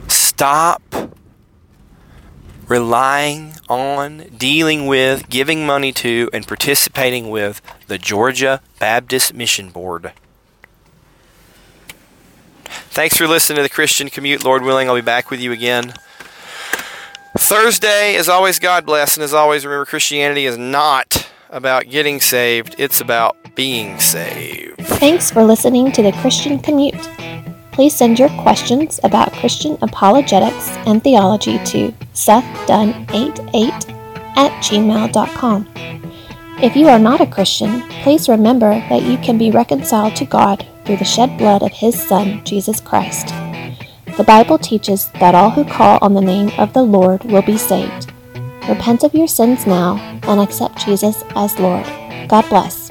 Stop 0.09 0.83
relying 2.71 3.55
on, 3.69 4.19
dealing 4.39 4.87
with, 4.87 5.29
giving 5.29 5.67
money 5.67 5.93
to, 5.93 6.31
and 6.33 6.47
participating 6.47 7.29
with 7.29 7.61
the 7.89 7.99
Georgia 7.99 8.63
Baptist 8.79 9.35
Mission 9.35 9.71
Board. 9.71 10.13
Thanks 12.91 13.17
for 13.17 13.27
listening 13.27 13.57
to 13.57 13.63
the 13.63 13.69
Christian 13.69 14.09
Commute. 14.09 14.45
Lord 14.45 14.63
willing, 14.63 14.89
I'll 14.89 14.95
be 14.95 15.01
back 15.01 15.31
with 15.31 15.41
you 15.41 15.53
again. 15.53 15.95
Thursday, 17.37 18.17
as 18.17 18.29
always, 18.29 18.59
God 18.59 18.85
bless. 18.85 19.17
And 19.17 19.25
as 19.25 19.33
always, 19.35 19.65
remember 19.65 19.85
Christianity 19.85 20.47
is 20.47 20.59
not 20.59 21.31
about 21.51 21.89
getting 21.89 22.21
saved, 22.21 22.75
it's 22.79 23.01
about 23.01 23.37
being 23.55 23.99
saved. 23.99 24.81
Thanks 24.81 25.31
for 25.31 25.43
listening 25.45 25.93
to 25.93 26.03
the 26.03 26.13
Christian 26.13 26.59
Commute. 26.59 27.09
Please 27.73 27.95
send 27.95 28.19
your 28.19 28.29
questions 28.43 29.01
about 29.05 29.33
Christian 29.33 29.79
apologetics 29.83 30.71
and 30.87 31.03
theology 31.03 31.59
to 31.65 31.93
sethdunn88 32.15 33.91
at 34.37 34.53
gmail.com. 34.63 35.69
If 36.63 36.77
you 36.77 36.89
are 36.89 36.99
not 36.99 37.21
a 37.21 37.27
Christian, 37.27 37.81
please 38.03 38.29
remember 38.29 38.71
that 38.91 39.03
you 39.03 39.17
can 39.19 39.39
be 39.39 39.51
reconciled 39.51 40.15
to 40.17 40.25
God 40.27 40.67
through 40.85 40.97
the 40.97 41.05
shed 41.05 41.37
blood 41.39 41.63
of 41.63 41.73
His 41.73 42.01
Son, 42.01 42.45
Jesus 42.45 42.81
Christ. 42.81 43.29
The 44.17 44.25
Bible 44.27 44.59
teaches 44.59 45.09
that 45.21 45.35
all 45.35 45.51
who 45.51 45.65
call 45.65 45.99
on 46.03 46.15
the 46.15 46.21
name 46.21 46.51
of 46.59 46.73
the 46.73 46.83
Lord 46.83 47.25
will 47.25 47.43
be 47.43 47.57
saved. 47.57 48.13
Repent 48.69 49.05
of 49.05 49.15
your 49.15 49.29
sins 49.29 49.67
now 49.67 49.97
and 50.25 50.41
accept 50.41 50.85
Jesus 50.85 51.25
as 51.35 51.59
Lord. 51.59 51.87
God 52.29 52.49
bless. 52.49 52.91